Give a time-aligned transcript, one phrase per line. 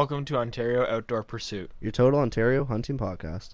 [0.00, 1.70] Welcome to Ontario Outdoor Pursuit.
[1.78, 3.50] Your Total Ontario Hunting Podcast.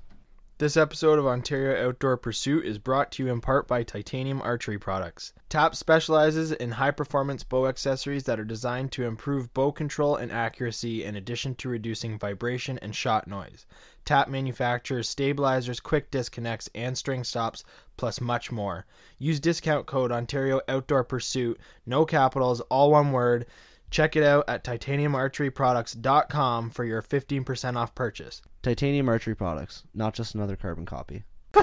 [0.59, 4.79] This episode of Ontario Outdoor Pursuit is brought to you in part by Titanium Archery
[4.79, 5.33] Products.
[5.49, 10.31] TAP specializes in high performance bow accessories that are designed to improve bow control and
[10.31, 13.67] accuracy in addition to reducing vibration and shot noise.
[14.05, 17.65] TAP manufactures stabilizers, quick disconnects, and string stops,
[17.97, 18.87] plus much more.
[19.19, 23.47] Use discount code Ontario Outdoor Pursuit, no capitals, all one word.
[23.91, 28.41] Check it out at titaniumarcheryproducts.com for your 15% off purchase.
[28.63, 31.25] Titanium Archery Products, not just another carbon copy.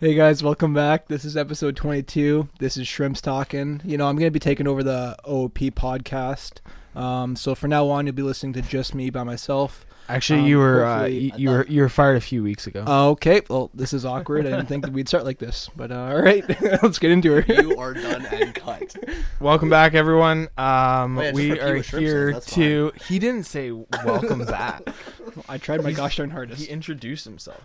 [0.00, 1.08] Hey guys, welcome back.
[1.08, 2.48] This is episode 22.
[2.58, 3.82] This is Shrimps talking.
[3.84, 6.60] You know, I'm going to be taking over the OOP podcast.
[6.98, 9.84] Um, so for now on, you'll be listening to just me by myself.
[10.10, 12.84] Actually, Um, you were uh, you, you were you were fired a few weeks ago.
[13.12, 14.44] Okay, well, this is awkward.
[14.46, 16.44] I didn't think that we'd start like this, but uh, all right,
[16.82, 17.48] let's get into it.
[17.48, 18.96] You are done and cut.
[19.40, 20.48] welcome back, everyone.
[20.58, 22.92] Um, Oh, yeah, we are here says, that's to.
[23.08, 24.82] He didn't say welcome back.
[25.48, 26.60] I tried my gosh darn hardest.
[26.60, 27.60] He introduced himself.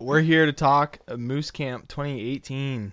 [0.00, 2.92] We're here to talk uh, Moose Camp 2018.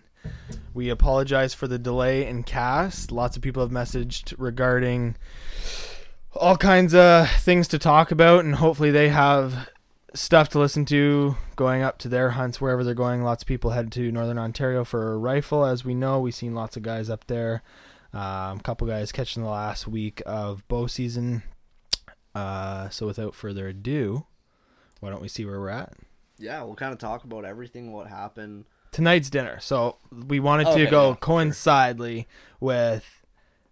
[0.73, 3.11] We apologize for the delay in cast.
[3.11, 5.15] Lots of people have messaged regarding
[6.33, 9.69] all kinds of things to talk about, and hopefully they have
[10.13, 13.23] stuff to listen to going up to their hunts wherever they're going.
[13.23, 16.19] Lots of people head to Northern Ontario for a rifle, as we know.
[16.19, 17.61] We've seen lots of guys up there.
[18.13, 21.43] Um, a couple guys catching the last week of bow season.
[22.33, 24.25] Uh, so without further ado,
[24.99, 25.93] why don't we see where we're at?
[26.37, 28.65] Yeah, we'll kind of talk about everything, what happened.
[28.91, 29.59] Tonight's dinner.
[29.59, 31.15] So we wanted to go yeah, sure.
[32.59, 33.18] with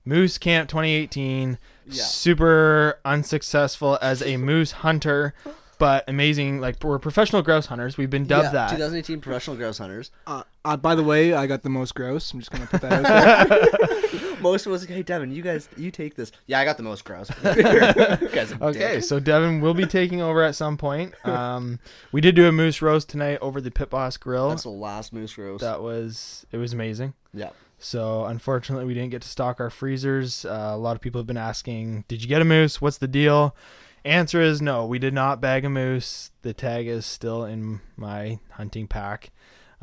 [0.07, 1.57] Moose Camp 2018.
[1.89, 2.03] Yeah.
[2.03, 5.33] Super unsuccessful as a moose hunter,
[5.79, 6.59] but amazing.
[6.59, 7.97] Like we're professional grouse hunters.
[7.97, 8.69] We've been dubbed yeah, that.
[8.71, 10.11] 2018 Professional Grouse Hunters.
[10.25, 12.33] Uh, uh, by the way, I got the most gross.
[12.33, 14.37] I'm just going to put that out there.
[14.41, 16.31] Most was like, hey, Devin, you guys, you take this.
[16.45, 17.27] Yeah, I got the most grouse.
[17.43, 19.03] you guys are Okay, dick.
[19.03, 21.13] so Devin will be taking over at some point.
[21.25, 21.79] Um,
[22.11, 24.49] we did do a moose roast tonight over the Pit Boss Grill.
[24.49, 25.61] That's the last moose roast.
[25.61, 27.15] That was it was amazing.
[27.33, 27.49] yeah.
[27.79, 30.45] So unfortunately, we didn't get to stock our freezers.
[30.45, 32.81] Uh, a lot of people have been asking, "Did you get a moose?
[32.81, 33.55] What's the deal?"
[34.03, 34.85] Answer is no.
[34.85, 36.31] We did not bag a moose.
[36.41, 39.31] The tag is still in my hunting pack.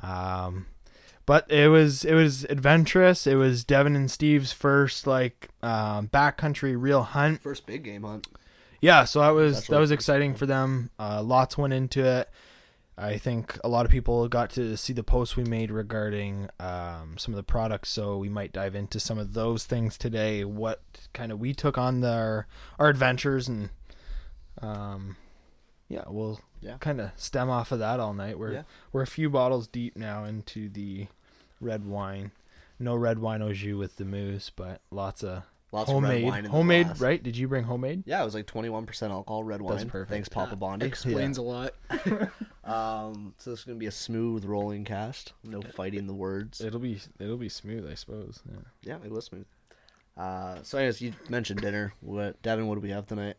[0.03, 0.67] Um,
[1.27, 3.27] but it was it was adventurous.
[3.27, 7.43] It was Devin and Steve's first like um, backcountry real hunt.
[7.43, 8.27] First big game hunt.
[8.81, 10.91] Yeah, so that was That's that was exciting for them.
[10.99, 12.29] Uh, lots went into it.
[12.97, 17.17] I think a lot of people got to see the posts we made regarding um,
[17.19, 20.45] some of the products, so we might dive into some of those things today.
[20.45, 20.81] What
[21.13, 22.47] kind of we took on our
[22.79, 23.71] our adventures, and
[24.63, 25.17] um,
[25.89, 26.77] yeah, we'll Yeah.
[26.79, 28.39] kind of stem off of that all night.
[28.39, 28.63] We're Yeah.
[28.93, 31.09] we're a few bottles deep now into the
[31.61, 32.31] red wine.
[32.79, 35.43] No red wine au jus with the moose, but lots of
[35.75, 36.23] Lots of homemade.
[36.25, 37.01] red wine homemade, glass.
[37.01, 37.23] right?
[37.23, 38.05] Did you bring homemade?
[38.07, 39.77] Yeah, it was like 21% alcohol red wine.
[39.77, 40.11] That's perfect.
[40.11, 40.87] Thanks, Papa Bondi.
[40.87, 41.75] Explains a lot.
[42.65, 45.35] Um, so this is gonna be a smooth rolling cast.
[45.43, 46.63] No fighting the words.
[46.63, 48.41] It'll be it'll be smooth, I suppose.
[48.51, 48.57] Yeah.
[48.83, 49.45] Yeah, it was smooth.
[50.17, 51.93] Uh, so anyways, you mentioned dinner.
[52.01, 52.67] What, Devin?
[52.67, 53.37] What do we have tonight?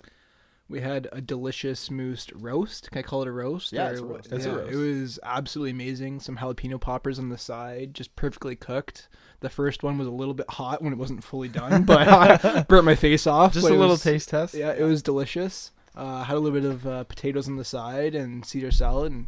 [0.70, 2.92] We had a delicious moose roast.
[2.92, 3.74] Can I call it a roast?
[3.74, 4.32] Yeah, Or it's a what- roast.
[4.32, 4.74] It's a yeah, roast.
[4.74, 6.20] It was absolutely amazing.
[6.20, 9.08] Some jalapeno poppers on the side, just perfectly cooked.
[9.42, 12.62] The first one was a little bit hot when it wasn't fully done, but I
[12.68, 13.54] burnt my face off.
[13.54, 14.54] Just a little was- taste test.
[14.54, 15.72] Yeah, it was delicious.
[15.96, 19.28] Uh, had a little bit of uh, potatoes on the side and Caesar salad, and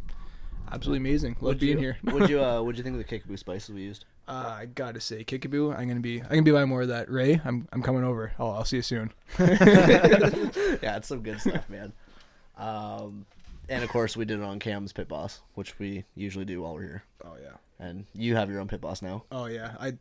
[0.70, 1.32] absolutely amazing.
[1.34, 1.98] Love What'd being you, here.
[2.02, 4.04] What'd you uh, What'd you think of the kickaboo spices we used?
[4.26, 7.10] Uh, I gotta say, Kickaboo, I'm gonna be, I'm gonna be buying more of that.
[7.10, 8.32] Ray, I'm, I'm coming over.
[8.38, 9.10] I'll, I'll see you soon.
[9.38, 11.94] yeah, it's some good stuff, man.
[12.58, 13.24] Um,
[13.70, 16.74] and of course, we did it on Cam's Pit Boss, which we usually do while
[16.74, 17.02] we're here.
[17.24, 17.56] Oh yeah.
[17.80, 19.24] And you have your own Pit Boss now.
[19.30, 19.74] Oh yeah.
[19.78, 19.94] I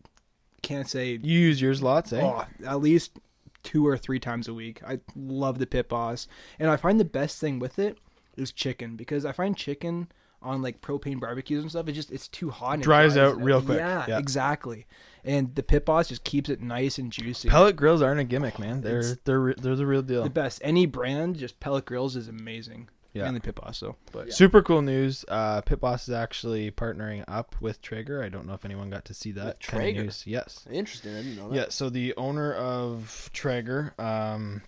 [0.63, 2.21] can't say You use yours lots, eh?
[2.21, 3.19] Oh, at least
[3.63, 4.81] two or three times a week.
[4.85, 6.27] I love the pit boss,
[6.59, 7.97] and I find the best thing with it
[8.35, 10.07] is chicken because I find chicken
[10.41, 11.87] on like propane barbecues and stuff.
[11.87, 12.73] It just it's too hot.
[12.75, 13.79] And it Dries out real quick.
[13.79, 14.19] Yeah, Yeah.
[14.19, 14.85] exactly.
[15.23, 17.49] And the pit boss just keeps it nice and juicy.
[17.49, 18.81] Pellet grills aren't a gimmick, man.
[18.81, 20.23] They're It's- they're re- they're the real deal.
[20.23, 20.61] the best.
[20.63, 22.87] Any brand, just pellet grills is amazing.
[23.17, 23.23] Yeah.
[23.25, 25.25] Mainly pit boss, so but Super cool news.
[25.27, 28.23] Uh, Pit Boss is actually partnering up with Traeger.
[28.23, 30.03] I don't know if anyone got to see that With Traeger?
[30.03, 30.23] news.
[30.25, 30.65] Yes.
[30.71, 31.13] Interesting.
[31.15, 31.55] I didn't know that.
[31.55, 31.65] Yeah.
[31.69, 34.61] So the owner of Traeger, um,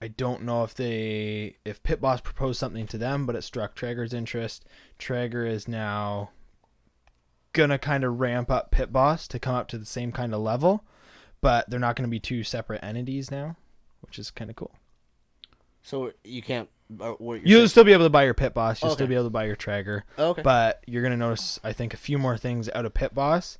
[0.00, 3.74] I don't know if they if Pit Boss proposed something to them, but it struck
[3.74, 4.64] Traeger's interest.
[4.98, 6.30] Traeger is now
[7.52, 10.40] gonna kind of ramp up Pit Boss to come up to the same kind of
[10.40, 10.84] level,
[11.40, 13.56] but they're not gonna be two separate entities now,
[14.00, 14.72] which is kind of cool.
[15.82, 16.68] So you can't.
[17.00, 18.82] Uh, what you're You'll saying- still be able to buy your Pit Boss.
[18.82, 20.04] You'll still be able to buy your Traeger.
[20.18, 20.42] Okay.
[20.42, 23.58] But you're gonna notice, I think, a few more things out of Pit Boss.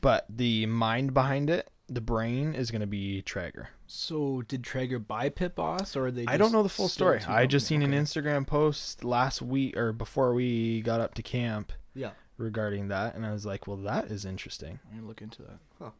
[0.00, 3.70] But the mind behind it the brain is going to be Traeger.
[3.86, 6.26] So did Traeger buy Pit Boss, or they?
[6.26, 7.20] I don't know the full story.
[7.26, 7.96] I just seen company?
[7.96, 12.10] an Instagram post last week or before we got up to camp Yeah.
[12.36, 15.58] regarding that, and I was like, "Well, that is interesting." I'm gonna look into that.
[15.80, 15.92] All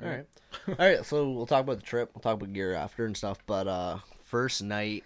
[0.00, 0.26] right.
[0.68, 1.04] All right.
[1.04, 2.10] So we'll talk about the trip.
[2.14, 3.36] We'll talk about gear after and stuff.
[3.46, 5.04] But uh, first night,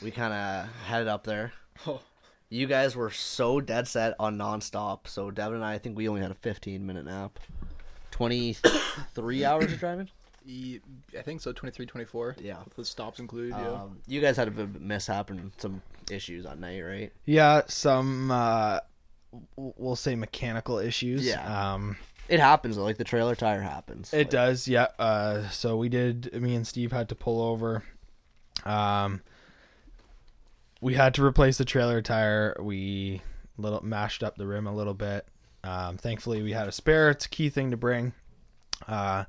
[0.00, 1.52] we kind of headed up there.
[1.86, 2.00] Oh.
[2.48, 5.08] You guys were so dead set on nonstop.
[5.08, 7.38] So Devin and I, I think we only had a 15 minute nap.
[8.10, 10.08] 23 hours of driving.
[10.46, 11.52] I think so.
[11.52, 12.36] 23, 24.
[12.40, 12.58] Yeah.
[12.64, 13.50] With the stops included.
[13.50, 13.68] Yeah.
[13.70, 15.80] Um, you guys had a bit of a mishap and some
[16.10, 17.12] issues on night, right?
[17.24, 18.80] Yeah, some uh,
[19.56, 21.24] we'll say mechanical issues.
[21.26, 21.72] Yeah.
[21.74, 21.96] Um,
[22.28, 22.84] It happens though.
[22.84, 24.12] Like the trailer tire happens.
[24.12, 24.88] It Like, does, yeah.
[24.98, 26.32] Uh, so we did.
[26.40, 27.82] Me and Steve had to pull over.
[28.64, 29.22] Um,
[30.82, 32.56] we had to replace the trailer tire.
[32.60, 33.22] We
[33.56, 35.26] little mashed up the rim a little bit.
[35.64, 37.08] Um, thankfully, we had a spare.
[37.08, 38.12] It's a key thing to bring.
[38.88, 39.24] Uh,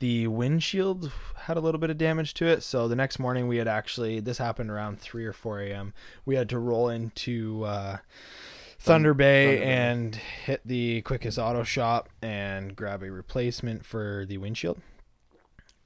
[0.00, 2.62] the windshield had a little bit of damage to it.
[2.62, 5.94] So the next morning, we had actually this happened around three or four a.m.
[6.26, 7.96] We had to roll into uh,
[8.78, 9.72] Thunder Bay Thunder Bay.
[9.72, 14.78] and hit the quickest auto shop and grab a replacement for the windshield.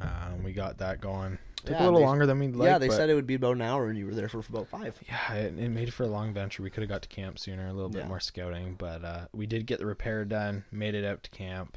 [0.01, 1.39] Um, we got that going.
[1.65, 2.67] Took Yeah, a little they- longer than we'd like.
[2.67, 4.41] yeah, they but- said it would be about an hour, and you were there for
[4.41, 4.99] about five.
[5.09, 6.63] yeah, it, it made it for a long venture.
[6.63, 8.09] We could have got to camp sooner, a little bit Yeah.
[8.09, 10.65] more scouting, but uh, we did get the repair done.
[10.73, 11.77] Made it out to camp.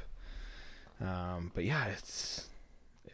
[1.00, 2.48] Um, but yeah, it's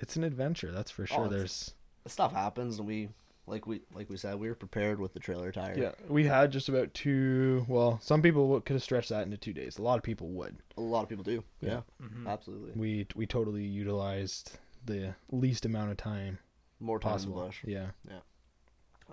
[0.00, 1.26] it's an adventure, that's for sure.
[1.26, 1.74] Oh, There's
[2.06, 3.10] Stuff happens, and we,
[3.46, 5.76] like we, like we said, we were prepared with the trailer tire.
[5.78, 7.64] yeah, we had just about two.
[7.68, 9.78] Well, some people could have stretched that into two days.
[9.78, 10.56] A lot of people would.
[10.76, 11.44] A lot of people do.
[11.60, 12.26] Yeah, Mhm.
[12.26, 12.72] absolutely.
[12.74, 16.38] We we totally utilized the least amount of time
[16.82, 17.44] More time possible.
[17.46, 17.58] bush.
[17.64, 17.86] Yeah.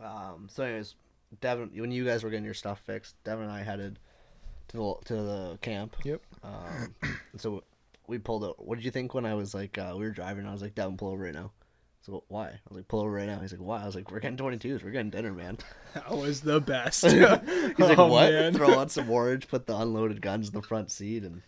[0.03, 0.95] Um, so, anyways,
[1.41, 3.99] Devin, when you guys were getting your stuff fixed, Devin and I headed
[4.69, 5.95] to the to the camp.
[6.03, 6.21] Yep.
[6.43, 6.95] Um,
[7.37, 7.63] so
[8.07, 8.65] we pulled out.
[8.65, 10.45] What did you think when I was like, uh, we were driving?
[10.47, 11.51] I was like, Devin, pull over right now.
[12.01, 12.47] So why?
[12.47, 13.39] I was like, pull over right now.
[13.39, 13.81] He's like, why?
[13.81, 14.83] I was like, we're getting 22s.
[14.83, 15.57] We're getting dinner, man.
[15.93, 17.03] That was the best.
[17.05, 17.41] He's like,
[17.97, 18.31] Oh, what?
[18.31, 18.53] man.
[18.53, 21.41] Throw on some orange, put the unloaded guns in the front seat, and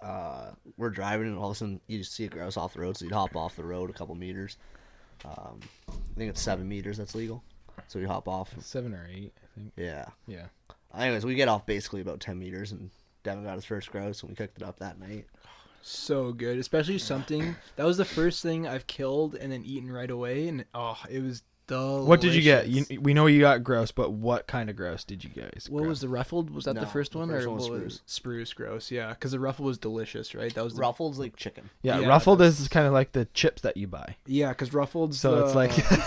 [0.00, 2.80] uh, we're driving, and all of a sudden you just see a grouse off the
[2.80, 4.56] road, so you'd hop off the road a couple meters.
[5.24, 7.42] Um, I think it's seven meters that's legal,
[7.88, 8.54] so we hop off.
[8.60, 9.72] Seven or eight, I think.
[9.76, 10.06] Yeah.
[10.26, 10.46] Yeah.
[10.96, 12.90] Anyways, we get off basically about ten meters, and
[13.22, 15.26] Devin got his first grouse, and we cooked it up that night.
[15.82, 20.10] so good, especially something that was the first thing I've killed and then eaten right
[20.10, 22.06] away, and oh, it was delicious.
[22.08, 22.68] What did you get?
[22.68, 25.66] You, we know you got gross, but what kind of gross did you guys?
[25.70, 25.88] What grab?
[25.88, 26.50] was the ruffled?
[26.50, 28.00] Was that the No, first the one, first or one was what spruce.
[28.06, 28.90] spruce grouse?
[28.90, 30.54] Yeah, because the ruffled was delicious, right?
[30.54, 31.68] That was the, Ruffled's like chicken.
[31.82, 34.16] Yeah, Yeah, ruffled that's- is kind of like the chips that you buy.
[34.26, 35.14] yeah, because ruffled.
[35.14, 35.72] So it's like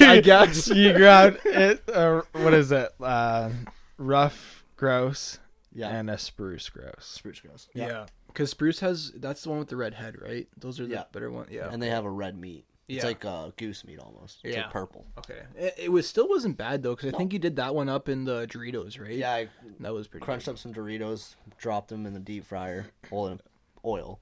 [0.00, 0.68] I guess.
[0.68, 1.82] you grab it.
[1.88, 2.90] Uh, what is it?
[3.00, 3.50] Uh,
[3.98, 5.38] rough gross
[5.72, 5.88] Yeah.
[5.88, 7.06] and a spruce grouse.
[7.06, 7.68] spruce grouse.
[7.74, 10.48] yeah, because spruce has that's the one with the red head, right?
[10.58, 11.04] Those are the Yeah.
[11.12, 11.46] better one.
[11.50, 11.68] Yeah.
[11.70, 12.64] And they have a red meat.
[12.88, 13.04] It's Yeah.
[13.06, 14.40] like uh, goose meat almost.
[14.44, 14.62] It's Yeah.
[14.64, 15.06] like purple.
[15.18, 15.42] okay.
[15.56, 17.18] It, it was still wasn't bad though, because I No.
[17.18, 19.12] think you did that one up in the Doritos, right?
[19.16, 19.48] Yeah, I
[19.80, 20.24] that was pretty.
[20.24, 20.52] crunched good.
[20.52, 23.38] up some Doritos, dropped them in the deep fryer, oil,
[23.84, 24.20] oil,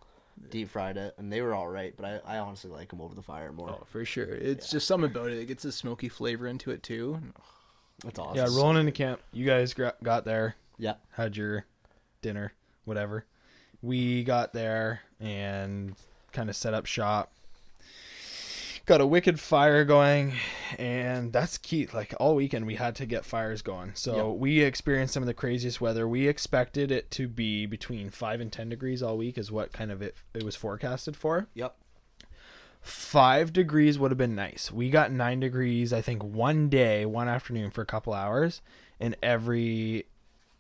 [0.51, 1.93] deep fried it, and they were all right.
[1.97, 3.71] But I, I honestly like them over the fire more.
[3.71, 4.27] Oh, for sure.
[4.33, 5.39] It's just something about it.
[5.39, 7.21] It gets a smoky flavor into it too.
[8.05, 8.37] That's awesome.
[8.37, 9.21] Yeah, rolling into camp.
[9.33, 11.67] You guys got there, Yeah, had your
[12.21, 12.53] dinner,
[12.85, 13.27] whatever.
[13.83, 15.95] We got there and
[16.33, 17.33] kind of set up shop.
[18.85, 20.33] Got a wicked fire going,
[20.77, 21.87] and that's key.
[21.93, 23.93] Like all weekend, we had to get fires going.
[23.95, 24.39] So Yep.
[24.41, 26.09] we experienced some of the craziest weather.
[26.09, 29.93] We expected it to be between five and ten degrees all week, is what kind
[29.93, 31.47] of it it was forecasted for.
[31.55, 31.77] Yep.
[32.81, 34.73] Five degrees would have been nice.
[34.73, 38.61] We got nine degrees, I think, one day, one afternoon for a couple hours,
[38.99, 40.07] and every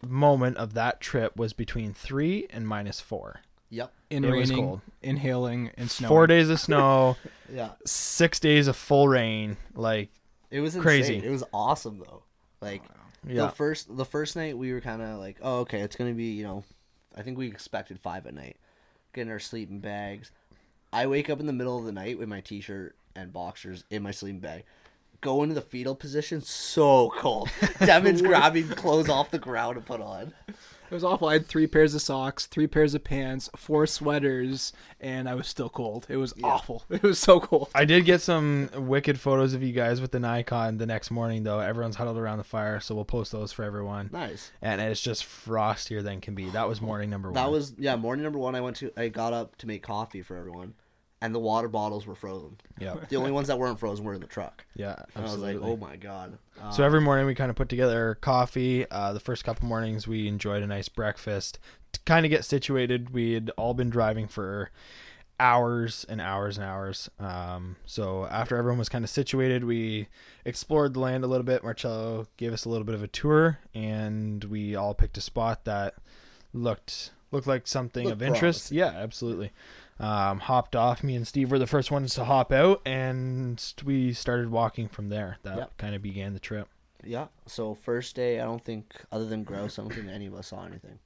[0.00, 3.41] moment of that trip was between three and minus four.
[3.71, 3.93] Yep.
[4.12, 4.81] In It was raining, cold.
[5.02, 6.09] inhaling, and snowing.
[6.09, 7.16] Four days of snow,
[7.52, 7.71] Yeah.
[7.87, 9.57] six days of full rain.
[9.75, 10.11] Like,
[10.50, 10.83] It was insane.
[10.83, 11.16] Crazy.
[11.25, 12.23] It was awesome though.
[12.61, 12.83] Like
[13.26, 16.12] yeah, the first the first night we were kind of like, oh okay, it's gonna
[16.12, 16.62] be you know,
[17.16, 18.57] I think we expected five at night,
[19.12, 20.31] getting our sleeping bags.
[20.92, 24.02] I wake up in the middle of the night with my t-shirt and boxers in
[24.02, 24.64] my sleeping bag.
[25.23, 27.49] Go into the fetal position, so cold.
[27.78, 30.33] Devin's grabbing clothes off the ground to put on.
[30.92, 31.28] It was awful.
[31.28, 35.49] I had three pairs of socks, three pairs of pants, four sweaters, and I was
[35.49, 36.06] still cold.
[36.11, 36.84] It was awful.
[36.90, 37.70] It was so cold.
[37.75, 41.44] I did get some wicked photos of you guys with the Nikon the next morning,
[41.44, 41.61] though.
[41.61, 44.11] Everyone's huddled around the fire, so we'll post those for everyone.
[44.12, 44.50] Nice.
[44.61, 46.50] And it's just frostier than can be.
[46.50, 47.37] That was morning number one.
[47.37, 47.96] That was yeah.
[47.96, 48.92] Morning number one, I went to.
[48.94, 50.75] I got up to make coffee for everyone,
[51.23, 52.57] and the water bottles were frozen.
[52.79, 54.64] yeah, The only ones that weren't frozen were in the truck.
[54.76, 54.97] yeah.
[55.14, 55.50] And Absolutely.
[55.50, 56.37] I was like, oh my god.
[56.73, 58.87] So Um, every morning we kind of put together coffee.
[58.91, 61.59] Uh, the first couple mornings we enjoyed a nice breakfast
[61.93, 63.11] to kind of get situated.
[63.11, 64.71] We had all been driving for
[65.41, 67.11] hours and hours and hours.
[67.19, 70.09] Um, so after everyone was kind of situated, we
[70.45, 71.62] explored the land a little bit.
[71.64, 75.64] Marcello gave us a little bit of a tour, and we all picked a spot
[75.64, 75.95] that
[76.52, 78.69] looked looked like something Looked of interest.
[78.69, 78.76] promising.
[78.79, 79.52] Yeah, absolutely.
[80.02, 81.02] Um, hopped off.
[81.04, 85.09] Me and Steve were the first ones to hop out, and we started walking from
[85.09, 85.38] there.
[85.44, 85.76] That Yep.
[85.78, 86.68] kind of began the trip.
[87.04, 87.28] Yeah.
[87.47, 90.49] So first day, I don't think, other than grouse, I don't think any of us
[90.49, 90.99] saw anything.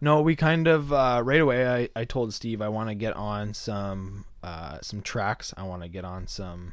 [0.00, 1.68] No, we kind of uh, right away.
[1.68, 5.52] I, I told Steve I want to get on some uh, some tracks.
[5.56, 6.72] I want to get on some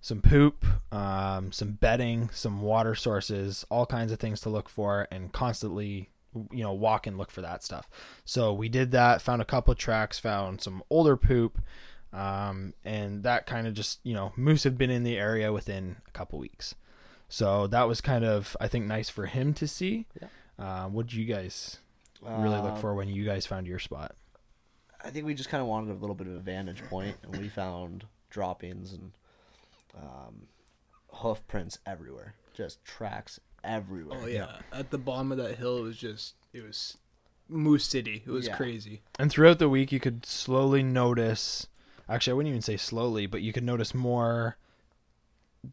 [0.00, 5.08] some poop, um, some bedding, some water sources, all kinds of things to look for,
[5.10, 7.88] and constantly you know walk and look for that stuff.
[8.24, 9.22] So we did that.
[9.22, 10.18] Found a couple of tracks.
[10.18, 11.60] Found some older poop.
[12.10, 15.96] Um, and that kind of just you know moose had been in the area within
[16.06, 16.74] a couple weeks,
[17.28, 20.06] so that was kind of I think nice for him to see.
[20.18, 20.28] Yeah.
[20.58, 21.78] Uh, what did you guys
[22.22, 24.14] really look Uh, for when you guys found your spot.
[25.04, 27.36] I think we just kind of wanted a little bit of a vantage point, and
[27.36, 29.12] we found droppings and
[29.94, 30.48] um,
[31.12, 34.20] hoof prints everywhere, just tracks everywhere.
[34.22, 34.58] Oh yeah.
[34.72, 36.96] At the bottom of that hill, it was just it was
[37.48, 38.22] Moose City.
[38.26, 38.56] It was Yeah.
[38.56, 39.02] crazy.
[39.18, 41.66] And throughout the week, you could slowly notice.
[42.08, 44.56] Actually, I wouldn't even say slowly, but you could notice more.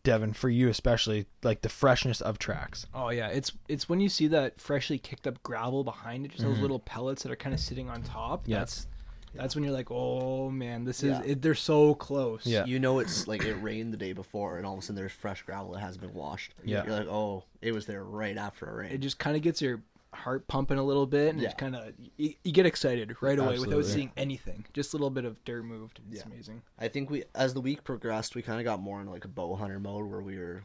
[0.03, 2.87] Devin, for you especially, like the freshness of tracks.
[2.93, 6.43] Oh yeah, it's it's when you see that freshly kicked up gravel behind it, just
[6.43, 6.61] those Mhm.
[6.61, 8.47] little pellets that are kind of sitting on top.
[8.47, 8.59] Yeah.
[8.59, 8.87] That's
[9.35, 11.21] that's when you're like, oh man, this is Yeah.
[11.23, 12.45] it, they're so close.
[12.45, 12.65] Yeah.
[12.65, 15.11] You know it's like it rained the day before, and all of a sudden there's
[15.11, 16.53] fresh gravel that hasn't been washed.
[16.63, 16.85] Yeah.
[16.85, 18.91] You're like, oh, it was there right after a rain.
[18.91, 19.81] it just kind of gets your
[20.13, 21.49] heart pumping a little bit, and Yeah.
[21.49, 23.75] it's kind of you, you get excited right away Absolutely.
[23.75, 24.65] without seeing anything.
[24.73, 25.99] Just a little bit of dirt moved.
[26.09, 26.31] It's Yeah.
[26.31, 26.61] amazing.
[26.79, 29.27] I think we, as the week progressed, we kind of got more into like a
[29.27, 30.63] bow hunter mode where we were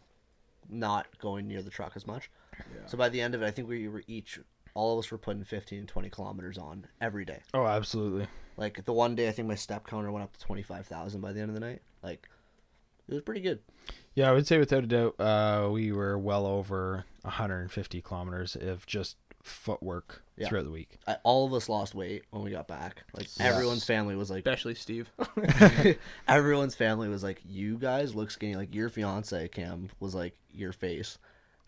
[0.68, 2.30] not going near the truck as much.
[2.86, 4.38] So by the end of it, I think we were each,
[4.74, 7.40] all of us were putting 15, 20 kilometers on every day.
[7.54, 8.28] Oh, absolutely.
[8.60, 11.40] Like the one day, I think my step counter went up to 25,000 by the
[11.40, 11.80] end of the night.
[12.02, 12.28] Like,
[13.08, 13.58] it was pretty good.
[14.14, 18.86] Yeah, I would say without a doubt, uh, we were well over 150 kilometers of
[18.86, 20.48] just footwork Yeah.
[20.48, 20.98] throughout the week.
[21.06, 23.02] I, all of us lost weight when we got back.
[23.14, 25.10] Like everyone's family was like, Especially Steve.
[26.28, 30.72] everyone's family was like, "You guys look skinny." Like your fiance Cam was like your
[30.72, 31.16] face.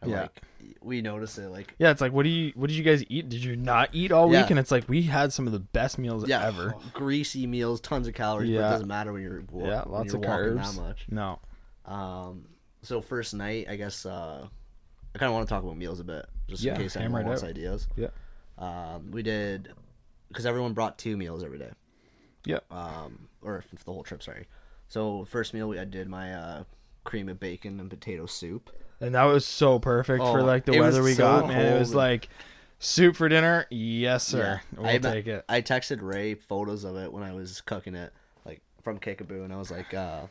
[0.02, 0.22] And Yeah.
[0.22, 0.42] like
[0.82, 1.48] we notice it.
[1.48, 3.28] Like Yeah, it's like, what do you, what did you guys eat?
[3.28, 4.34] Did you not eat all week?
[4.34, 4.46] Yeah.
[4.50, 6.74] And it's like we had some of the best meals yeah, ever.
[6.92, 8.50] greasy meals, tons of calories.
[8.50, 10.74] But it doesn't matter when you're wa- Yeah, lots you're of carbs.
[10.76, 11.06] that much.
[11.08, 11.38] No.
[11.86, 12.46] Um,
[12.82, 14.46] so first night, I guess uh,
[15.14, 17.22] I kind of want to talk about meals a bit, just Yeah, in case anyone
[17.22, 17.50] it wants out.
[17.50, 17.86] ideas.
[17.96, 18.08] Yeah.
[18.58, 19.72] Um, we did
[20.28, 21.70] because everyone brought two meals every day.
[22.44, 22.58] Yeah.
[22.70, 24.46] Um, or the whole trip, sorry.
[24.88, 26.64] So first meal, we I did my uh,
[27.04, 28.70] cream of bacon and potato soup.
[29.02, 31.48] And that was so perfect for Oh, like the it was weather we so got,
[31.48, 31.76] man.
[31.76, 32.28] It was like
[32.78, 33.66] soup for dinner.
[33.68, 34.60] Yes, sir.
[34.74, 34.80] Yeah.
[34.80, 35.44] We'll I, take it.
[35.48, 38.12] I texted Ray photos of it when I was cooking it,
[38.44, 40.22] like from Kickaboo, and I was like, uh,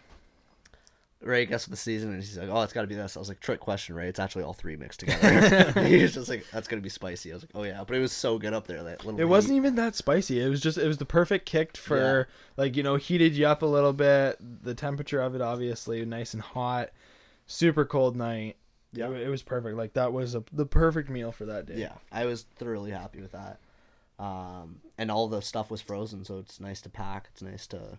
[1.21, 2.13] Ray, guess what the season?
[2.13, 3.15] And he's like, oh, it's got to be this.
[3.15, 4.07] I was like, trick question, Ray.
[4.07, 5.71] It's actually all three mixed together.
[5.85, 7.31] he was just like, that's gonna be spicy.
[7.31, 8.83] I was like, oh yeah, but it was so good up there.
[8.83, 9.19] That little.
[9.19, 10.41] It wasn't even that spicy.
[10.41, 13.61] It was just it was the perfect kick for like you know heated you up
[13.61, 14.37] a little bit.
[14.63, 16.89] The temperature of it obviously nice and hot.
[17.45, 18.55] Super cold night.
[18.93, 19.10] Yeah.
[19.12, 19.77] it, it was perfect.
[19.77, 21.75] Like that was a, the perfect meal for that day.
[21.77, 23.60] Yeah, I was thoroughly happy with that.
[24.19, 27.29] Um, and all the stuff was frozen, so it's nice to pack.
[27.33, 27.98] It's nice to.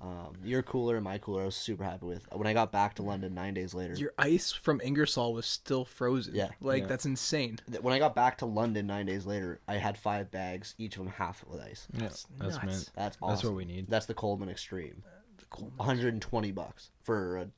[0.00, 2.26] Um, your cooler and my cooler, I was super happy with.
[2.30, 5.86] When I got back to London nine days later, Your ice from Ingersoll was still
[5.86, 6.34] frozen.
[6.34, 6.48] Yeah.
[6.60, 6.88] Like Yeah.
[6.88, 7.58] that's insane.
[7.80, 11.04] when I got back to London nine days later, I had five bags, each of
[11.04, 11.88] them half with ice.
[11.94, 12.66] yeah, That's that's nuts.
[12.66, 12.90] meant.
[12.96, 13.34] That's awesome.
[13.34, 13.86] That's what we need.
[13.88, 15.02] That's the Coleman Extreme.
[15.38, 17.48] The cold 120 bucks for a.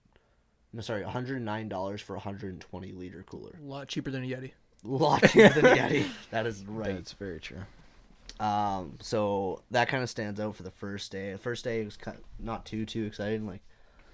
[0.76, 3.52] No, sorry, 109 dollars for a 120 liter cooler.
[3.59, 4.50] a lot cheaper than a Yeti.
[4.85, 6.06] A lot cheaper than a Yeti.
[6.30, 6.95] That is right.
[6.95, 7.62] That's very true.
[8.38, 11.33] Um, so that kind of stands out for the first day.
[11.33, 13.62] The first day was kind not too too exciting, like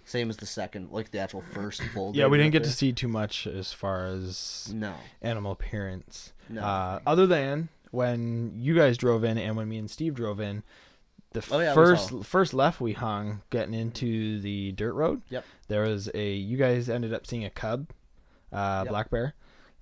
[0.04, 2.12] same as the second, like the actual first full.
[2.14, 6.32] Yeah, we didn't up get to see too much as far as No, animal appearance.
[6.48, 6.62] no.
[6.62, 10.62] Uh, other than when you guys drove in and when me and Steve drove in,
[11.32, 15.22] the Oh, yeah, first first left we hung getting into the dirt road.
[15.30, 15.44] Yep.
[15.68, 17.90] There was a you guys ended up seeing a cub,
[18.52, 18.88] uh, Yep.
[18.90, 19.34] black bear.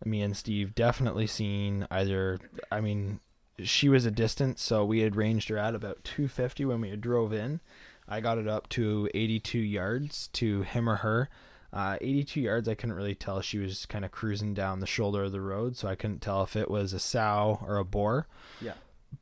[0.05, 2.39] Me and Steve definitely seen either.
[2.73, 3.21] I mean,
[3.63, 7.01] she was a distance, so we had ranged her at about 250 when we had
[7.03, 7.61] drove in.
[8.09, 11.29] I got it up to 82 yards to him or her.
[11.73, 13.41] Uh, 82 yards, I couldn't really tell.
[13.43, 16.43] She was kind of cruising down the shoulder of the road, so I couldn't tell
[16.43, 18.27] if it was a sow or a boar.
[18.61, 18.73] Yeah.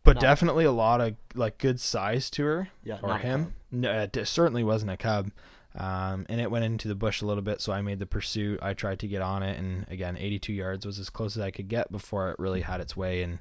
[0.04, 3.54] But Not- definitely a lot of like good size to her yeah, or him.
[3.71, 5.30] No, it certainly wasn't a cub.
[5.76, 8.59] Um, and it went into the bush a little bit, so I made the pursuit.
[8.62, 11.50] I tried to get on it, and again, 82 yards was as close as I
[11.50, 13.38] could get before it really had its way and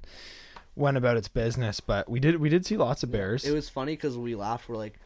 [0.75, 1.79] went about its business.
[1.79, 3.43] But we did we did see lots of bears.
[3.45, 4.69] It was funny because we laughed.
[4.69, 4.99] We're like,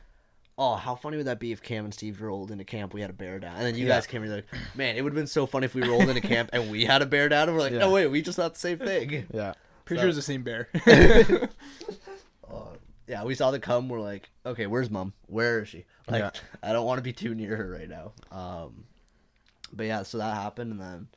[0.57, 3.10] oh, how funny would that be if Cam and Steve rolled into camp, we had
[3.12, 3.95] a bear down, and then you Yeah.
[3.95, 6.10] guys came and you're like, man, it would have been so funny if we rolled
[6.10, 7.93] into camp and we had a bear down, and we're like, no Yeah.
[7.93, 9.27] wait, we just thought the same thing.
[9.33, 9.53] Yeah.
[9.86, 10.70] Pretty So- sure it's the same bear.
[12.50, 12.76] Uh,
[13.08, 13.88] yeah, we saw the come.
[13.90, 15.14] We're like, okay, where's mom?
[15.28, 15.86] Where is she?
[16.10, 16.32] Like, Yeah.
[16.64, 18.12] I don't want to be too near her right now.
[18.32, 18.86] Um,
[19.72, 21.08] but yeah, so that happened, and then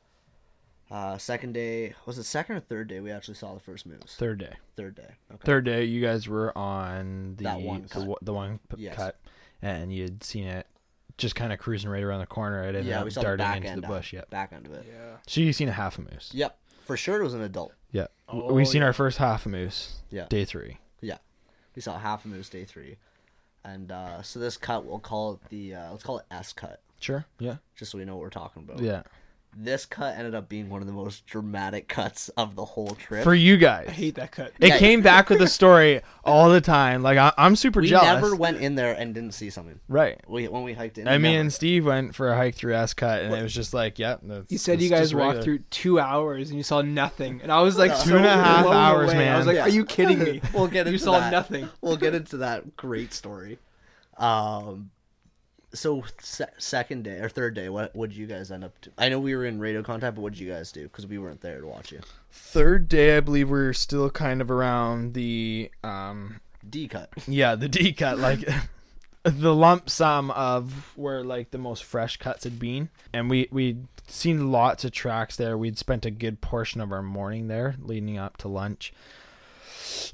[0.90, 3.00] uh, second day was it second or third day?
[3.00, 4.14] We actually saw the first moose.
[4.16, 4.52] Third day.
[4.76, 5.08] Third day.
[5.32, 5.42] Okay.
[5.44, 8.18] Third day, you guys were on the That one the, cut.
[8.22, 8.94] the one p- Yes.
[8.94, 9.18] cut,
[9.60, 10.68] and you had seen it
[11.18, 12.62] just kind of cruising right around the corner.
[12.62, 14.12] It ended Yeah, up we saw the darting back into end the bush.
[14.12, 14.30] Yep.
[14.30, 14.84] Back end of it.
[14.88, 15.16] yeah.
[15.26, 16.30] So you seen a half a moose.
[16.32, 16.58] Yep.
[16.84, 17.72] For sure, it was an adult.
[17.92, 18.06] Yeah.
[18.28, 18.88] Oh, we seen yeah.
[18.88, 20.02] our first half a moose.
[20.10, 20.26] Yeah.
[20.28, 20.78] Day three.
[21.00, 21.18] Yeah,
[21.76, 22.96] We saw half a moose day three,
[23.64, 26.80] and uh, so this cut we'll call it the uh, let's call it S cut,
[27.00, 27.26] Sure.
[27.38, 27.56] Yeah.
[27.76, 28.80] just so we know what we're talking about.
[28.80, 29.02] Yeah.
[29.56, 33.22] This cut ended up being one of the most dramatic cuts of the whole trip.
[33.24, 33.86] For you guys.
[33.88, 34.52] I hate that cut.
[34.58, 34.78] It Yeah.
[34.78, 37.02] came back with a story all the time.
[37.02, 38.02] Like I, I'm super jealous.
[38.02, 38.22] we jealous.
[38.22, 39.78] never went in there and didn't see something.
[39.88, 40.18] right.
[40.28, 41.06] We when we hiked in.
[41.06, 41.40] I mean, never.
[41.42, 44.16] and Steve went for a hike through S Cut, and it was just like, yeah.
[44.22, 45.44] that's- You said you guys just walked regular.
[45.44, 47.96] through two hours and you saw nothing, and I was like, No.
[47.98, 49.28] so Two and a half blown hours, away.
[49.28, 49.54] I was man.
[49.56, 50.40] like, are you kidding me?
[50.54, 51.30] we'll get into you saw that.
[51.32, 51.68] nothing.
[51.80, 53.58] We'll get into that great story.
[54.16, 54.90] Um,
[55.74, 58.80] so se- second day or third day, what did you guys end up?
[58.82, 58.90] To?
[58.96, 60.84] I know we were in radio contact, but what did you guys do?
[60.84, 62.00] Because we weren't there to watch you.
[62.30, 67.10] Third day, I believe we are still kind of around the, um, D cut.
[67.26, 68.40] yeah, the D cut, like
[69.22, 73.86] the lump sum of where like the most fresh cuts had been, and we we'd
[74.06, 75.56] seen lots of tracks there.
[75.58, 78.92] We'd spent a good portion of our morning there, leading up to lunch.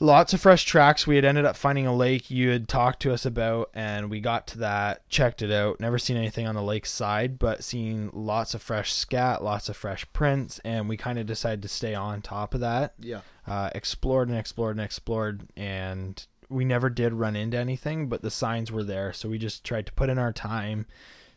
[0.00, 1.06] Lots of fresh tracks.
[1.06, 4.20] We had ended up finding a lake you had talked to us about, and we
[4.20, 5.80] got to that, checked it out.
[5.80, 9.76] Never seen anything on the lake side, but seen lots of fresh scat, lots of
[9.76, 13.20] fresh prints, and we kind of decided to stay on top of that Yeah.
[13.46, 18.30] uh, explored and explored and explored and we never did run into anything but the
[18.30, 20.84] signs were there so we just tried to put in our time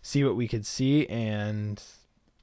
[0.02, 1.82] see what we could see and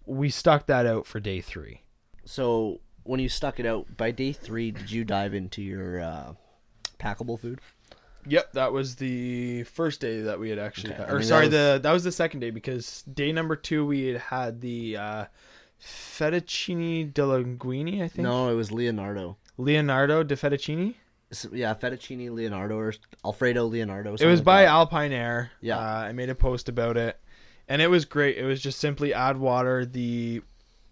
[0.07, 1.83] we stuck that out for day three
[2.25, 6.33] So when you stuck it out by day three, did you dive into your uh,
[6.99, 7.61] packable food?
[8.27, 11.49] yep that was the first day that we had actually Okay, I or mean, sorry
[11.49, 14.61] that was- the that was the second day because day number two we had had
[14.61, 15.25] the uh
[15.81, 19.37] fettuccine de linguine i think No, it was Leonardo.
[19.57, 20.95] leonardo de fettuccine
[21.53, 22.93] Yeah, fettuccine Leonardo or
[23.25, 24.15] Alfredo Leonardo.
[24.21, 24.69] It was like by that.
[24.69, 25.51] Alpine Air.
[25.61, 25.79] Yeah.
[25.79, 27.21] Uh, I made a post about it,
[27.69, 28.37] and it was great.
[28.37, 29.87] It was just simply add water.
[29.87, 30.43] The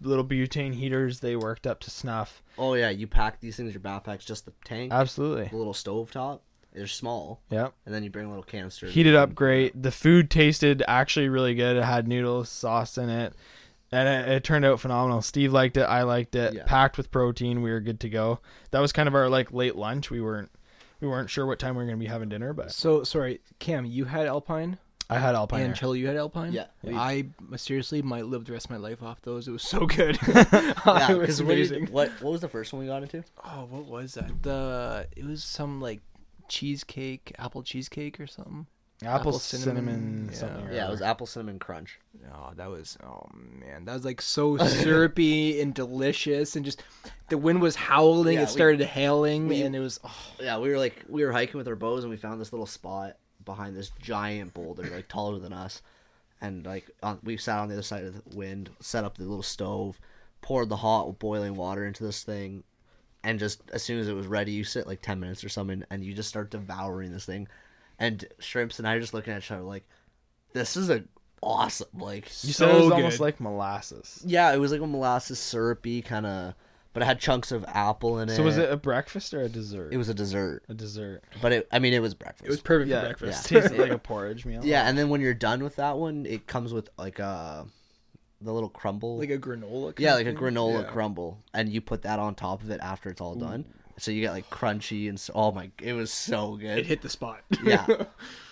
[0.01, 2.41] little butane heaters they worked up to snuff.
[2.57, 5.47] Oh yeah, you pack these things in your backpacks, just the tank, Absolutely.
[5.47, 6.43] the little stove top.
[6.73, 7.73] They're small, Yep.
[7.85, 8.87] and then you bring a little canister.
[8.87, 9.81] Heated up great.
[9.81, 11.75] The food tasted actually really good.
[11.77, 13.33] It had noodles, sauce in it,
[13.91, 15.21] and it, it turned out phenomenal.
[15.23, 15.81] Steve liked it.
[15.83, 16.53] I liked it.
[16.53, 16.63] Yeah.
[16.65, 17.63] Packed with protein.
[17.63, 18.39] We were good to go.
[18.69, 20.11] That was kind of our like late lunch.
[20.11, 20.51] We weren't
[21.01, 23.85] we weren't sure what time we were gonna be having dinner, but So sorry, Cam,
[23.85, 24.77] you had Alpine,
[25.11, 25.95] I had Alpine and Air.
[25.95, 26.53] You had Alpine.
[26.53, 26.65] Yeah.
[26.93, 29.47] I seriously might live the rest of my life off those.
[29.47, 30.19] It was so good.
[30.27, 30.43] yeah,
[31.11, 31.87] it was because amazing.
[31.87, 33.23] what what was the first one we got into?
[33.43, 34.43] Oh, what was that?
[34.43, 36.01] The it was some like
[36.47, 38.67] cheesecake, apple cheesecake or something.
[39.01, 40.67] Apple, apple cinnamon, cinnamon, something.
[40.67, 41.99] or Yeah, it was apple cinnamon crunch.
[42.33, 46.83] Oh, that was oh man, that was like so syrupy and delicious, and just
[47.29, 48.35] the wind was howling.
[48.35, 51.23] Yeah, it we- started hailing, we- and it was oh, Yeah, we were like we
[51.23, 54.83] were hiking with our bows and we found this little spot behind this giant boulder,
[54.83, 55.81] like taller than us,
[56.41, 59.23] and like on, we sat on the other side of the wind, set up the
[59.23, 59.99] little stove,
[60.41, 62.63] poured the hot boiling water into this thing,
[63.23, 65.83] and just as soon as it was ready, you sit like ten minutes or something,
[65.89, 67.47] and you just start devouring this thing,
[67.97, 69.87] and shrimps and I are just looking at each other like,
[70.53, 71.03] this is a
[71.41, 72.25] awesome like.
[72.43, 74.21] You said it was so almost like molasses.
[74.25, 76.53] Yeah, it was like a molasses syrupy kind of,
[76.93, 78.35] but it had chunks of apple in it.
[78.35, 79.93] So was it a breakfast or a dessert?
[79.93, 81.23] It was a dessert, a dessert.
[81.41, 81.67] but it.
[81.71, 82.45] I mean, it was breakfast.
[82.45, 83.51] it was perfect Yeah, for breakfast.
[83.51, 84.61] It tasted like a porridge meal.
[84.63, 87.65] Yeah, and then when you're done with that one, it comes with like a
[88.41, 89.17] the little crumble.
[89.17, 89.87] like a granola.
[89.87, 90.89] kind yeah, like a granola Yeah.
[90.89, 93.65] crumble, and you put that on top of it after it's all done.
[93.97, 96.65] So you get like crunchy and so, oh my, it was so good.
[96.69, 96.85] It good.
[96.85, 97.41] hit the spot.
[97.61, 97.85] yeah,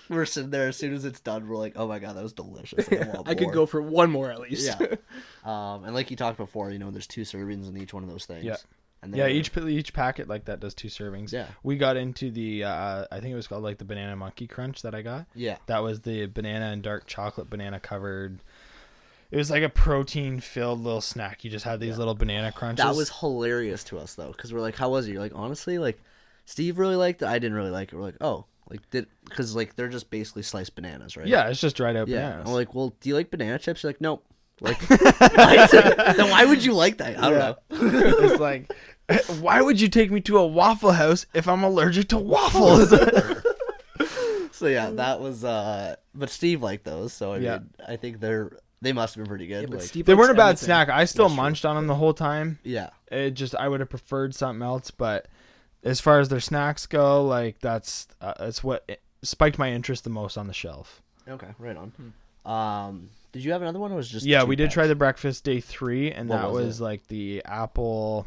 [0.15, 1.47] we're sitting there as soon as it's done.
[1.47, 2.89] We're like, oh my god, that was delicious.
[2.89, 4.65] Like, I, I could go for one more at least.
[4.79, 4.95] Yeah,
[5.43, 8.09] um, and like you talked before, you know, there's two servings in each one of
[8.09, 8.45] those things.
[8.45, 8.57] Yeah.
[9.01, 11.31] and Yeah, each each packet like that does two servings.
[11.31, 11.47] Yeah.
[11.63, 14.81] We got into the uh, I think it was called like the banana monkey crunch
[14.83, 15.25] that I got.
[15.35, 18.39] yeah, That was the banana and dark chocolate banana covered.
[19.29, 21.43] It was like a protein filled little snack.
[21.43, 22.85] You just had these little banana crunches.
[22.85, 25.11] that was hilarious to us though, because we're like, how was it?
[25.11, 25.99] You're like, honestly, like,
[26.45, 27.27] Steve really liked it.
[27.27, 27.95] I didn't really like it.
[27.97, 31.27] We're like, oh, like did because like they're just basically sliced bananas, right?
[31.27, 32.29] yeah, it's just dried out Yeah.
[32.29, 32.47] bananas.
[32.47, 33.83] I'm like, well, do you like banana chips?
[33.83, 34.23] You're like, nope.
[34.59, 37.17] Like, then why would you like that?
[37.19, 37.55] I don't know.
[37.69, 38.73] it's like,
[39.39, 42.89] why would you take me to a waffle house if I'm allergic to waffles?
[44.51, 45.43] so yeah, that was.
[45.43, 47.51] uh But Steve liked those, so I Yeah.
[47.59, 49.61] mean, I think they're they must have been pretty good.
[49.61, 50.65] Yeah, but like, Steve They weren't a bad everything.
[50.65, 50.89] snack.
[50.89, 51.43] I still That's true.
[51.43, 52.59] munched on them the whole time.
[52.63, 55.27] yeah, It just I would have preferred something else, but
[55.83, 58.89] as far as their snacks go, like that's uh, that's what
[59.23, 61.01] spiked my interest the most on the shelf.
[61.27, 61.89] okay, right on.
[62.45, 62.49] Hmm.
[62.51, 63.91] Um, did you have another one?
[63.91, 64.73] Or was it just yeah, two we did packs?
[64.75, 68.25] try the breakfast day three, and What that was was, like the apple.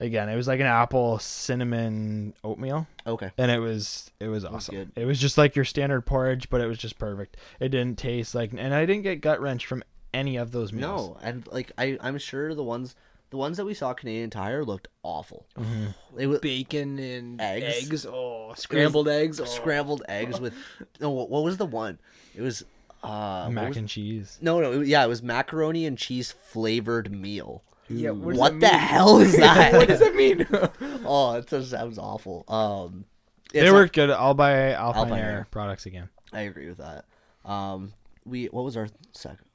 [0.00, 4.52] Again, it was like an apple cinnamon oatmeal, Okay, and it was it was was
[4.52, 4.74] awesome.
[4.74, 4.92] good.
[4.96, 7.36] It was just like your standard porridge, but it was just perfect.
[7.60, 11.10] It didn't taste like, and I didn't get gut wrench from any of those meals.
[11.10, 12.96] no, and like I, I'm sure the ones,
[13.32, 15.46] the ones that we saw Canadian Tire looked awful.
[15.58, 15.86] Mm-hmm.
[16.16, 17.82] They were Bacon and Eggs.
[17.86, 18.06] eggs.
[18.06, 19.40] Oh, scrambled eggs.
[19.40, 19.44] Oh.
[19.46, 20.54] scrambled eggs with.
[21.00, 21.98] No, what, what was the one?
[22.36, 22.62] It was.
[23.02, 24.38] Uh, what mac was- and cheese.
[24.40, 27.64] no, no, it- yeah, it was macaroni and cheese flavored meal.
[27.88, 28.78] Yeah, what does What that the mean?
[28.86, 29.72] hell is that?
[29.72, 30.46] what does that mean?
[31.04, 32.44] oh, it just sounds awful.
[32.48, 33.04] Um,
[33.52, 34.10] They it's were good.
[34.10, 35.46] I'll buy Alpine, Alpine Air, Air.
[35.50, 36.08] products again.
[36.32, 37.06] I agree with that.
[37.44, 37.92] Um,
[38.24, 39.46] we what was our second?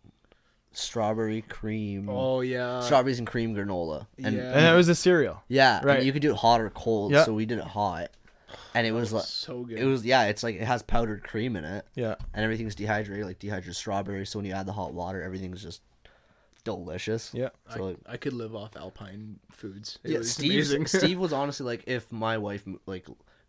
[0.73, 2.07] Strawberry cream.
[2.09, 2.81] oh yeah.
[2.81, 4.07] Strawberries and cream granola.
[4.23, 4.51] And Yeah.
[4.53, 5.41] And it was a cereal.
[5.47, 5.97] yeah, Right.
[5.97, 7.11] and you could do it hot or cold.
[7.11, 7.23] Yeah.
[7.23, 8.11] So we did it hot,
[8.75, 9.79] and it was like so good.
[9.79, 10.25] it was yeah.
[10.25, 12.15] It's like it has powdered cream in it, Yeah.
[12.33, 14.29] and everything's dehydrated, like dehydrated strawberries.
[14.29, 15.81] So when you add the hot water, everything's just
[16.63, 17.31] delicious.
[17.33, 17.49] Yeah.
[17.73, 19.99] So like, I, I could live off Alpine foods.
[20.03, 20.67] It yeah, was Steve.
[20.89, 23.07] Steve was honestly like, if my wife like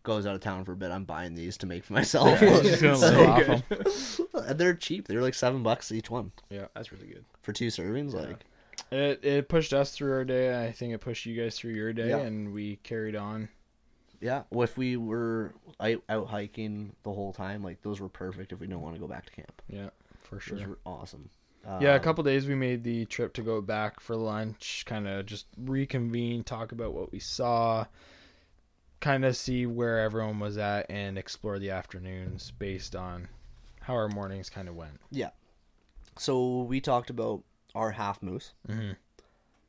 [0.09, 2.39] goes out of town for a bit, I'm buying these to make for myself.
[2.39, 3.79] Just gonna So live off good.
[3.79, 4.27] 'em.
[4.47, 5.07] and they're cheap.
[5.07, 7.25] They're like seven bucks each one Yeah, That's really good.
[7.43, 8.13] for two servings.
[8.13, 8.45] Like
[8.91, 10.65] It it pushed us through our day.
[10.65, 12.17] I think it pushed you guys through your day, Yeah.
[12.19, 13.49] and we carried on.
[14.21, 18.51] yeah, well, if we were out, out hiking the whole time, like those were perfect.
[18.51, 19.89] If we don't want to go back to camp, Yeah,
[20.23, 20.67] for those sure.
[20.69, 21.29] were awesome.
[21.81, 25.07] Yeah, a Um, couple days we made the trip to go back for lunch, kind
[25.07, 27.85] of just reconvene, talk about what we saw,
[29.01, 33.27] kind of see where everyone was at, and explore the afternoons based on
[33.81, 34.99] how our mornings kind of went.
[35.11, 35.29] Yeah.
[36.17, 37.43] So we talked about
[37.75, 38.53] our half moose.
[38.67, 38.91] hmm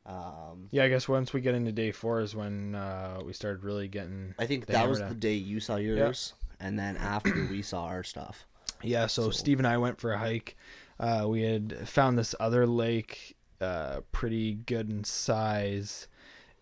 [0.06, 3.62] Um, Yeah, I guess once we get into day four is when uh, we started
[3.64, 4.34] really getting.
[4.38, 7.84] I think that was hammer the day you saw yours, and then after we saw
[7.84, 8.46] our stuff.
[8.82, 10.56] Yeah, so, So- Steve and I went for a hike.
[10.98, 16.08] Uh, we had found this other lake, uh, pretty good in size.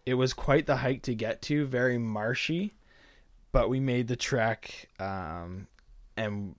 [0.09, 2.73] It was quite the hike to get to, very marshy,
[3.53, 4.88] but we made the trek.
[4.99, 5.66] Um,
[6.16, 6.55] and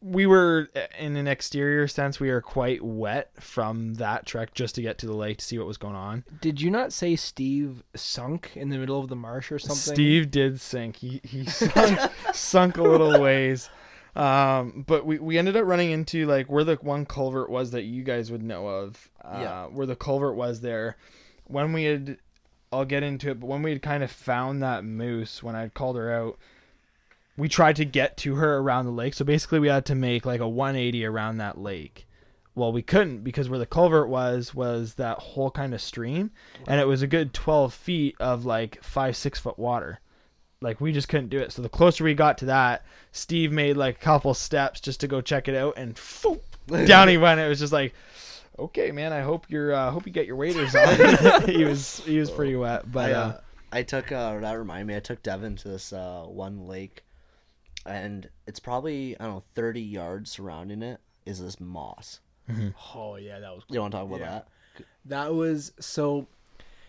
[0.00, 4.82] we were, in an exterior sense, we are quite wet from that trek just to
[4.82, 6.24] get to the lake to see what was going on.
[6.40, 9.94] Did you not say Steve sunk in the middle of the marsh or something?
[9.94, 10.96] Steve did sink.
[10.96, 11.98] He he sunk,
[12.32, 13.68] sunk a little ways.
[14.16, 17.82] Um, but we, we ended up running into like where the one culvert was that
[17.82, 19.10] you guys would know of.
[19.22, 19.66] Uh, Yeah.
[19.66, 20.96] Where the culvert was there.
[21.46, 22.18] When we had,
[22.78, 25.68] I'll get into it, but when we had kind of found that moose, when I
[25.68, 26.38] called her out,
[27.36, 29.14] we tried to get to her around the lake.
[29.14, 32.06] So basically, we had to make like a 180 around that lake.
[32.54, 36.30] Well, we couldn't because where the culvert was was that whole kind of stream,
[36.68, 39.98] and it was a good 12 feet of like five six foot water.
[40.60, 41.50] Like we just couldn't do it.
[41.52, 45.08] So the closer we got to that, Steve made like a couple steps just to
[45.08, 46.42] go check it out, and phoop,
[46.86, 47.40] down he went.
[47.40, 47.92] It was just like,
[48.58, 49.12] okay, man.
[49.12, 49.72] I hope you're.
[49.72, 51.42] Uh, hope you get your waders on.
[51.48, 53.40] he was he was pretty wet, but I, uh, uh,
[53.72, 54.96] I took uh, that reminded me.
[54.96, 57.04] I took Devin to this uh, one lake,
[57.86, 62.20] and it's probably I don't know thirty yards surrounding it is this moss.
[62.94, 63.62] Oh yeah, that was.
[63.68, 64.26] You want to talk about Yeah.
[64.26, 64.48] that?
[65.06, 66.26] That was so.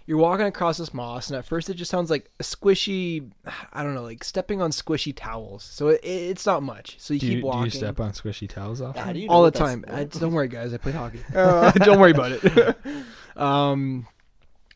[0.08, 3.32] You're walking across this moss, and at first it just sounds like a squishy.
[3.74, 5.64] I don't know, like stepping on squishy towels.
[5.64, 6.96] So it, it's not much.
[7.00, 8.96] So you do keep you, do walking you step on squishy towels off?
[8.96, 9.84] How do you know all the time.
[9.88, 10.74] I, don't worry, guys.
[10.74, 11.22] I play hockey.
[11.34, 12.78] Uh, don't worry about it.
[13.36, 14.08] um,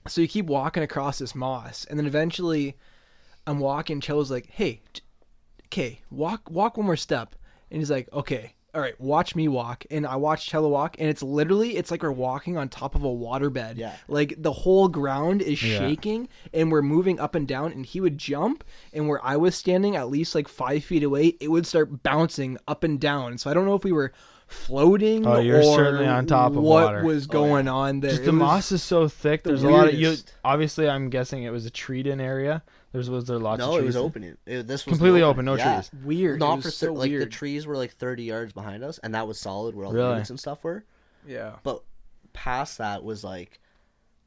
[0.08, 2.76] so you keep walking across this moss, and then eventually,
[3.46, 4.02] I'm walking.
[4.02, 4.82] Cho's like, "Hey,
[5.68, 7.36] okay, walk, walk one more step,"
[7.70, 11.10] and he's like, "Okay." All right, watch me walk, and I watch Cello walk, and
[11.10, 13.78] it's literally it's like we're walking on top of a waterbed.
[13.78, 13.96] Yeah.
[14.08, 15.80] like the whole ground is Yeah.
[15.80, 17.72] shaking, and we're moving up and down.
[17.72, 21.36] And he would jump, and where I was standing, at least like five feet away,
[21.40, 23.40] it would start bouncing up and down.
[23.40, 24.14] So I don't know if we were
[24.46, 25.26] floating.
[25.26, 27.04] Oh, you're or certainly on top of what water.
[27.04, 28.12] was Oh, going on there.
[28.12, 29.44] Just It the was- moss is so thick.
[29.44, 30.08] the There's a lot of you.
[30.08, 30.34] weirdest.
[30.44, 32.64] Obviously, I'm guessing it was a treed in area.
[32.92, 33.84] There's was there lots of No, trees?
[33.84, 34.04] it was there?
[34.04, 34.24] open.
[34.24, 35.76] It, it- this was Completely the open, no yeah.
[35.82, 35.92] trees.
[36.04, 36.40] weird.
[36.40, 38.98] Not it was for so thir- like the trees were like thirty yards behind us,
[39.00, 40.10] and that was solid where all Really?
[40.10, 40.84] the roots and stuff were.
[41.28, 41.54] yeah.
[41.64, 41.84] But
[42.34, 43.60] past that was like,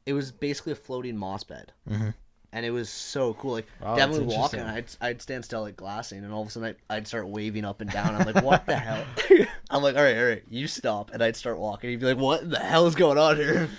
[0.05, 2.13] it was basically a floating moss bed, Mhm.
[2.53, 3.51] and it was so cool.
[3.53, 4.85] Like wow, Devin would walk, and I'd.
[5.01, 7.81] I'd stand still like glassing, and all of a sudden I'd, I'd start waving up
[7.81, 8.15] and down.
[8.15, 9.03] I'm like, what the hell?
[9.69, 11.89] I'm like, all right, all right, you stop, and I'd start walking.
[11.89, 13.69] He'd be like, what the hell is going on here?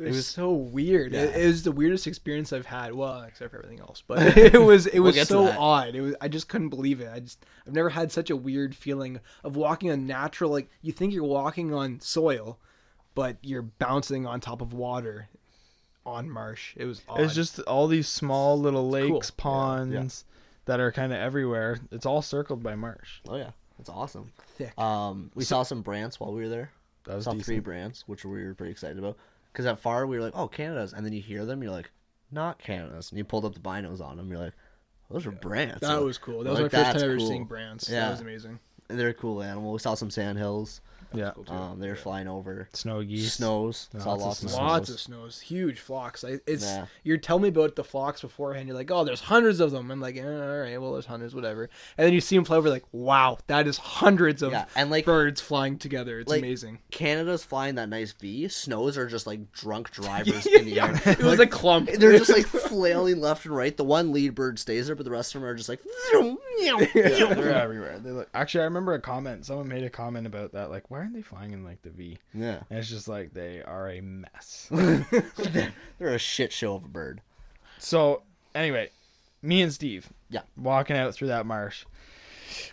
[0.00, 1.14] It was, was- so weird.
[1.14, 1.42] It, Yeah.
[1.42, 2.92] it was the weirdest experience I've had.
[2.94, 5.94] Well, except for everything else, but it was it We'll was so odd.
[5.94, 7.10] It was I just couldn't believe it.
[7.12, 10.50] I just I've never had such a weird feeling of walking on natural.
[10.50, 12.58] Like you think you're walking on soil,
[13.14, 15.28] but you're bouncing on top of water
[16.06, 16.74] on marsh.
[16.76, 17.02] It was.
[17.08, 17.20] Odd.
[17.20, 19.14] It's just all these small little It's cool.
[19.16, 20.24] lakes, ponds
[20.66, 21.78] that are kind of everywhere.
[21.90, 23.20] It's all circled by marsh.
[23.28, 24.32] Oh yeah, that's awesome.
[24.56, 24.78] thick.
[24.78, 26.70] Um, we saw some brants while we were there.
[27.04, 27.64] That was saw three decent.
[27.64, 29.16] brants, which we were pretty excited about.
[29.52, 31.90] Because at far we were like, oh, Canada's, and then you hear them, you're like,
[32.30, 34.52] not Canada's, and you pulled up the binos on them, you're like,
[35.10, 35.80] those are brants.
[35.80, 36.44] that was cool.
[36.44, 37.90] That was like, my first time ever seeing brants.
[37.90, 38.00] Yeah.
[38.00, 38.60] That was amazing.
[38.88, 39.72] And They're a cool animal.
[39.72, 40.80] We saw some sandhills.
[41.12, 41.54] Yeah, Cool.
[41.56, 42.68] Um, they were flying over.
[42.72, 43.34] snow geese.
[43.34, 43.88] Snows.
[43.92, 44.52] Lots saw of lots of snows.
[44.52, 44.68] snows.
[44.70, 46.24] Lots of snows, huge flocks.
[46.24, 46.86] I, it's Yeah.
[47.04, 48.68] you're telling me about the flocks beforehand.
[48.68, 49.90] You're like, oh, there's hundreds of them.
[49.90, 51.68] I'm like, eh, all right, well, there's hundreds, whatever.
[51.98, 54.90] And then you see them fly over, like, wow, that is hundreds of Yeah, and
[54.90, 56.20] like birds flying together.
[56.20, 56.78] It's like- amazing.
[56.90, 58.48] Canada's flying that nice V.
[58.48, 61.00] Snows are just like drunk drivers in the air.
[61.06, 61.90] it was a clump.
[61.90, 63.76] They're just like flailing left and right.
[63.76, 65.80] The one lead bird stays there, but the rest of them are just like.
[66.60, 67.98] Yeah, they're everywhere.
[68.00, 68.28] They look.
[68.34, 69.46] Actually, I remember a comment.
[69.46, 70.70] Someone made a comment about that.
[70.70, 72.18] Like, why aren't they flying in like the V?
[72.34, 72.60] Yeah.
[72.70, 74.68] And it's just like they are a mess.
[74.70, 77.20] They're a shit show of a bird.
[77.78, 78.22] So
[78.54, 78.90] anyway,
[79.42, 80.42] me and Steve, Yeah.
[80.56, 81.84] walking out through that marsh.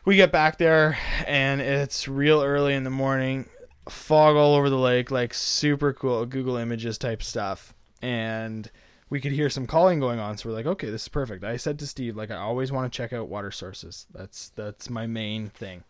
[0.05, 3.47] We get back there and it's real early in the morning,
[3.89, 8.69] fog all over the lake, like super cool Google Images type stuff, and
[9.09, 10.37] we could hear some calling going on.
[10.37, 11.43] So we're like, okay, this is perfect.
[11.43, 14.07] I said to Steve, like, I always want to check out water sources.
[14.13, 15.83] That's that's my main thing,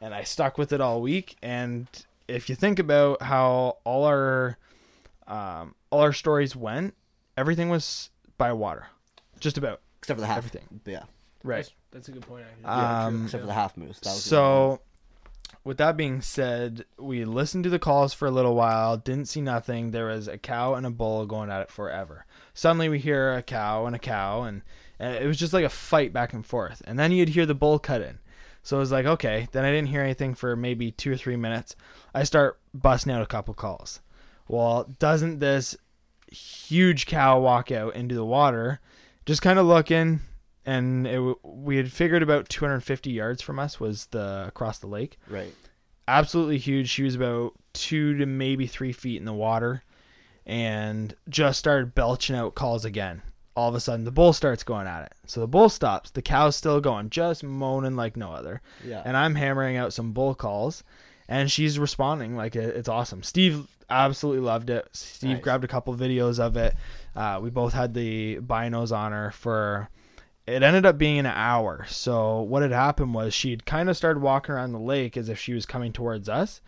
[0.00, 1.36] and I stuck with it all week.
[1.42, 1.86] And
[2.28, 4.58] if you think about how all our
[5.26, 6.94] um, all our stories went,
[7.36, 8.86] everything was by water,
[9.40, 10.38] just about Except for the half.
[10.38, 10.80] Everything.
[10.84, 11.04] Yeah.
[11.42, 11.64] right.
[11.64, 12.44] That's, that's a good point.
[12.44, 12.64] Actually.
[12.64, 13.98] Yeah, Um, Except for the half moose.
[14.00, 14.80] That was So,
[15.64, 19.40] with that being said, we listened to the calls for a little while, didn't see
[19.40, 19.92] nothing.
[19.92, 22.26] There was a cow and a bull going at it forever.
[22.52, 24.60] Suddenly, we hear a cow and a cow, and,
[24.98, 26.82] and it was just like a fight back and forth.
[26.84, 28.18] And then you'd hear the bull cut in.
[28.64, 29.46] So it was like, okay.
[29.52, 31.76] Then I didn't hear anything for maybe two or three minutes.
[32.14, 34.00] I start busting out a couple calls.
[34.48, 35.76] Well, doesn't this
[36.32, 38.80] huge cow walk out into the water,
[39.26, 40.20] just kind of looking,
[40.66, 45.18] and it, we had figured about 250 yards from us was the across the lake.
[45.28, 45.54] Right.
[46.08, 46.88] Absolutely huge.
[46.88, 49.82] She was about two to maybe three feet in the water,
[50.46, 53.22] and just started belching out calls again.
[53.56, 55.12] All of a sudden, the bull starts going at it.
[55.26, 56.10] So the bull stops.
[56.10, 59.02] The cow's still going, just moaning like no other Yeah.
[59.04, 60.82] and I'm hammering out some bull calls,
[61.28, 63.22] and she's responding like it's awesome.
[63.22, 64.88] Steve absolutely loved it.
[64.92, 65.42] Steve Nice.
[65.42, 66.74] grabbed a couple videos of it.
[67.14, 69.88] Uh, we both had the binos on her for.
[70.46, 71.86] It ended up being an hour.
[71.88, 75.38] So what had happened was she'd kind of started walking around the lake as if
[75.38, 76.60] she was coming towards us.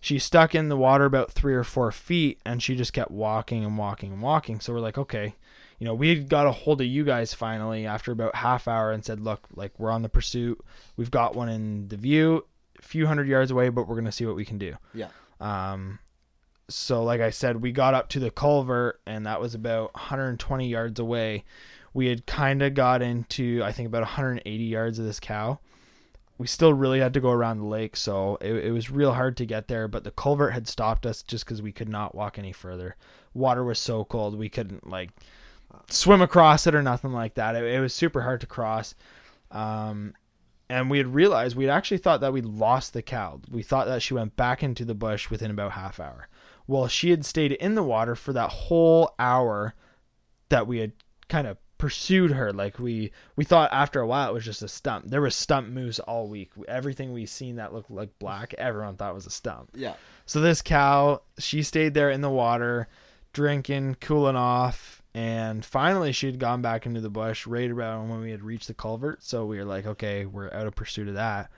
[0.00, 3.62] She stuck in the water about three or four feet, and she just kept walking
[3.62, 4.58] and walking and walking.
[4.60, 5.34] So we're like, okay,
[5.80, 9.02] you know, we got a hold of you guys finally after about half hour and
[9.02, 10.60] said, look, like we're on the pursuit.
[10.96, 12.44] We've got one in the view,
[12.78, 14.74] a few hundred yards away, but we're gonna see what we can do.
[14.92, 15.08] Yeah.
[15.40, 15.98] Um,
[16.68, 20.68] so like I said, we got up to the culvert, and that was about 120
[20.68, 21.44] yards away.
[21.94, 25.60] We had kind of got into, I think, about 180 yards of this cow.
[26.36, 29.38] We still really had to go around the lake, so it, it was real hard
[29.38, 29.88] to get there.
[29.88, 32.96] But the culvert had stopped us just because we could not walk any further.
[33.32, 35.10] Water was so cold, we couldn't like
[35.88, 37.56] swim across it or nothing like that.
[37.56, 38.94] It, it was super hard to cross.
[39.50, 40.14] Um,
[40.68, 43.40] and we had realized we'd actually thought that we'd lost the cow.
[43.50, 46.28] We thought that she went back into the bush within about half hour.
[46.66, 49.74] Well, she had stayed in the water for that whole hour
[50.48, 50.92] that we had
[51.28, 52.52] kind of pursued her.
[52.52, 55.06] Like we we thought after a while it was just a stump.
[55.08, 56.52] There was stump moose all week.
[56.68, 59.70] Everything we seen that looked like black, everyone thought was a stump.
[59.74, 59.94] Yeah.
[60.26, 62.86] So this cow, she stayed there in the water,
[63.32, 68.20] drinking, cooling off, and finally she had gone back into the bush right around when
[68.20, 69.22] we had reached the culvert.
[69.22, 71.50] So we were like, okay, we're out of pursuit of that.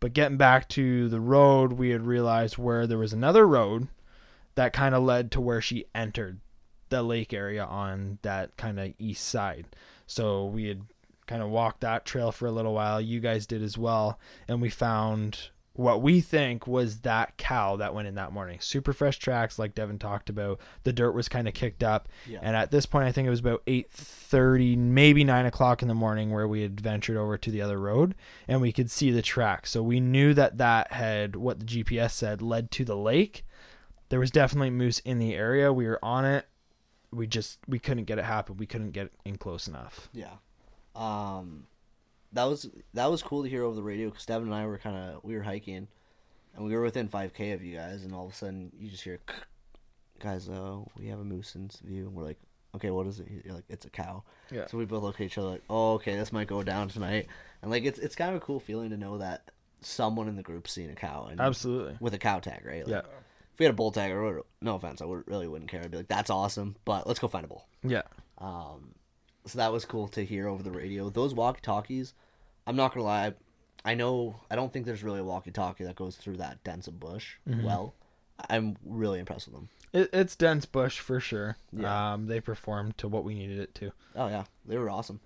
[0.00, 3.88] But getting back to the road, we had realized where there was another road
[4.54, 6.40] that kind of led to where she entered
[6.88, 9.66] the lake area on that kind of east side.
[10.06, 10.82] So we had
[11.26, 13.00] kind of walked that trail for a little while.
[13.00, 17.94] You guys did as well, and we found what we think was that cow that
[17.94, 18.58] went in that morning.
[18.60, 20.60] Super fresh tracks, like Devin talked about.
[20.84, 22.38] The dirt was kind of kicked up, Yeah.
[22.42, 25.88] and at this point, I think it was about eight thirty, maybe nine o'clock in
[25.88, 28.14] the morning, where we had ventured over to the other road,
[28.46, 29.66] and we could see the track.
[29.66, 33.44] So we knew that that had what the GPS said led to the lake.
[34.10, 35.72] There was definitely moose in the area.
[35.72, 36.46] We were on it.
[37.12, 38.56] We just we couldn't get it happen.
[38.56, 40.08] We couldn't get in close enough.
[40.12, 40.34] Yeah.
[40.94, 41.66] Um,
[42.32, 44.78] that was that was cool to hear over the radio because Devin and I were
[44.78, 45.88] kind of we were hiking,
[46.54, 48.88] and we were within five k of you guys, and all of a sudden you
[48.90, 49.18] just hear,
[50.20, 52.06] guys, uh, we have a moose in view.
[52.06, 52.38] And we're like,
[52.76, 53.28] okay, what is it?
[53.44, 54.22] You're like, it's a cow.
[54.50, 54.66] Yeah.
[54.66, 57.26] So we both look at each other like, oh, okay, this might go down tonight.
[57.62, 59.50] And like, it's it's kind of a cool feeling to know that
[59.82, 61.96] someone in the group's seen a cow and Absolutely.
[62.00, 62.86] with a cow tag, right?
[62.86, 63.10] Like, Yeah.
[63.54, 65.82] If we had a bull tag, would, no offense, I would, really wouldn't care.
[65.82, 67.66] I'd be like, that's awesome, but let's go find a bull.
[67.82, 68.02] Yeah.
[68.38, 68.94] Um,
[69.46, 71.10] so that was cool to hear over the radio.
[71.10, 72.14] Those walkie talkies,
[72.66, 73.34] I'm not gonna lie,
[73.84, 76.86] I know I don't think there's really a walkie talkie that goes through that dense
[76.86, 77.64] of bush Mm-hmm.
[77.64, 77.94] well.
[78.48, 79.68] I'm really impressed with them.
[79.92, 81.56] It, it's dense bush for sure.
[81.72, 82.12] Yeah.
[82.14, 83.92] Um, they performed to what we needed it to.
[84.16, 85.20] Oh yeah, they were awesome.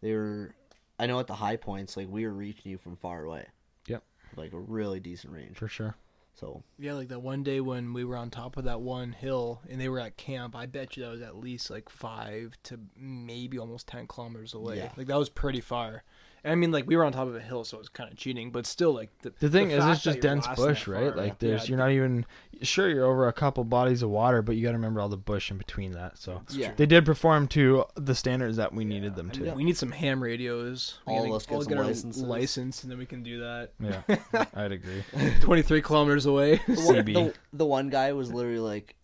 [0.00, 0.54] They were.
[0.98, 3.46] I know at the high points, like we were reaching you from far away.
[3.88, 4.04] Yep.
[4.36, 5.56] Like a really decent range.
[5.56, 5.96] For sure.
[6.34, 9.60] So Yeah, like that one day when we were on top of that one hill
[9.68, 12.80] and they were at camp, I bet you that was at least like five to
[12.96, 14.78] maybe almost ten kilometers away.
[14.78, 14.92] Yeah.
[14.96, 16.04] Like that was pretty far.
[16.44, 18.10] And I mean, like we were on top of a hill, so it was kind
[18.10, 21.12] of cheating, but still, like the, The thing is, it's just dense bush, right?
[21.12, 22.26] far, Like, there's yeah, you're not even
[22.62, 25.16] sure you're over a couple bodies of water, but you got to remember all the
[25.16, 26.18] bush in between that.
[26.18, 26.72] So Yeah.
[26.76, 29.52] they did perform to the standards that we needed them to.
[29.52, 30.98] We need some ham radios.
[31.06, 32.22] We All gotta- of us get all some our licenses.
[32.24, 33.70] license, and then we can do that.
[33.78, 34.02] Yeah,
[34.54, 35.04] I'd agree.
[35.40, 36.56] Twenty three kilometers away.
[36.66, 37.14] the one, CB.
[37.14, 38.96] the, the one guy was literally like,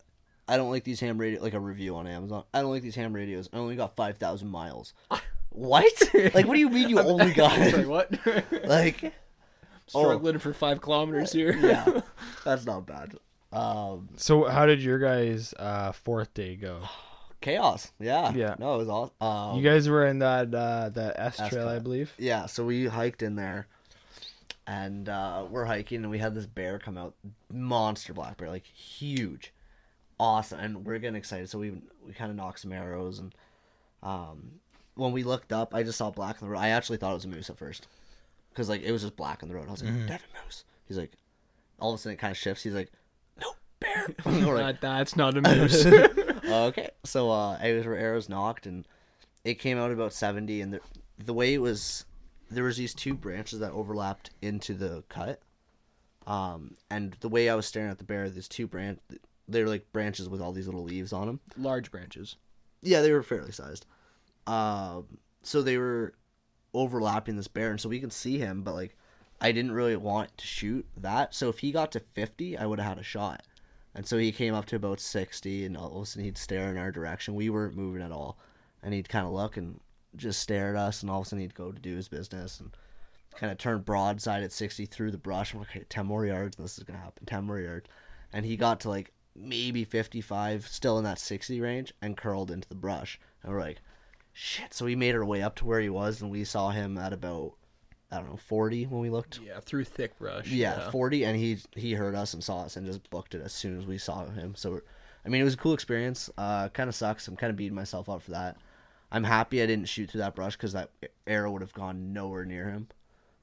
[0.47, 2.43] "I don't like these ham radio." Like a review on Amazon.
[2.53, 3.49] I don't like these ham radios.
[3.53, 4.93] I only got five thousand miles.
[5.59, 6.09] What?
[6.33, 7.51] Like, what do you mean you only got?
[7.71, 8.11] Sorry, what?
[8.65, 9.13] like,
[9.87, 11.55] Struggling for five kilometers here.
[11.57, 12.01] yeah,
[12.45, 13.15] that's not bad.
[13.51, 16.81] Um, So how did your guys' uh, fourth day go?
[17.41, 17.91] chaos.
[17.99, 18.31] Yeah.
[18.33, 18.55] Yeah.
[18.59, 19.13] No, it was awesome.
[19.19, 22.13] Um, You guys were in that uh, that S trail, I believe.
[22.17, 23.67] Yeah, so we hiked in there,
[24.67, 27.15] and uh, we're hiking, and we had this bear come out,
[27.51, 29.51] monster black bear, like huge,
[30.19, 31.49] awesome, and we're getting excited.
[31.49, 31.71] So we
[32.05, 33.33] we kind of nocked some arrows, and
[34.03, 34.51] um,
[34.99, 36.59] when we looked up, I just saw black on the road.
[36.59, 37.87] I actually thought it was a moose at first,
[38.51, 39.67] because like it was just black on the road.
[39.67, 40.63] I was like, Devin moose.
[40.87, 41.11] He's like,
[41.79, 42.63] all of a sudden it kind of shifts.
[42.63, 42.91] He's like,
[43.39, 44.07] no bear.
[44.25, 45.85] like, That- that's not a moose.
[46.45, 46.89] okay.
[47.05, 48.85] So uh it was where arrows nocked and
[49.45, 50.79] it came out about 70 and the,
[51.17, 52.05] the way it was
[52.51, 55.41] there was these two branches that overlapped into the cut.
[56.27, 58.99] Um and the way I was staring at the bear, these two branch
[59.47, 61.39] they were like branches with all these little leaves on them.
[61.57, 62.35] Large branches.
[62.81, 63.85] Yeah, they were fairly sized.
[64.49, 66.13] Um so they were
[66.73, 68.95] overlapping this bear and so we could see him but like
[69.41, 71.33] I didn't really want to shoot that.
[71.33, 73.43] So if he got to 50, I would have had a shot.
[73.95, 76.69] And so he came up to about 60, and all of a sudden he'd stare
[76.69, 77.35] in our direction.
[77.35, 78.37] We weren't moving at all.
[78.83, 79.79] And he'd kind of look and
[80.15, 82.59] just stare at us, and all of a sudden he'd go to do his business
[82.59, 82.75] and
[83.35, 85.53] kind of turn broadside at 60 through the brush.
[85.53, 87.25] I'm like, okay, 10 more yards, this is going to happen.
[87.25, 87.89] 10 more yards.
[88.33, 92.67] And he got to like maybe 55, still in that 60 range, and curled into
[92.67, 93.19] the brush.
[93.41, 93.81] And we're like,
[94.39, 94.73] shit.
[94.73, 97.11] So we made our way up to where he was, and we saw him at
[97.13, 97.53] about,
[98.11, 99.39] I don't know, 40 when we looked.
[99.45, 100.47] Yeah, through thick brush.
[100.47, 103.51] Yeah, forty, and he he heard us and saw us and just booked it as
[103.53, 104.55] soon as we saw him.
[104.55, 104.81] So,
[105.25, 106.29] I mean, it was a cool experience.
[106.37, 107.27] Uh, kind of sucks.
[107.27, 108.57] I'm kind of beating myself up for that.
[109.11, 110.91] I'm happy I didn't shoot through that brush because that
[111.25, 112.87] arrow would have gone nowhere near him,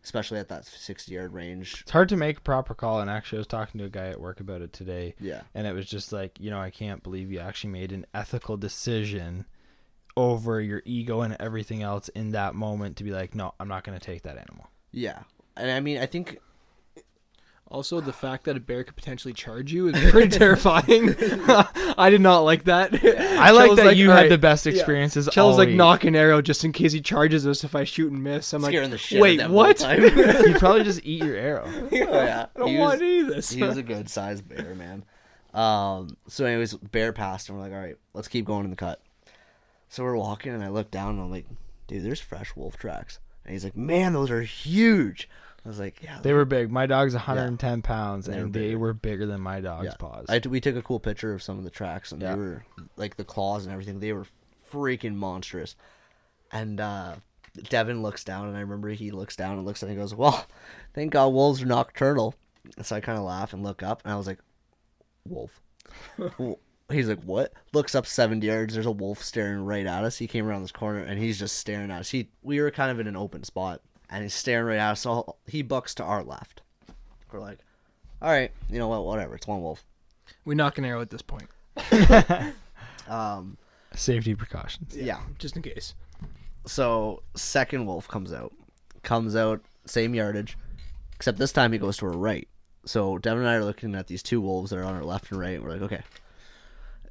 [0.04, 1.80] especially at that 60 yard range.
[1.82, 4.08] It's hard to make a proper call, and actually, I was talking to a guy
[4.08, 7.02] at work about it today, Yeah, and it was just like, you know, I can't
[7.02, 9.44] believe you actually made an ethical decision
[10.16, 13.84] over your ego and everything else in that moment to be like, no, I'm not
[13.84, 14.68] going to take that animal.
[14.92, 15.20] yeah,
[15.56, 16.38] and I mean, I think
[17.68, 21.14] Also, the fact that a bear could potentially charge you is pretty terrifying.
[21.98, 22.94] I did not like that.
[23.04, 24.72] I like Chell's that you "All had right." the best Yeah.
[24.72, 25.28] experiences.
[25.32, 25.76] Chell's like always.
[25.76, 28.52] nock an arrow just in case he charges us if I shoot and miss.
[28.52, 29.20] I'm scaring like, the shit.
[29.20, 29.84] wait, out of them what?
[29.84, 29.94] all.
[30.46, 31.64] You'd probably just eat your arrow.
[31.66, 33.50] oh, yeah, I don't he want was, any of this.
[33.50, 35.04] he was a good sized bear, man.
[35.52, 38.76] Um, so anyways, bear passed, and we're like, all right, let's keep going in the
[38.76, 39.00] cut.
[39.88, 41.46] So we're walking, and I look down, and I'm like,
[41.86, 43.18] dude, there's fresh wolf tracks.
[43.44, 45.28] And he's like, man, those are huge.
[45.64, 46.70] I was like, yeah, They were big.
[46.70, 48.78] My dog's 110 pounds, They and they bigger.
[48.78, 49.94] were bigger than my dog's yeah.
[49.98, 50.26] paws.
[50.28, 52.32] I, we took a cool picture of some of the tracks, and Yeah.
[52.32, 52.64] they were
[52.96, 53.98] like the claws and everything.
[54.00, 54.26] They were
[54.72, 55.74] freaking monstrous.
[56.52, 57.16] And uh,
[57.68, 60.04] Devin looks down, and I remember he looks down and looks at me and he
[60.04, 60.46] goes, "Well,
[60.94, 62.34] thank God wolves are nocturnal."
[62.82, 64.38] So I kind of laugh and look up, and I was like,
[65.28, 65.60] "Wolf."
[66.88, 68.74] Well, He's like, "What?" Looks up seventy yards.
[68.74, 70.16] There's a wolf staring right at us.
[70.16, 72.10] He came around this corner, and he's just staring at us.
[72.10, 73.80] He, we were kind of in an open spot,
[74.10, 75.00] and he's staring right at us.
[75.00, 76.62] So he bucks to our left.
[77.32, 77.58] We're like,
[78.22, 79.04] "All right, you know what?
[79.04, 79.34] Whatever.
[79.34, 79.84] It's one wolf."
[80.44, 81.48] We nock an arrow at this point.
[83.08, 83.56] Um,
[83.94, 84.96] Safety precautions.
[84.96, 85.20] yeah.
[85.38, 85.94] Just in case.
[86.66, 88.52] So second wolf comes out,
[89.02, 90.58] comes out same yardage,
[91.14, 92.48] except this time he goes to our right.
[92.84, 95.30] So Devin and I are looking at these two wolves that are on our left
[95.30, 95.54] and right.
[95.54, 96.02] And we're like, okay,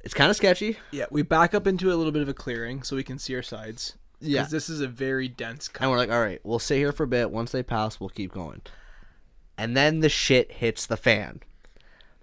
[0.06, 0.78] it's kind of sketchy.
[0.92, 3.34] Yeah, we back up into a little bit of a clearing so we can see
[3.34, 3.96] our sides.
[4.20, 4.42] Yeah.
[4.42, 5.82] Because this is a very dense cut.
[5.82, 7.32] And we're like, all right, we'll stay here for a bit.
[7.32, 8.62] Once they pass, we'll keep going.
[9.58, 11.40] And then the shit hits the fan.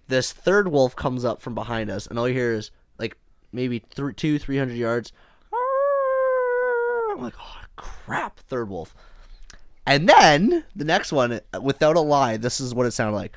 [0.08, 3.18] This third wolf comes up from behind us, and all you hear is like
[3.52, 5.12] maybe th- two, three hundred yards.
[7.12, 8.96] I'm like, oh crap, third wolf.
[9.86, 13.36] And then the next one, uh, without a lie, this is what it sounded like.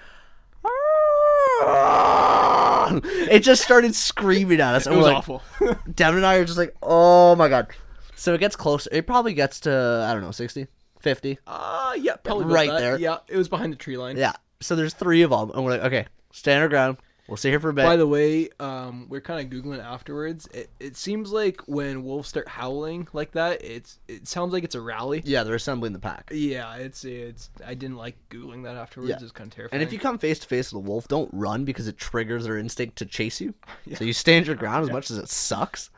[2.86, 4.86] It just started screaming at us.
[4.86, 5.42] It was like, awful.
[5.94, 7.68] Devin and I are just like, oh my god.
[8.14, 8.88] So it gets closer.
[8.92, 10.66] It probably gets to, I don't know, 60,
[11.00, 11.38] 50.
[11.46, 12.98] Ah, yeah, probably Right there.
[12.98, 14.16] Yeah, it was behind the tree line.
[14.16, 14.32] Yeah.
[14.60, 15.50] So there's three of them.
[15.54, 16.96] And we're like, okay, stand our ground.
[17.28, 17.84] We'll stay here for a bit.
[17.84, 20.46] By the way, um, we're kind of googling afterwards.
[20.54, 24.76] It, it seems like when wolves start howling like that, it's it sounds like it's
[24.76, 25.22] a rally.
[25.24, 26.30] yeah, they're assembling the pack.
[26.32, 27.50] Yeah, it's it's.
[27.66, 29.10] I didn't like googling that afterwards.
[29.10, 29.18] Yeah.
[29.20, 29.80] It's kind of terrifying.
[29.80, 32.44] And if you come face to face with a wolf, don't run because it triggers
[32.44, 33.54] their instinct to chase you.
[33.96, 35.90] So you stand your ground as much as it sucks.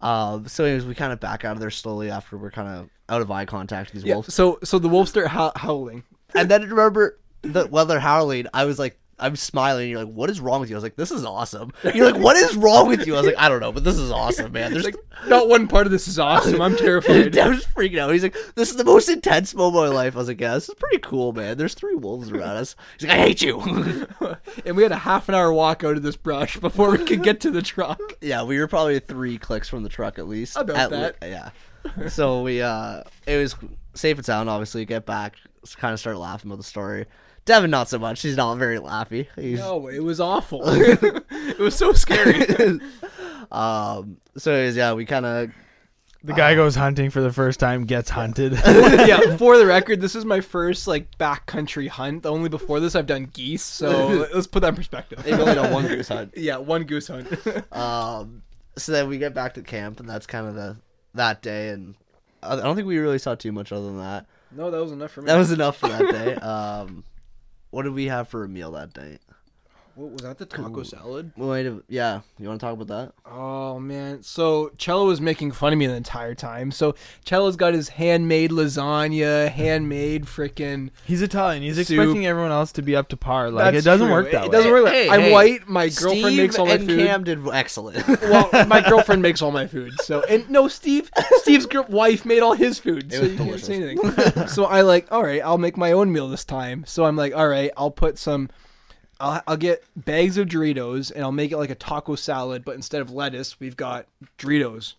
[0.00, 2.90] Um, so anyways, we kind of back out of there slowly after we're kind of
[3.08, 4.34] out of eye contact with these yeah, wolves.
[4.34, 6.02] so so the wolves start how- howling.
[6.34, 9.82] And then remember that while they're howling, I was like, I'm smiling.
[9.82, 10.76] And you're like, what is wrong with you?
[10.76, 11.72] I was like, this is awesome.
[11.94, 13.14] You're like, what is wrong with you?
[13.14, 14.72] I was like, I don't know, but this is awesome, man.
[14.72, 14.96] There's Like,
[15.26, 16.60] not one part of this is awesome.
[16.60, 17.36] I'm terrified.
[17.38, 18.10] I was freaking out.
[18.12, 20.14] He's like, this is the most intense moment of my life.
[20.14, 21.56] I was like, yeah, this is pretty cool, man.
[21.56, 22.76] There's three wolves around us.
[22.98, 23.60] He's like, I hate you.
[24.66, 27.22] and we had a half an hour walk out of this brush before we could
[27.22, 28.00] get to the truck.
[28.20, 30.56] yeah, we were probably three clicks from the truck at least.
[30.56, 31.16] About At that.
[31.22, 32.08] le- yeah.
[32.08, 33.56] So we, uh, it was
[33.94, 34.84] safe and sound, obviously.
[34.84, 35.34] Get back,
[35.78, 37.06] kind of start laughing about the story.
[37.44, 38.22] Devin, not so much.
[38.22, 39.26] He's not very laughy.
[39.36, 40.62] He's, No, it was awful.
[40.66, 42.40] it was so scary.
[43.52, 45.50] um, so anyways, yeah, we kind of
[46.22, 48.52] The guy goes hunting for the first time, gets hunted.
[48.52, 52.26] yeah, for the record, this is my first like backcountry hunt.
[52.26, 53.64] Only before this, I've done geese.
[53.64, 55.20] So let's put that in perspective.
[55.24, 56.36] they've only done one goose hunt.
[56.36, 57.28] yeah, one goose hunt.
[57.72, 58.42] Um,
[58.76, 60.76] so then we get back to camp, and that's kind of the
[61.14, 61.70] that day.
[61.70, 61.96] And
[62.42, 64.26] I I don't think we really saw too much other than that.
[64.54, 65.26] No, that was enough for me.
[65.26, 66.34] That was enough for that day.
[66.42, 67.04] Um,
[67.70, 69.18] what did we have for a meal that day?
[69.94, 70.38] What was that?
[70.38, 71.32] The taco salad.
[71.36, 72.20] We might have, yeah.
[72.38, 73.12] You want to talk about that?
[73.30, 74.22] Oh man!
[74.22, 76.70] So Cello was making fun of me the entire time.
[76.70, 80.90] So Cello's got his handmade lasagna, handmade freaking.
[81.04, 81.62] He's Italian.
[81.62, 81.82] He's Soup.
[81.98, 83.50] expecting everyone else to be up to par.
[83.50, 84.14] Like That's it doesn't true.
[84.14, 84.52] work that It way.
[84.52, 84.84] doesn't work.
[84.84, 85.68] Like, Hey, I'm hey, white.
[85.68, 86.98] My girlfriend Steve makes all my and food.
[87.06, 88.06] Cam did excellent.
[88.22, 89.92] well, my girlfriend makes all my food.
[90.02, 91.10] So and no, Steve.
[91.38, 93.12] Steve's gr- wife made all his food.
[93.12, 93.66] It so was you can't delicious.
[93.66, 94.46] say anything.
[94.48, 96.84] so I like, all right, I'll make my own meal this time.
[96.86, 98.48] So I'm like, all right, I'll put some.
[99.22, 102.74] I'll, I'll get bags of Doritos and I'll make it like a taco salad, but
[102.74, 104.06] instead of lettuce, we've got
[104.38, 104.94] Doritos.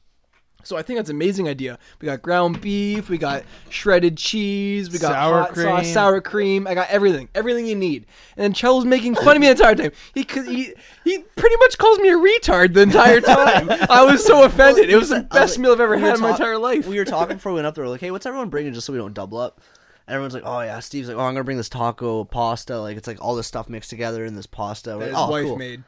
[0.65, 1.77] So I think that's an amazing idea.
[1.99, 5.83] We got ground beef, we got shredded cheese, we got Sour hot sauce, cream.
[5.93, 6.67] sour cream.
[6.67, 8.05] I got everything, everything you need.
[8.37, 9.91] And then Cello's making fun of me the entire time.
[10.13, 13.67] He he he pretty much calls me a retard the entire time.
[13.89, 14.89] I was so offended.
[14.89, 16.87] It was the best like- meal I've ever had in my entire life.
[16.87, 17.83] we were talking before we went up there.
[17.83, 19.59] We're like, hey, what's everyone bringing just so we don't double up?
[20.07, 20.79] And everyone's like, oh yeah.
[20.79, 22.79] Steve's like, oh, I'm gonna bring this taco pasta.
[22.79, 24.97] Like it's like all this stuff mixed together in this pasta.
[24.97, 25.57] We're that like, his oh, wife cool.
[25.57, 25.83] made.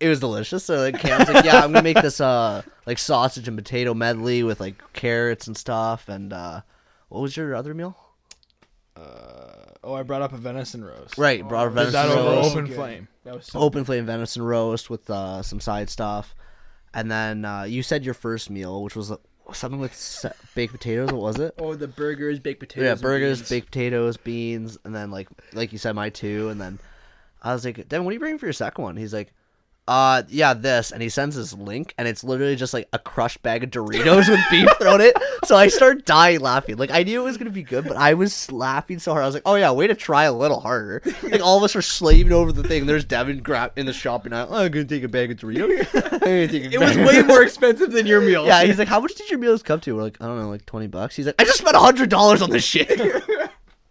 [0.00, 0.64] It was delicious.
[0.64, 4.42] So like Cam's like, yeah, I'm gonna make this uh like sausage and potato medley
[4.42, 6.08] with like carrots and stuff.
[6.08, 6.62] And uh
[7.08, 7.96] what was your other meal?
[9.84, 11.18] oh, I brought up a venison roast.
[11.18, 12.74] Right, brought a venison that over roast, open good.
[12.76, 13.08] flame.
[13.24, 16.34] That was so open flame venison roast with uh some side stuff.
[16.94, 19.16] And then uh you said your first meal, which was uh,
[19.52, 20.24] something with
[20.54, 21.12] baked potatoes.
[21.12, 21.54] What was it?
[21.58, 22.84] Oh, the burgers, baked potatoes.
[22.84, 23.48] yeah, burgers, beans.
[23.50, 26.78] baked potatoes, beans, and then like like you said, my two, and then
[27.42, 28.96] I was like, Devin, what are you bringing for your second one?
[28.96, 29.32] He's like,
[29.88, 33.42] uh, yeah, this, and he sends this link, and it's literally just like a crushed
[33.42, 35.16] bag of Doritos with beef thrown in it.
[35.44, 36.76] So I start dying laughing.
[36.76, 39.24] Like I knew it was gonna be good, but I was laughing so hard.
[39.24, 41.02] I was like, oh yeah, way to try a little harder.
[41.22, 42.84] Like all of us are slaving over the thing.
[42.84, 44.48] There's Devin grab in the shopping aisle.
[44.50, 46.22] Oh, I'm gonna take a bag of Doritos.
[46.72, 48.44] It was way more expensive than your meal.
[48.44, 49.96] Yeah, he's like, how much did your meals come to?
[49.96, 51.16] We're like, I don't know, like twenty bucks.
[51.16, 53.00] He's like, I just spent hundred dollars on this shit.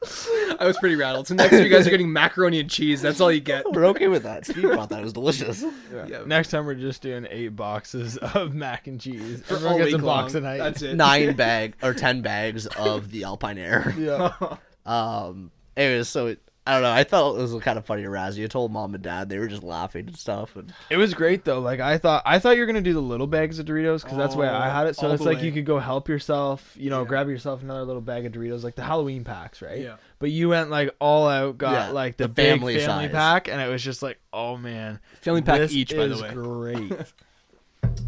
[0.03, 1.27] I was pretty rattled.
[1.27, 3.01] So next you guys are getting macaroni and cheese.
[3.01, 3.71] That's all you get.
[3.71, 4.45] We're okay with that.
[4.45, 4.99] Steve bought that.
[4.99, 5.63] It was delicious.
[6.07, 6.23] Yeah.
[6.25, 9.41] Next time we're just doing eight boxes of mac and cheese.
[9.43, 10.57] For Everyone all gets a week box a night.
[10.57, 10.95] That's it.
[10.95, 13.97] Nine bag or ten bags of the AlpineAire.
[13.97, 14.57] Yeah.
[14.91, 15.51] Um.
[15.77, 16.91] Anyways, so it, I don't know.
[16.91, 18.45] I thought it was kind of funny to razz you.
[18.45, 20.55] I told mom and dad they were just laughing and stuff.
[20.55, 21.59] And It was great though.
[21.59, 24.15] Like I thought, I thought you were gonna do the little bags of Doritos because
[24.15, 24.95] that's the way I had it.
[24.95, 25.45] So it's like way.
[25.45, 26.75] you could go help yourself.
[26.77, 27.07] You know, Yeah.
[27.07, 29.79] grab yourself another little bag of Doritos, like the Halloween packs, right?
[29.81, 29.95] Yeah.
[30.19, 33.11] But you went like all out, got Yeah, like the, the big family family, size.
[33.11, 36.31] pack, and it was just like, oh man, Family pack this each, by the way.
[36.31, 36.93] Great.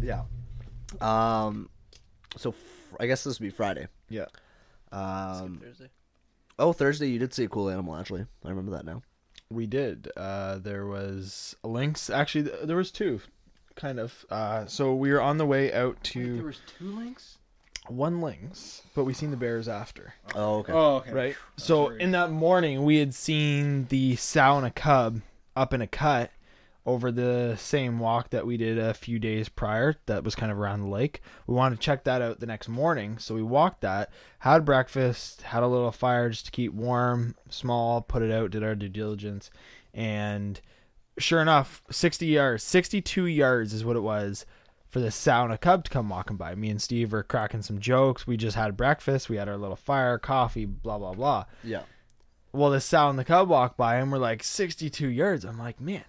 [0.00, 0.22] yeah.
[1.00, 1.68] Um.
[2.36, 3.88] So fr- I guess this would be Friday.
[4.08, 4.26] yeah.
[4.92, 5.60] Um.
[5.60, 5.88] Thursday.
[6.58, 7.96] Oh, Thursday you did see a cool animal.
[7.96, 9.02] Actually, I remember that now.
[9.50, 10.10] We did.
[10.16, 12.10] Uh, there was a lynx.
[12.10, 13.20] Actually, there was two,
[13.76, 14.24] kind of.
[14.30, 17.38] Uh, so we were on the way out to There was two lynx.
[17.88, 20.14] one lynx, but we seen the bears after.
[20.34, 20.72] Oh, okay.
[20.72, 21.12] Oh, okay.
[21.12, 21.36] Right.
[21.56, 22.02] So worried.
[22.02, 25.20] in that morning, we had seen the sow and a cub
[25.56, 26.30] up in a cut,
[26.86, 30.58] over the same walk that we did a few days prior that was kind of
[30.58, 31.22] around the lake.
[31.46, 33.18] We wanted to check that out the next morning.
[33.18, 34.10] So we walked that,
[34.40, 38.62] had breakfast, had a little fire just to keep warm, small, put it out, did
[38.62, 39.50] our due diligence.
[39.94, 40.60] And
[41.18, 44.44] sure enough, 60 yards, 62 yards is what it was
[44.88, 46.54] for the sow and a cub to come walking by.
[46.54, 48.26] Me and Steve were cracking some jokes.
[48.26, 49.30] We just had breakfast.
[49.30, 51.46] We had our little fire, coffee, blah, blah, blah.
[51.64, 51.82] Yeah.
[52.52, 55.44] Well, the sow and the cub walked by and we're like 62 yards.
[55.44, 56.04] I'm like, man,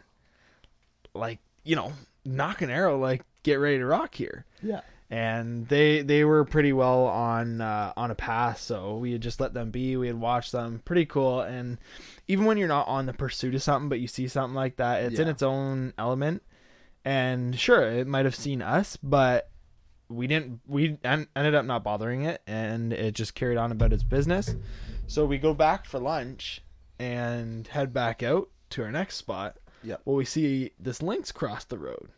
[1.16, 1.94] like, you know,
[2.24, 4.46] nock an arrow, like, get ready to rock here.
[4.62, 4.82] Yeah.
[5.10, 9.40] And they they were pretty well on uh, on a path, so we had just
[9.40, 9.96] let them be.
[9.98, 11.42] We had watched them, pretty cool.
[11.42, 11.78] And
[12.28, 15.04] even when you're not on the pursuit of something, but you see something like that,
[15.04, 16.42] it's in its own element.
[17.06, 19.52] And sure, it might have seen us, but
[20.10, 20.62] we didn't.
[20.68, 24.56] We en- ended up not bothering it, and it just carried on about its business.
[25.06, 26.64] So we go back for lunch
[26.98, 29.58] and head back out to our next spot.
[29.86, 30.02] Yep.
[30.06, 32.10] Well, we see this lynx cross the road,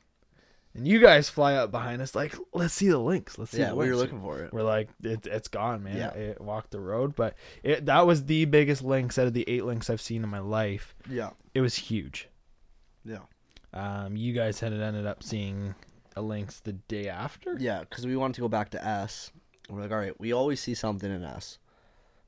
[0.74, 3.38] and you guys fly up behind us like, "Let's see the lynx.
[3.38, 4.54] Let's see." Yeah, the we were looking for it.
[4.54, 5.98] We're like, it, it's gone, man.
[5.98, 6.12] Yeah.
[6.12, 9.66] It walked the road, but it that was the biggest lynx out of the eight
[9.66, 10.96] lynx I've seen in my life.
[11.10, 11.32] Yeah.
[11.54, 12.30] It was huge.
[13.04, 13.20] Yeah.
[13.74, 15.76] Um, you guys had ended up seeing
[16.16, 17.56] a lynx the day after.
[17.60, 19.32] Yeah, because we wanted to go back to S.
[19.70, 21.60] We're like, all right, we always see something in S.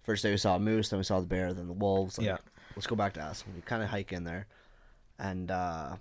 [0.03, 2.17] First day we saw a moose, then we saw the bear, then the wolves.
[2.17, 2.37] Like, Yeah.
[2.75, 3.43] Let's go back to S.
[3.55, 4.47] We kind of hike in there,
[5.19, 5.95] and uh,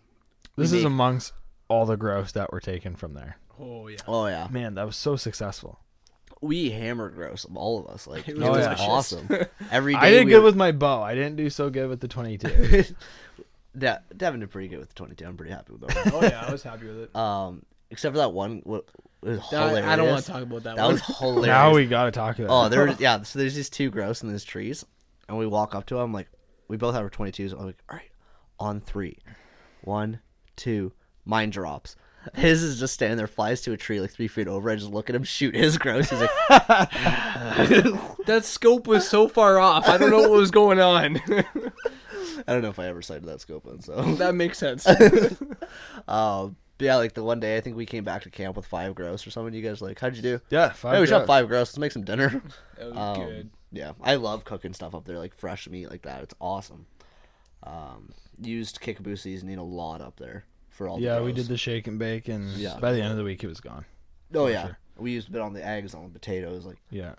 [0.57, 1.33] This is make- amongst
[1.69, 3.37] all the grouse that were taken from there.
[3.61, 3.99] Oh yeah.
[4.07, 5.81] oh yeah, Man, that was so successful.
[6.41, 8.07] we hammered grouse, all of us.
[8.07, 8.87] Like It it was was, delicious.
[8.87, 9.29] awesome.
[9.71, 11.03] Every day I did we good were- with my bow.
[11.03, 12.85] I didn't do so good with the 22.
[13.77, 15.25] De- Devin did pretty good with the 22.
[15.27, 16.13] I'm pretty happy with that.
[16.13, 17.17] Oh yeah, I was happy with it.
[17.17, 18.61] um, except for that one.
[18.65, 18.87] What
[19.23, 19.87] was I, hilarious.
[19.87, 20.93] I don't want to talk about that, That one.
[20.95, 21.47] was hilarious.
[21.47, 22.71] now we got to talk about Oh, it.
[22.71, 23.23] there was yeah.
[23.23, 24.85] So there's these two grouse in these trees,
[25.29, 26.29] and we walk up to them like
[26.69, 27.53] we both have our 22s.
[27.53, 28.08] I'm like, all right,
[28.61, 29.19] on three,
[29.83, 30.21] one,
[30.57, 30.93] two,
[31.25, 31.97] mine drops.
[32.35, 34.71] His is just standing there, flies to a tree like three feet over.
[34.71, 36.11] I just look at him shoot his grouse.
[36.11, 36.31] He's like,
[38.27, 39.89] that scope was so far off.
[39.89, 41.17] I don't know what was going on.
[42.47, 43.81] I don't know if I ever sighted that scope on.
[43.81, 44.87] So, that makes sense.
[46.09, 48.67] um, but yeah, like the one day I think we came back to camp with
[48.67, 49.55] five grouse or something.
[49.55, 50.41] You guys like, how'd you do?
[50.51, 51.69] yeah, five hey, we shot five grouse.
[51.71, 52.43] Let's make some dinner.
[52.79, 53.51] That was Um, good.
[53.73, 56.23] Yeah, I love cooking stuff up there, like fresh meat like that.
[56.23, 56.87] It's awesome.
[57.65, 61.01] Um, used kickaboo seasoning a lot up there for all.
[61.01, 62.79] Yeah, the we did the shake and bake, and Yeah.
[62.79, 63.85] by the end of the week, it was gone.
[64.35, 64.77] Oh yeah, sure.
[64.99, 66.65] we used a bit on the eggs, on the potatoes.
[66.67, 67.15] Like Yeah.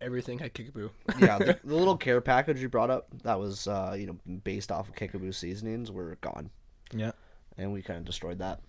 [0.00, 0.90] Everything had kickaboo.
[1.20, 4.70] yeah, the, the little care package you brought up that was uh, you know based
[4.70, 6.50] off of kickaboo seasonings were gone.
[6.94, 7.12] Yeah.
[7.56, 8.60] and we kind of destroyed that.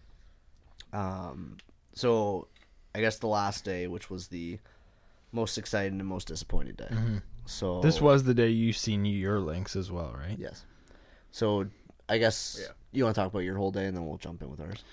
[0.93, 1.57] Um,
[1.93, 2.47] so
[2.95, 4.59] I guess the last day, which was the
[5.31, 6.87] most exciting and most disappointing day.
[7.45, 7.81] So Mm-hmm.
[7.81, 10.37] This was the day you seen your lynx as well, right?
[10.39, 10.65] yes.
[11.31, 11.67] So
[12.09, 12.73] I guess Yeah.
[12.91, 14.83] you want to talk about your whole day, and then we'll jump in with ours.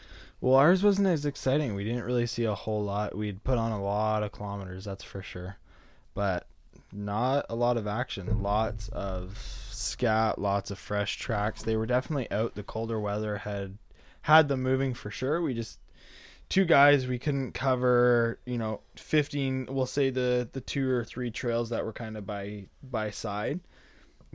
[0.41, 1.75] Well, ours wasn't as exciting.
[1.75, 3.17] We didn't really see a whole lot.
[3.17, 5.57] We'd put on a lot of kilometers, that's for sure.
[6.15, 6.47] But
[6.93, 8.43] not a lot of action.
[8.43, 9.39] Lots of
[9.71, 11.63] scat, lots of fresh tracks.
[11.63, 12.55] They were definitely out.
[12.55, 13.79] The colder weather had
[14.23, 15.41] had them moving for sure.
[15.41, 15.79] We just
[16.49, 21.31] two guys we couldn't cover, you know, 15, we'll say the the two or three
[21.31, 23.61] trails that were kind of by by side.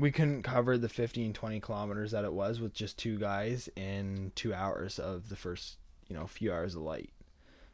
[0.02, 4.32] We couldn't cover the 15 20 kilometers that it was with just two guys in
[4.36, 5.78] 2 hours of the first
[6.10, 7.12] you know few hours of light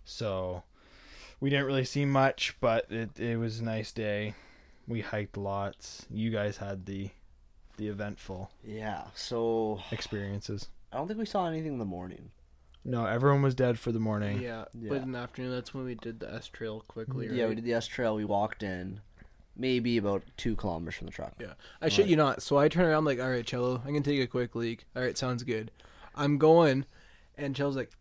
[0.05, 0.63] so
[1.39, 4.36] we didn't really see much but it, it was a nice day
[4.88, 7.09] we hiked lots you guys had the
[7.78, 9.03] the eventful Yeah.
[9.15, 12.32] So experiences I don't think we saw anything in the morning.
[12.86, 14.89] no everyone was dead for the morning Yeah, Yeah.
[14.89, 17.28] but in the afternoon, that's when we did the S trail quickly.
[17.32, 18.15] Yeah, we did the S trail.
[18.15, 19.01] We walked in,
[19.58, 21.34] maybe about two kilometers from the truck.
[21.39, 21.53] Yeah.
[21.82, 22.41] I shit you not.
[22.41, 24.86] So I turn around like, all right, Cello, I'm gonna take a quick leak.
[24.95, 25.72] All right, sounds good.
[26.16, 26.86] I'm going,
[27.38, 27.91] and Cello's like,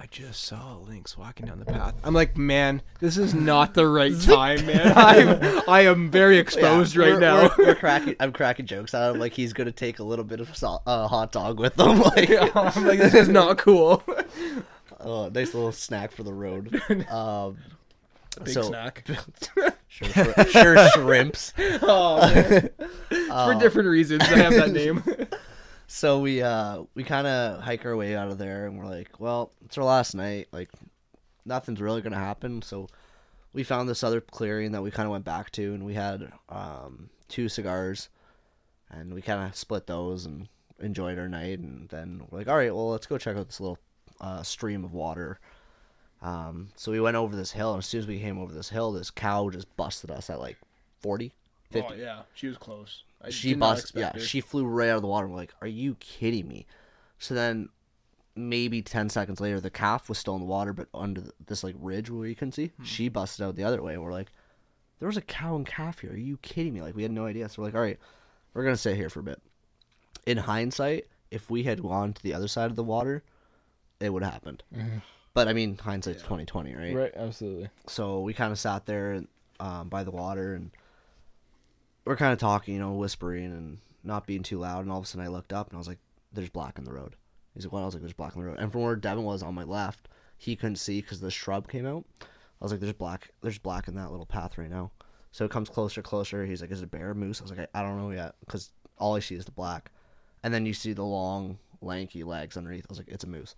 [0.00, 1.92] I just saw lynx walking down the path.
[2.04, 4.92] I'm like, man, this is not the right time, man.
[4.96, 7.50] I'm I am very exposed Yeah, right we're- now.
[7.58, 8.14] We're, we're cracking.
[8.20, 11.08] I'm cracking jokes at him like he's gonna take a little bit of salt, uh,
[11.08, 11.98] hot dog with him.
[12.00, 14.02] Like, I'm like, this is not cool.
[15.00, 16.80] oh, nice little snack for the road.
[17.10, 17.58] Um,
[18.44, 19.04] Big so, snack.
[19.88, 21.52] Sure, shri- sure shrimps.
[21.82, 22.70] oh, man.
[23.10, 25.02] For different reasons, I have that name.
[25.86, 29.18] So we uh we kind of hike our way out of there, and we're like,
[29.18, 30.48] well, it's our last night.
[30.52, 30.70] Like,
[31.46, 32.60] nothing's really gonna happen.
[32.60, 32.88] So
[33.54, 36.30] we found this other clearing that we kind of went back to, and we had
[36.50, 38.10] um two cigars,
[38.90, 40.48] and we kind of split those and
[40.80, 41.60] enjoyed our night.
[41.60, 43.78] And then we're like, all right, well, let's go check out this little
[44.20, 45.40] uh, stream of water.
[46.20, 48.68] Um, so we went over this hill, and as soon as we came over this
[48.68, 50.56] hill, this cow just busted us at like
[51.00, 51.32] 40,
[51.70, 51.88] 50.
[51.90, 53.04] Oh yeah, she was close.
[53.22, 53.96] I she busted.
[54.00, 54.26] yeah expect it.
[54.28, 56.66] she flew right out of the water i'm like are you kidding me
[57.18, 57.68] so then
[58.38, 61.64] maybe 10 seconds later, the calf was still in the water, but under th- this
[61.64, 63.94] like ridge where you can see, she busted out the other way.
[63.94, 64.30] And we're like,
[65.00, 66.12] there was a cow and calf here.
[66.12, 66.82] Are you kidding me?
[66.82, 67.48] Like, we had no idea.
[67.48, 67.98] So we're like, all right,
[68.54, 69.40] we're going to stay here for a bit.
[70.26, 73.22] In hindsight, if we had gone to the other side of the water,
[74.00, 74.62] it would have happened.
[75.34, 76.94] But I mean, hindsight's 2020, right?
[76.94, 77.68] Right, absolutely.
[77.86, 79.22] So we kind of sat there
[79.60, 80.70] um, by the water and
[82.04, 84.80] we're kind of talking, you know, whispering and not being too loud.
[84.80, 85.98] And all of a sudden I looked up and I was like,
[86.32, 87.14] there's black in the road.
[87.54, 87.82] He's like, what?
[87.82, 88.58] I was like, there's black in the road.
[88.58, 91.86] And from where Devin was on my left, he couldn't see because the shrub came
[91.86, 92.04] out.
[92.20, 94.90] I was like, there's black, there's black in that little path right now.
[95.32, 96.44] So it comes closer, closer.
[96.44, 97.40] He's like, is it a bear, moose?
[97.40, 99.90] I was like, I, I don't know yet because all I see is the black.
[100.42, 102.86] And then you see the long, lanky legs underneath.
[102.88, 103.54] I was like, it's a moose.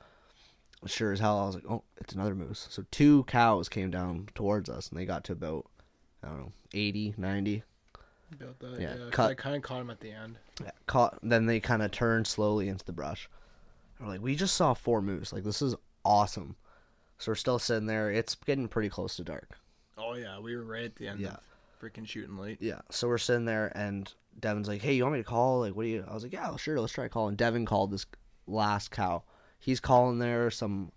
[0.87, 2.67] Sure as hell, I was like, oh, it's another moose.
[2.71, 5.67] So two cows came down towards us and they got to about,
[6.25, 7.63] I don't know, 80, 90.
[8.33, 9.11] About that, Yeah, yeah.
[9.11, 10.39] cut- I kind of caught him at the end.
[10.63, 11.19] Yeah, caught.
[11.23, 13.29] Then they kind of turned slowly into the brush.
[14.01, 15.33] We're like, we just saw four moose.
[15.33, 15.75] Like this is
[16.05, 16.57] awesome.
[17.19, 18.11] So we're still sitting there.
[18.11, 19.59] It's getting pretty close to dark.
[19.99, 21.33] Oh yeah, we were right at the end Yeah.
[21.35, 21.41] of
[21.83, 22.57] freaking shooting light.
[22.61, 22.81] Yeah.
[22.91, 25.61] So we're sitting there, and Devin's like, "Hey, you want me to call?
[25.61, 26.81] Like, what do you?" I was like, "Yeah, sure.
[26.81, 28.07] Let's try calling." Devin called this
[28.47, 29.25] last cow.
[29.61, 30.91] He's calling there some,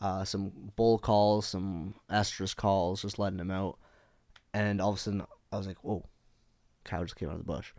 [0.00, 3.78] uh, some bull calls, some estrus calls, just letting him out.
[4.52, 6.02] And all of a sudden, I was like, "Whoa!"
[6.84, 7.72] Cow just came out of the bush,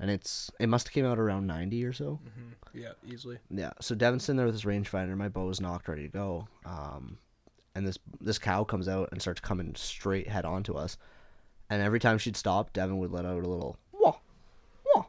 [0.00, 2.18] and it's it must have came out around ninety or so.
[2.72, 3.38] Yeah, easily.
[3.50, 3.72] Yeah.
[3.80, 5.16] So Devin's sitting there with his rangefinder.
[5.16, 6.48] My bow is nocked, ready to go.
[6.64, 7.18] Um,
[7.74, 10.96] and this this cow comes out and starts coming straight head on to us.
[11.70, 14.16] And every time she'd stop, Devin would let out a little wah,
[14.94, 15.04] wah.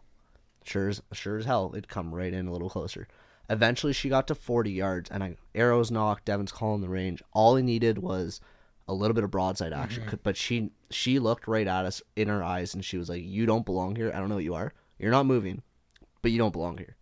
[0.64, 3.08] Sure as sure as hell, it'd come right in a little closer.
[3.50, 6.26] Eventually, she got to 40 yards, and I arrows nocked.
[6.26, 7.22] Devin's calling the range.
[7.34, 8.40] All he needed was
[8.88, 10.04] a little bit of broadside action.
[10.04, 10.18] Mm-hmm.
[10.24, 13.46] But she she looked right at us in her eyes, and she was like, "You
[13.46, 14.12] don't belong here.
[14.14, 14.74] I don't know what you are.
[14.98, 15.62] You're not moving,
[16.22, 16.96] but you don't belong here."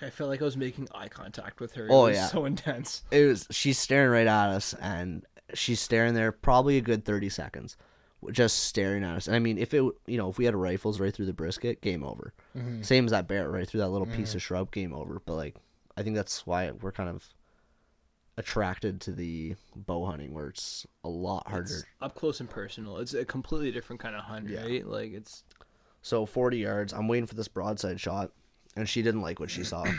[0.00, 1.86] I felt like I was making eye contact with her.
[1.86, 2.26] It Oh, was yeah.
[2.26, 3.02] so intense.
[3.10, 7.28] it was she's staring right at us and she's staring there probably a good 30
[7.28, 7.76] seconds
[8.32, 10.98] just staring at us and i mean if it you know if we had rifles
[10.98, 12.80] right through the brisket game over mm-hmm.
[12.80, 14.38] same as that bear right through that little piece mm-hmm.
[14.38, 15.56] of shrub game over but like
[15.96, 17.24] i think that's why we're kind of
[18.36, 22.98] attracted to the bow hunting where it's a lot harder It's up close and personal.
[22.98, 24.62] It's a completely different kind of hunt, Yeah.
[24.62, 24.84] right?
[24.84, 25.44] Like it's
[26.02, 28.32] So 40 yards, I'm waiting for this broadside shot,
[28.76, 29.84] and she didn't like what she saw.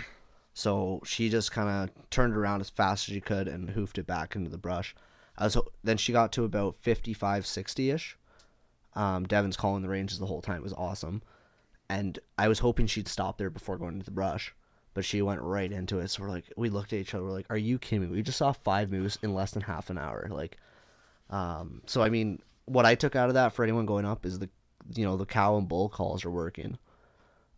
[0.58, 4.08] So she just kind of turned around as fast as she could and hoofed it
[4.08, 4.96] back into the brush.
[5.38, 8.18] I was then she got to about 55, 60 ish.
[8.96, 10.56] Um, Devin's calling the ranges the whole time.
[10.58, 11.22] It was awesome,
[11.90, 14.56] and I was hoping she'd stop there before going into the brush,
[14.96, 16.10] but she went right into it.
[16.10, 17.24] So we're like, we looked at each other.
[17.24, 18.16] We're like, "Are you kidding me?
[18.16, 20.58] We just saw five moose in less than half an hour." Like,
[21.30, 24.40] um, so I mean, what I took out of that for anyone going up is
[24.40, 24.50] the,
[24.96, 26.80] you know, the cow and bull calls are working.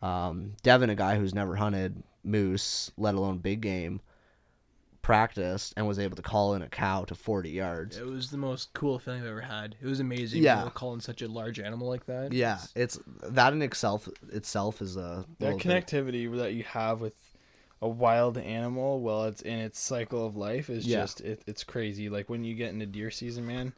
[0.01, 4.01] Um, Devin, a guy who's never hunted moose, let alone big game,
[5.01, 7.97] practiced and was able to call in a cow to 40 yards.
[7.97, 9.75] it was the most cool feeling I've ever had.
[9.81, 10.43] It was amazing.
[10.43, 10.55] Yeah.
[10.55, 12.33] to be able to call in such a large animal like that.
[12.33, 16.99] Yeah, it's that in itself itself is a That little bit- connectivity that you have
[16.99, 17.13] with
[17.81, 21.01] a wild animal while it's in its cycle of life is Yeah.
[21.01, 22.09] just it, it's crazy.
[22.09, 23.73] Like when you get into deer season, man,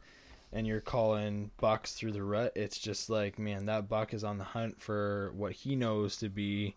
[0.52, 4.38] and you're calling bucks through the rut, it's just like, man, that buck is on
[4.38, 6.74] the hunt for what he knows to be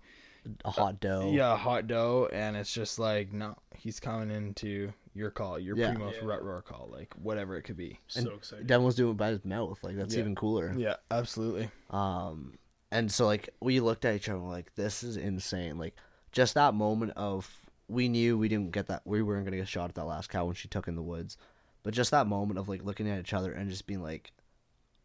[0.66, 1.32] a hot doe.
[1.34, 5.94] yeah, hot doe, and it's just like, no, he's coming into your call, your Yeah.
[5.94, 6.26] Primos Yeah.
[6.28, 8.00] rut roar call, like whatever it could be.
[8.16, 8.68] And So excited.
[8.68, 9.82] Devin was doing it by his mouth.
[9.84, 10.20] Like that's Yeah.
[10.22, 10.74] even cooler.
[10.78, 11.70] Yeah, absolutely.
[11.92, 12.58] Um,
[12.92, 15.78] and so like we looked at each other like, this is insane.
[15.78, 15.96] Like
[16.34, 17.50] just that moment of
[17.88, 20.46] we knew we didn't get that we weren't gonna get shot at that last cow
[20.46, 21.38] when she took in the woods,
[21.84, 24.32] but just that moment of like looking at each other and just being like,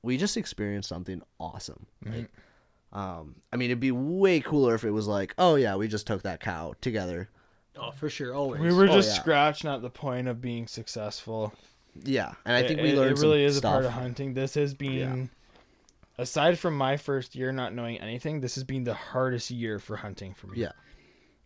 [0.03, 1.87] we just experienced something awesome.
[2.05, 2.31] Like,
[2.93, 6.07] um, I mean, it'd be way cooler if it was like, oh yeah, we just
[6.07, 7.29] took that cow together.
[7.77, 8.61] Oh, for sure, always.
[8.61, 9.21] We were Oh, just yeah.
[9.21, 11.53] scratching at the point of being successful.
[12.05, 13.71] Yeah, and I think we learned it really some is stuff.
[13.71, 14.35] a part of hunting.
[14.35, 15.31] This has been,
[16.17, 19.97] aside from my first year not knowing anything, this has been the hardest year for
[19.97, 20.59] hunting for me.
[20.61, 20.73] Yeah.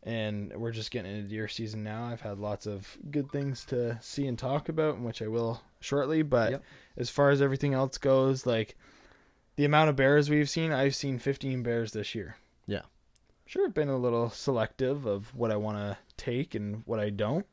[0.04, 2.04] And we're just getting into deer season now.
[2.06, 6.22] I've had lots of good things to see and talk about, which I will shortly.
[6.22, 6.64] But Yep.
[6.96, 8.76] as far as everything else goes, like
[9.56, 12.36] the amount of bears we've seen, I've seen 15 bears this year.
[12.66, 12.82] Yeah.
[13.46, 17.10] Sure, I've been a little selective of what I want to take and what I
[17.10, 17.46] don't.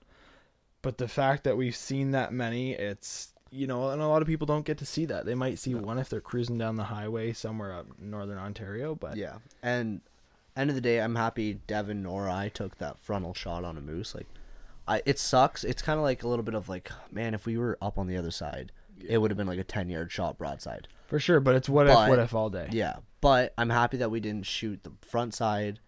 [0.81, 4.27] But the fact that we've seen that many, it's you know, and a lot of
[4.27, 5.25] people don't get to see that.
[5.25, 9.17] They might see one if they're cruising down the highway somewhere up northern Ontario, but
[9.17, 10.01] Yeah, and
[10.55, 13.81] end of the day, I'm happy Devin nor I took that frontal shot on a
[13.81, 14.13] moose.
[14.15, 14.27] Like,
[14.87, 15.63] I it sucks.
[15.63, 18.07] It's kind of like a little bit of like, man, if we were up on
[18.07, 18.71] the other side,
[19.07, 20.87] it would have been like a ten yard shot broadside.
[21.07, 21.39] for sure.
[21.39, 22.67] But it's what But- if, what if all day.
[22.71, 25.79] Yeah, but I'm happy that we didn't shoot the front side,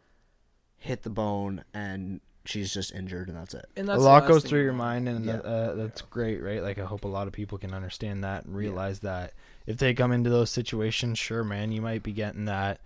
[0.77, 3.65] hit the bone, and she's just injured and that's it.
[3.75, 5.33] And a that's the lot goes through your mind, and Yeah.
[5.35, 6.61] uh, that's great, right?
[6.63, 9.33] Like I hope a lot of people can understand that and realize that
[9.67, 12.81] if they come into those situations, sure, man, you might be getting that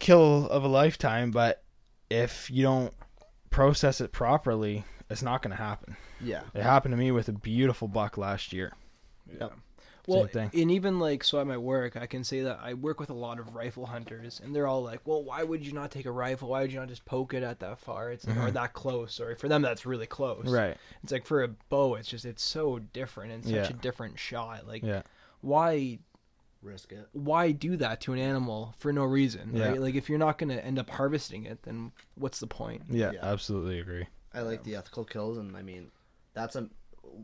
[0.00, 1.62] kill of a lifetime, but
[2.10, 2.92] if you don't
[3.50, 5.96] process it properly, it's not going to happen.
[6.20, 6.42] Yeah.
[6.54, 8.72] It happened to me with a beautiful buck last year.
[9.40, 9.52] Yep.
[10.06, 13.10] Well, and even like so at my work, I can say that I work with
[13.10, 16.06] a lot of rifle hunters, and they're all like, "Well, why would you not take
[16.06, 16.48] a rifle?
[16.48, 18.10] Why would you not just poke it at that far?
[18.10, 18.54] It's like, or mm-hmm.
[18.54, 20.46] that close, or for them that's really close.
[20.46, 20.76] Right.
[21.04, 23.68] It's like for a bow, it's just it's so different and such Yeah.
[23.68, 24.66] a different shot.
[24.66, 25.02] Like, Yeah.
[25.42, 25.98] why
[26.62, 27.08] Risk it.
[27.12, 29.52] why do that to an animal for no reason?
[29.54, 29.70] Yeah.
[29.70, 29.80] Right?
[29.80, 32.82] Like if you're not gonna end up harvesting it, then what's the point?
[32.90, 33.20] Yeah, Yeah.
[33.22, 34.06] absolutely agree.
[34.34, 35.90] I like the ethical kills and I mean
[36.34, 36.68] that's a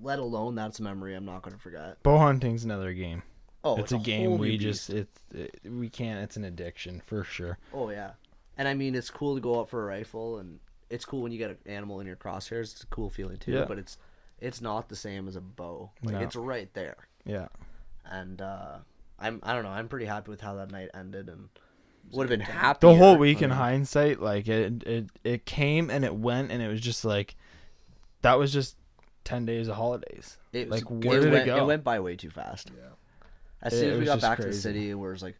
[0.03, 2.03] let alone that's a memory I'm not gonna forget.
[2.03, 3.23] Bow hunting's another game.
[3.63, 6.21] Oh, it's, a, game whole we new just it's it, we can't.
[6.23, 7.59] It's an addiction for sure.
[7.75, 8.13] Oh yeah.
[8.57, 11.33] And I mean it's cool to go out for a rifle and it's cool when
[11.33, 12.73] you get an animal in your crosshairs.
[12.73, 13.65] It's a cool feeling too, Yeah.
[13.67, 13.99] but it's
[14.41, 15.91] it's not the same as a bow.
[16.03, 16.21] Like No.
[16.21, 16.97] it's right there.
[17.27, 17.49] Yeah.
[18.07, 18.79] And uh
[19.19, 21.49] I'm I don't know, I'm pretty happy with how that night ended and
[22.13, 22.87] would have been happy.
[22.87, 26.69] the whole week in hindsight like it it it came and it went and it
[26.69, 27.35] was just like
[28.23, 28.77] that was just
[29.25, 31.57] 10 days of holidays It like, was, where did it went, go?
[31.57, 32.71] It went by way too fast.
[32.77, 32.85] Yeah.
[33.63, 35.37] As soon it as we got just back to the city, where it's like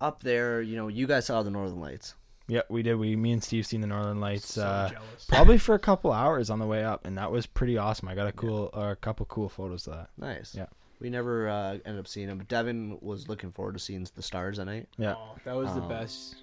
[0.00, 2.14] up there, you know, you guys saw the Northern Lights.
[2.46, 4.90] yeah we did we me and steve seen the northern lights So uh
[5.28, 8.14] probably for a couple hours on the way up and that was pretty awesome i
[8.14, 10.54] got a cool uh, a couple cool photos of that Nice.
[10.54, 10.66] Yeah.
[11.00, 12.38] We never uh, ended up seeing them.
[12.38, 14.88] But Devin was looking forward to seeing the stars that night.
[14.98, 16.36] yeah Oh, that was the Um, best.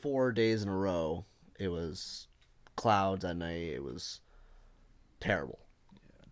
[0.00, 1.24] Four days in a row,
[1.58, 2.28] it was
[2.76, 3.72] clouds at night.
[3.74, 4.20] It was
[5.20, 5.58] terrible.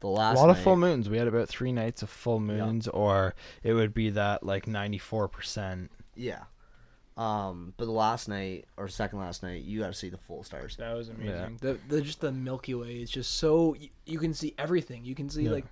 [0.00, 2.40] The last a last lot of full moons we had about three nights of full
[2.40, 6.42] moons or it would be that like 94% Yeah.
[7.16, 10.42] Um, but the last night or second last night, you got to see the full
[10.42, 10.76] stars.
[10.76, 11.58] That was amazing.
[11.62, 11.72] Yeah.
[11.74, 15.04] The, the just the Milky Way is just so you, you can see everything.
[15.04, 15.50] You can see Yeah.
[15.50, 15.66] like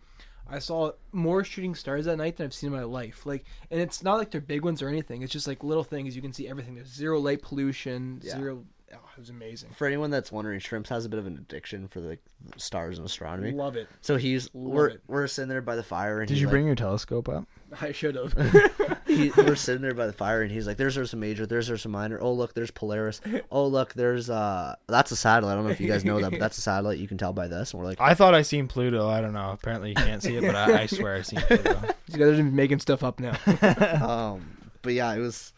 [0.51, 3.25] I saw more shooting stars that night than I've seen in my life.
[3.27, 5.23] Like, and it's not like they're big ones or anything.
[5.23, 6.17] It's just like little things.
[6.17, 6.75] You can see everything.
[6.75, 8.21] There's zero light pollution.
[8.23, 8.37] Yeah.
[8.37, 8.65] Zero.
[8.93, 9.71] Oh, it was amazing.
[9.79, 12.19] For anyone that's wondering, Shrimps has a bit of an addiction for the
[12.57, 13.53] stars and astronomy.
[13.53, 13.87] Love it.
[14.01, 15.01] So he's Love we're it.
[15.07, 17.47] we're sitting there by the fire, and did you like- bring your telescope up
[17.81, 18.35] I should have.
[19.17, 21.47] he, we're sitting there by the fire, and he's like, "There's Ursa Major.
[21.47, 22.21] There's Ursa Minor.
[22.21, 23.21] Oh look, there's Polaris.
[23.51, 25.53] Oh look, there's uh, that's a satellite.
[25.53, 26.99] I don't know if you guys know that, but that's a satellite.
[26.99, 29.33] You can tell by this." And we're like, i thought i seen pluto i don't
[29.33, 32.39] know apparently you can't see it but i, I swear i seen pluto You guys
[32.39, 33.37] are making stuff up now.
[34.07, 35.53] um, but yeah, it was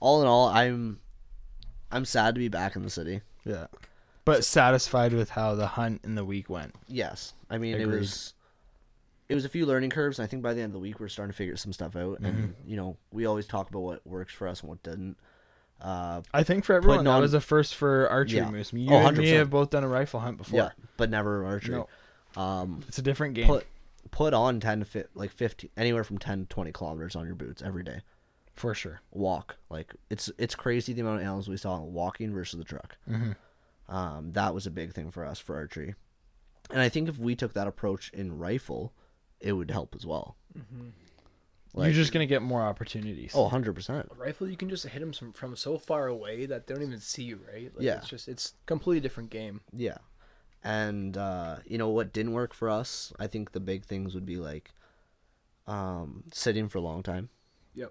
[0.00, 0.48] all in all.
[0.48, 1.00] I'm
[1.90, 3.22] I'm sad to be back in the city.
[3.44, 3.66] Yeah.
[4.24, 6.74] But satisfied with how the hunt and the week went.
[6.88, 8.34] Yes, I mean it was
[9.28, 10.18] it was a few learning curves.
[10.18, 11.96] And I think by the end of the week we're starting to figure some stuff
[11.96, 12.68] out, and Mm-hmm.
[12.70, 15.16] you know we always talk about what works for us and what doesn't.
[15.80, 18.50] Uh, I think for everyone, Putting that was a first for archery Yeah.
[18.50, 18.72] moose.
[18.72, 20.56] You Oh, and me have both done a rifle hunt before.
[20.58, 21.74] yeah, but never archery.
[21.74, 21.88] No,
[22.42, 23.46] Um, it's a different game.
[23.46, 23.66] put
[24.10, 27.34] put on 10 to fit like fifty, anywhere from 10 to 20 kilometers on your
[27.34, 28.00] boots every day
[28.54, 29.00] for sure.
[29.10, 32.96] walk like it's it's crazy the amount of animals we saw walking versus the truck
[33.06, 33.32] hmm
[33.88, 35.94] um, that was a big thing for us for archery
[36.70, 38.92] and i think if we took that approach in rifle
[39.40, 40.36] it would help as well
[41.76, 43.32] You're just gonna get more opportunities.
[43.34, 46.74] oh 100% rifle, you can just hit them from, from so far away that they
[46.74, 47.70] don't even see you, right?
[47.74, 47.96] Like, Yeah.
[47.98, 49.60] It's just it's completely different game.
[49.72, 49.98] yeah
[50.64, 54.26] and uh, you know what didn't work for us i think the big things would
[54.26, 54.72] be like
[55.68, 57.28] um, sitting for a long time
[57.74, 57.90] Yep.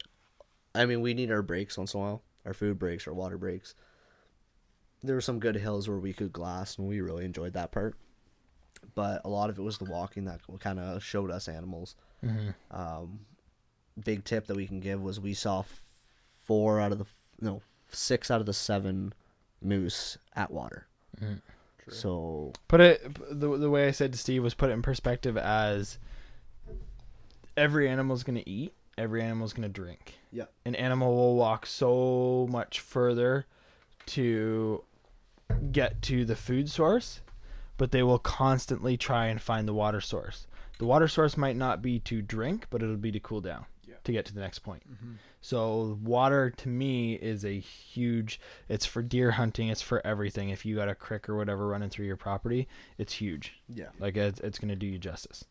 [0.73, 3.37] I mean, we need our breaks once in a while, our food breaks, our water
[3.37, 3.75] breaks.
[5.03, 7.95] There were some good hills where we could glass, and we really enjoyed that part.
[8.95, 11.95] But a lot of it was the walking that kind of showed us animals.
[12.21, 13.19] hmm Um,
[14.03, 15.63] big tip that we can give was we saw
[16.45, 17.05] four out of the
[17.41, 19.13] no six out of the seven
[19.61, 20.87] moose at water.
[21.21, 21.41] Mhm.
[21.89, 25.37] So Put it the the way I said to Steve was put it in perspective
[25.37, 25.99] as
[27.57, 30.15] every animal's gonna eat, every animal's gonna drink.
[30.31, 30.45] Yeah.
[30.65, 33.45] An animal will walk so much further
[34.07, 34.83] to
[35.71, 37.21] get to the food source,
[37.77, 40.47] but they will constantly try and find the water source.
[40.79, 43.95] The water source might not be to drink, but it'll be to cool down Yeah.
[44.03, 44.83] to get to the next point.
[44.89, 45.15] Mhm.
[45.41, 48.39] So water to me is a huge.
[48.67, 49.69] It's for deer hunting.
[49.69, 50.49] It's for everything.
[50.49, 52.67] If you got a crick or whatever running through your property,
[52.97, 53.53] it's huge.
[53.69, 55.45] yeah, Like it's, it's gonna do you justice.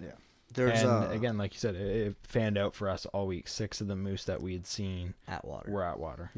[0.00, 0.12] yeah.
[0.54, 3.48] There's and uh, again, like you said, it, it fanned out for us all week.
[3.48, 5.70] Six of the moose that we had seen at water.
[5.70, 6.30] were at water.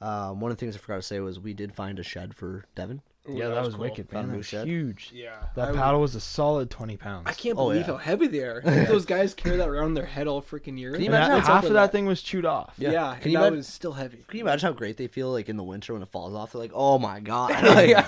[0.00, 2.34] Um, one of the things I forgot to say was we did find a shed
[2.36, 3.00] for Devin.
[3.28, 3.84] Ooh, yeah, that, was, cool.
[3.84, 4.28] wicked, man.
[4.28, 4.66] That was shed?
[4.66, 5.10] huge.
[5.14, 7.24] Yeah, That I would- paddle was a solid 20 pounds.
[7.26, 7.86] I can't Oh, believe yeah.
[7.94, 8.60] how heavy they are.
[8.64, 10.92] Those guys carry that around their head all freaking year.
[10.92, 12.74] Can you imagine that- what's half of with that thing was chewed off.
[12.76, 13.12] Yeah, Yeah.
[13.14, 14.24] and Can you that imagine- was still heavy.
[14.28, 16.52] Can you imagine how great they feel like in the winter when it falls off?
[16.52, 17.50] They're like, oh my god.
[17.88, 18.02] yeah,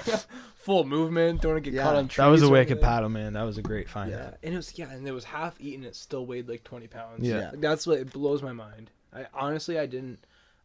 [0.56, 1.40] full movement.
[1.40, 1.84] Don't wanna get Yeah.
[1.84, 2.16] caught on trees.
[2.22, 3.32] That was a wicked paddle, man.
[3.32, 4.10] That was a great find.
[4.10, 5.84] Yeah, and it was yeah, and it was half eaten.
[5.84, 7.26] It still weighed like twenty pounds.
[7.26, 7.50] Yeah.
[7.52, 8.90] Like, that's what it blows my mind.
[9.14, 10.18] I honestly I didn't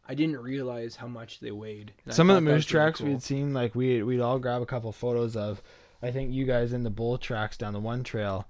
[0.08, 1.92] I didn't realize how much they weighed.
[2.04, 3.08] And Some of the moose was really tracks cool.
[3.08, 5.62] we'd seen, like we we'd all grab a couple photos of.
[6.02, 8.48] I think you guys in the bull tracks down the one trail,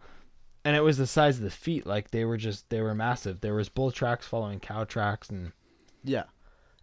[0.65, 1.87] and it was the size of the feet.
[1.87, 3.41] Like they were just they were massive.
[3.43, 5.53] There was bull tracks following cow tracks, and
[6.03, 6.25] yeah.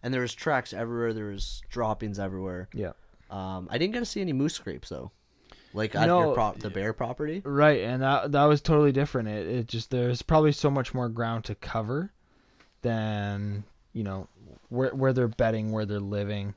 [0.02, 1.12] And there was tracks everywhere.
[1.12, 2.68] There was droppings everywhere.
[2.72, 2.92] yeah,
[3.30, 5.10] Um, I didn't get to see any moose scrapes though,
[5.74, 6.20] like at No.
[6.26, 7.42] your prop, the bear property.
[7.44, 7.80] right.
[7.82, 9.26] And that that was totally different.
[9.28, 12.12] It it just there's probably so much more ground to cover
[12.82, 14.28] than you know
[14.68, 16.54] where where they're bedding, where they're living.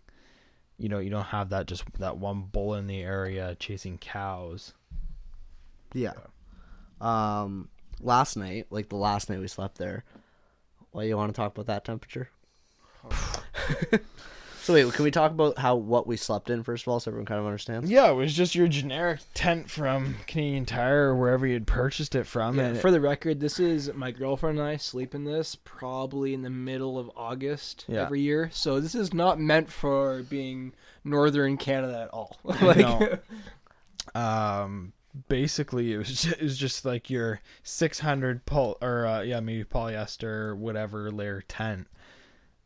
[0.77, 4.73] You know, you don't have that just that one bull in the area chasing cows.
[5.93, 6.13] Yeah.
[6.99, 7.69] Um,
[8.01, 10.03] last night, like the last night we slept there.
[10.91, 12.29] Well, you want to talk about that temperature?
[14.63, 17.11] so wait, can we talk about how what we slept in first of all, so
[17.11, 17.89] everyone kind of understands?
[17.89, 22.25] Yeah, it was just your generic tent from Canadian Tire or wherever you'd purchased it
[22.25, 22.57] from.
[22.57, 26.33] Yeah, and for the record, this is my girlfriend and I sleep in this probably
[26.33, 28.03] in the middle of August Yeah.
[28.03, 28.49] every year.
[28.53, 32.37] So this is not meant for being northern Canada at all.
[32.61, 32.97] No.
[32.97, 33.23] like,
[34.15, 34.93] um,
[35.27, 39.63] basically it was just, it was just like your 600 pol or uh, yeah maybe
[39.63, 41.87] polyester whatever layer tent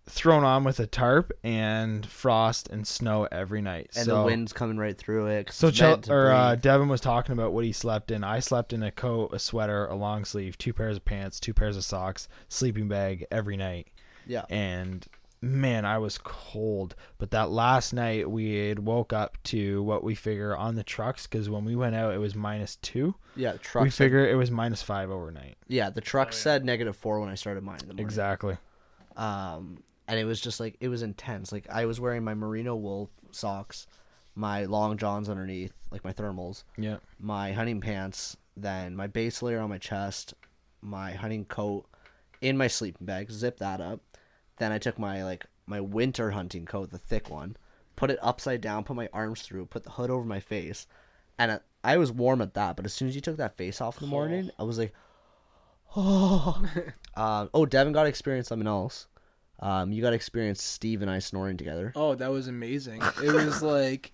[0.10, 3.90] thrown on with a tarp and frost and snow every night.
[3.96, 5.52] And so, the wind's coming right through it.
[5.52, 6.56] So Chel- or uh.
[6.56, 8.24] Devin was talking about what he slept in.
[8.24, 11.54] I slept in a coat, a sweater, a long sleeve, two pairs of pants, two
[11.54, 13.88] pairs of socks, sleeping bag every night.
[14.26, 15.06] yeah, and
[15.42, 16.96] man, I was cold.
[17.18, 21.28] But that last night, we had woke up to what we figure on the trucks
[21.28, 23.14] because when we went out, it was minus two.
[23.36, 23.52] yeah.
[23.52, 23.84] The truck.
[23.84, 25.58] we figure it was minus five overnight.
[25.68, 26.38] yeah, the truck Oh, yeah.
[26.38, 28.06] said negative four when I started mine in the morning.
[28.06, 28.58] Exactly.
[29.16, 31.52] Um, and it was just like it was intense.
[31.52, 33.88] Like I was wearing my merino wool socks,
[34.36, 36.98] my long johns underneath, like my thermals, Yeah.
[37.20, 40.34] my hunting pants, then my base layer on my chest,
[40.82, 41.86] my hunting coat
[42.42, 44.00] in my sleeping bag, zip that up.
[44.58, 47.58] Then I took my like my winter hunting coat, the thick one,
[47.96, 50.88] put it upside down, put my arms through, put the hood over my face,
[51.38, 52.76] and I, I was warm at that.
[52.76, 54.94] But as soon as you took that face off in the morning, I was like,
[55.96, 56.64] oh.
[57.16, 59.08] um, oh, Devin got to experience something else.
[59.60, 61.92] Um, you got to experience Steve and I snoring together.
[61.96, 63.02] oh, that was amazing.
[63.24, 64.12] It was like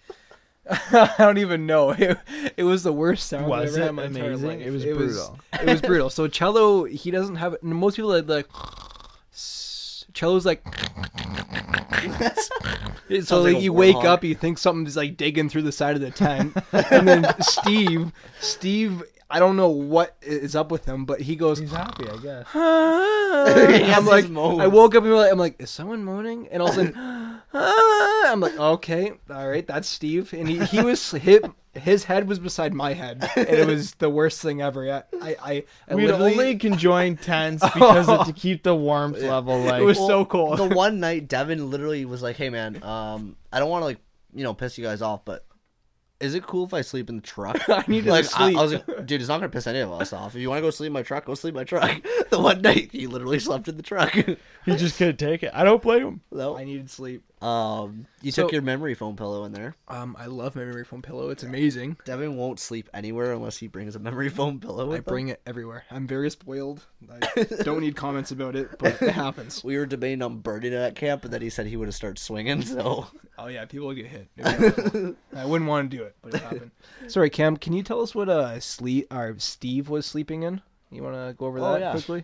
[0.69, 1.91] I don't even know.
[1.99, 2.17] It,
[2.57, 4.47] it was the worst sound Was I've ever it had in my entire amazing?
[4.47, 4.61] life.
[4.67, 5.39] It was brutal.
[5.53, 6.09] it was brutal.
[6.09, 7.57] So cello, he doesn't have.
[7.61, 8.47] Most people are like.
[10.13, 10.63] Cello's like.
[12.03, 14.05] so Sounds like like you wake warthog.
[14.05, 18.11] up, you think something's like digging through the side of the tent, and then Steve,
[18.39, 19.03] Steve,
[19.34, 21.57] I don't know what is up with him, but he goes.
[21.57, 22.45] He's happy, I guess.
[23.34, 24.25] He I'm like.
[24.25, 26.47] I woke up and I'm like, is someone moaning?
[26.51, 27.41] And all of a sudden, "Ah."
[28.31, 30.34] I'm like, okay, all right, that's Steve.
[30.34, 31.43] And he, he was hit.
[31.73, 34.88] His head was beside my head, and it was the worst thing ever.
[34.91, 39.59] I, I, I We'd literally- only conjoin tents because of, to keep the warmth level.
[39.61, 40.59] Like it was so cold.
[40.59, 43.99] the one night Devin literally was like, "Hey man, um, I don't want to like
[44.36, 45.43] you know piss you guys off, but
[46.24, 48.57] is it cool if I sleep in the truck?" I need like, to I, sleep.
[48.57, 50.36] I was like, "Dude, it's not gonna piss any of us off.
[50.36, 52.39] If you want to go sleep in my truck, go sleep in my truck." the
[52.39, 54.13] one night he literally slept in the truck.
[54.13, 55.51] he just couldn't take it.
[55.53, 56.21] I don't blame him.
[56.32, 56.57] no.
[56.57, 57.24] I needed sleep.
[57.43, 59.75] Um, you So- took your memory foam pillow in there.
[59.89, 61.29] Um, I love my memory foam pillow.
[61.29, 61.97] It's amazing.
[62.05, 64.87] Devin won't sleep anywhere unless he brings a memory foam pillow.
[64.87, 65.83] With I bring it everywhere.
[65.91, 66.85] I'm very spoiled.
[67.11, 69.61] I don't need comments about it, but it happens.
[69.63, 71.95] We were debating on burning it at camp, and then he said he would have
[71.95, 72.61] started swinging.
[72.61, 74.27] So Oh yeah, people would get hit.
[74.37, 75.15] It'd be awful.
[75.35, 76.71] I wouldn't want to do it, but it happened.
[77.07, 77.57] Sorry, Cam.
[77.57, 80.61] Can you tell us what uh sleep or Steve was sleeping in?
[80.91, 81.91] You want to go over Oh, that yeah.
[81.91, 82.23] quickly?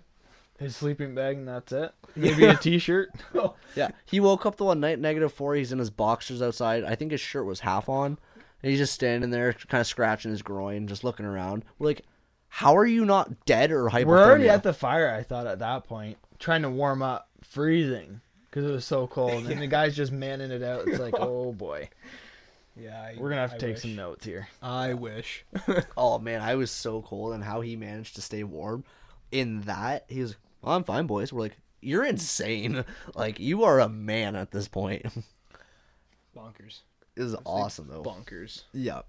[0.59, 1.91] His sleeping bag and that's it.
[2.15, 3.09] Maybe a t-shirt.
[3.35, 3.55] Oh.
[3.75, 5.55] Yeah, he woke up the one night negative four.
[5.55, 6.83] He's in his boxers outside.
[6.83, 8.17] I think his shirt was half on.
[8.61, 11.63] And he's just standing there, kind of scratching his groin, just looking around.
[11.77, 12.03] We're like,
[12.49, 15.09] "How are you not dead or hypothermia?" We're already at the fire.
[15.09, 19.45] I thought at that point, trying to warm up, freezing because it was so cold,
[19.45, 20.87] and the guy's just manning it out.
[20.89, 21.87] It's like, oh boy,
[22.75, 23.81] Yeah, I, we're gonna have to I take wish.
[23.83, 24.49] some notes here.
[24.61, 25.45] I wish.
[25.95, 28.83] Oh man, I was so cold, and how he managed to stay warm
[29.31, 30.03] in that.
[30.09, 32.83] He was, well, "I'm fine, boys." We're like, "You're insane!
[33.15, 35.05] Like you are a man at this point."
[36.35, 36.81] Bonkers.
[37.15, 38.03] it was awesome though.
[38.03, 38.63] Bonkers.
[38.71, 39.01] Yeah.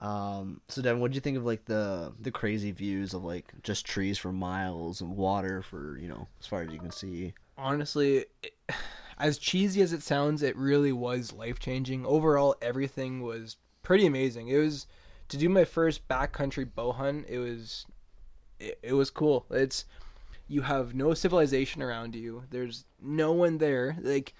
[0.00, 3.52] Um, so Devin, what would you think of like the the crazy views of like
[3.62, 7.34] just trees for miles and water for you know as far as you can see?
[7.56, 8.54] Honestly, it,
[9.18, 12.04] as cheesy as it sounds, it really was life changing.
[12.04, 14.48] Overall, everything was pretty amazing.
[14.48, 14.86] It was
[15.28, 17.26] to do my first backcountry bow hunt.
[17.28, 17.86] It was
[18.58, 19.46] it, it was cool.
[19.50, 19.84] It's
[20.48, 22.44] you have no civilization around you.
[22.50, 23.96] There's no one there.
[24.00, 24.34] Like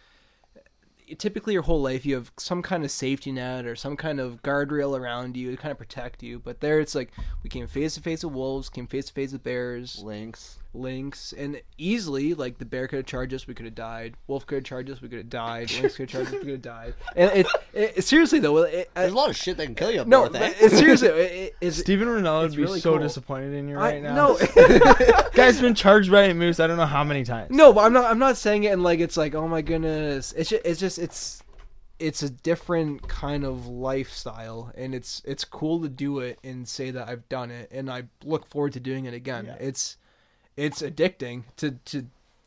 [1.19, 4.43] typically your whole life you have some kind of safety net or some kind of
[4.43, 6.39] guardrail around you to kind of protect you.
[6.39, 9.33] But there it's like we came face to face with wolves, came face to face
[9.33, 10.59] with bears, Lynx.
[10.75, 14.15] Lynx, and easily like the bear could have charged us, we could have died.
[14.27, 15.71] Wolf could have charged us, we could have died.
[15.81, 16.95] Lynx could have charged us, we could have died.
[17.17, 19.91] And it, it, it- seriously though, it, There's a lot of shit that can kill
[19.91, 20.39] you up no, north, eh?
[20.39, 22.99] but it, seriously, it, it, it's Stephen Ronaldo would be really so cool.
[23.01, 24.15] disappointed in you I, right now.
[24.15, 24.39] no,
[25.35, 26.61] guy's been charged by a moose.
[26.61, 27.51] I don't know how many times.
[27.51, 28.05] no, but I'm not.
[28.05, 30.33] I'm not saying it and like it's like oh my goodness.
[30.33, 31.43] It's just, it's just it's
[32.03, 36.91] it's a different kind of lifestyle, and it's it's cool to do it and say
[36.91, 39.47] that I've done it, and I look forward to doing it again.
[39.47, 39.57] Yeah.
[39.61, 39.97] It's
[40.57, 42.07] it's addicting to to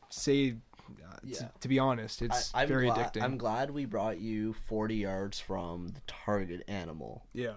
[0.09, 0.51] say.
[0.87, 1.37] Uh, Yeah.
[1.39, 3.23] to, to be honest, it's I, very glad, addicting.
[3.23, 7.53] I'm glad we brought you 40 yards from the target animal yeah,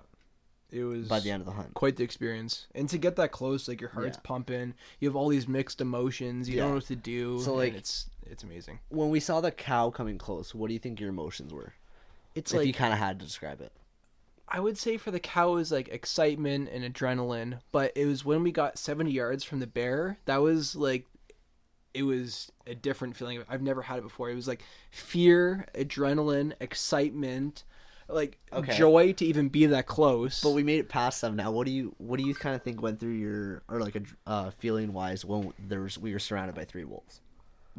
[0.70, 1.74] it was by the end of the hunt.
[1.74, 2.66] quite the experience.
[2.74, 4.22] And to get that close, like your heart's Yeah.
[4.24, 6.62] pumping, you have all these mixed emotions, you Yeah.
[6.62, 7.40] don't know what to do.
[7.42, 8.78] So, like- it's it's amazing.
[8.88, 11.74] When we saw the cow coming close, what do you think your emotions were?
[12.34, 13.72] It's if like you kind of had to describe it.
[14.50, 18.42] I would say for the cow is like excitement and adrenaline, but it was when
[18.42, 21.06] we got 70 yards from the bear that was like
[21.94, 23.42] it was a different feeling.
[23.48, 24.30] I've never had it before.
[24.30, 27.64] It was like fear, adrenaline, excitement,
[28.08, 28.72] like Okay.
[28.76, 30.40] joy to even be that close.
[30.40, 31.50] But we made it past them now.
[31.50, 34.02] What do you what do you kind of think went through your or like a
[34.26, 37.20] uh, feeling wise when there's we were surrounded by three wolves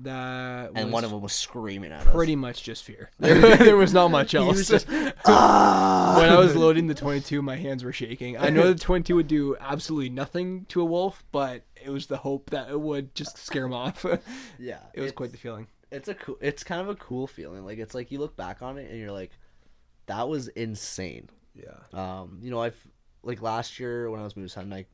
[0.04, 2.14] that and one of them was screaming at us.
[2.14, 3.10] pretty much just fear.
[3.20, 4.68] There, there was not much else.
[4.68, 4.88] just,
[5.26, 6.16] ah!
[6.18, 8.38] when I was loading the 22, my hands were shaking.
[8.38, 12.18] I know the 22 would do absolutely nothing to a wolf, but it was the
[12.18, 14.06] hope that it would just scare him off.
[14.58, 15.68] Yeah, it was quite the feeling.
[15.92, 16.38] It's a cool.
[16.40, 17.66] It's kind of a cool feeling.
[17.66, 19.32] Like it's like you look back on it and you're like,
[20.06, 21.30] that was insane.
[21.56, 21.78] Yeah.
[21.94, 22.78] Um, you know, I've
[23.24, 24.88] like last year when I was moose hunting, like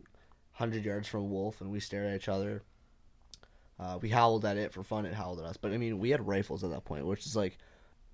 [0.52, 2.64] hundred yards from a wolf, and we stared at each other.
[3.80, 5.06] Uh, we howled at it for fun.
[5.06, 7.36] It howled at us, but I mean, we had rifles at that point, which is
[7.36, 7.58] like,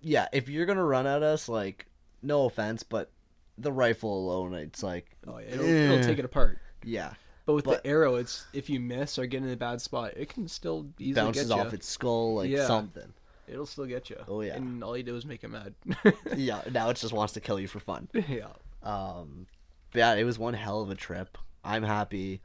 [0.01, 1.85] yeah, if you're gonna run at us, like,
[2.23, 3.11] no offense, but
[3.57, 5.47] the rifle alone, it's like, Oh, yeah.
[5.49, 6.01] It'll, it'll Eh.
[6.03, 6.57] take it apart.
[6.83, 7.13] yeah,
[7.45, 10.13] But with But- the arrow, it's if you miss or get in a bad spot,
[10.17, 11.61] it can still easily bounces get you.
[11.61, 12.65] off its skull like Yeah.
[12.65, 13.13] something.
[13.47, 14.17] It'll still get you.
[14.27, 14.55] Oh, yeah.
[14.55, 15.75] And all you do is make it mad.
[16.35, 18.07] Yeah, now it just wants to kill you for fun.
[18.13, 18.47] yeah.
[18.81, 19.45] Um,
[19.93, 21.37] yeah, it was one hell of a trip.
[21.63, 22.41] I'm happy.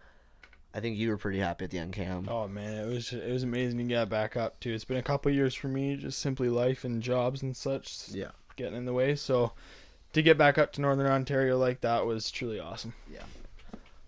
[0.75, 2.29] I think you were pretty happy at the end, Cam.
[2.29, 4.73] Oh man, it was it was amazing to get back up too.
[4.75, 8.33] It's been a couple years for me, just simply life and jobs and such Yeah.
[8.57, 9.17] getting in the way.
[9.17, 9.53] So
[10.13, 12.93] to get back up to Northern Ontario like that was truly awesome.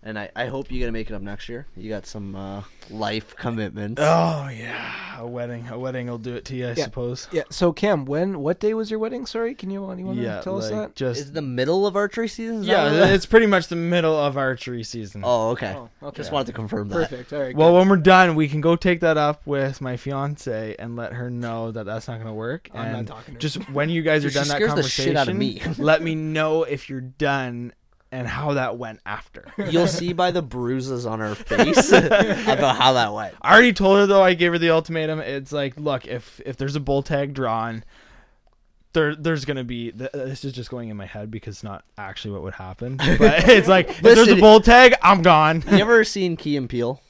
[0.09, 1.67] And I, I hope you're gonna make it up next year.
[1.77, 4.01] You got some uh, life commitments.
[4.03, 6.85] Oh yeah, a wedding, a wedding will do it to you, I Yeah.
[6.85, 7.29] suppose.
[7.31, 7.43] Yeah.
[7.51, 9.27] So Cam, when what day was your wedding?
[9.27, 10.95] Sorry, can you anyone Yeah, tell us that?
[10.97, 12.61] just Is it the middle of archery season?
[12.63, 13.27] Is yeah, it is?
[13.27, 15.21] pretty much the middle of archery season.
[15.27, 15.75] Oh, okay.
[15.77, 16.17] Oh, okay.
[16.17, 17.11] Just wanted to confirm that.
[17.11, 17.31] Perfect.
[17.35, 17.55] All right.
[17.55, 17.79] Well, good.
[17.81, 21.29] when we're done, we can go take that up with my fiance and let her
[21.29, 22.71] know that that's not going to work.
[22.73, 23.39] I'm not and talking to her.
[23.39, 25.61] just when you guys are done that scares the conversation, shit out of me.
[25.79, 27.75] let me know if you're done
[28.11, 29.53] and how that went after.
[29.71, 33.35] You'll see by the bruises on her face about how that went.
[33.43, 34.23] I already told her though.
[34.23, 35.21] I gave her the ultimatum.
[35.21, 37.85] It's like, look, if if there's a bull tag drawn,
[38.93, 39.93] there there's gonna be.
[39.93, 42.97] Uh, this is just going in my head because it's not actually what would happen.
[43.19, 45.63] But it's like, if there's a bull tag, I'm gone.
[45.71, 47.01] You ever seen Key and Peele?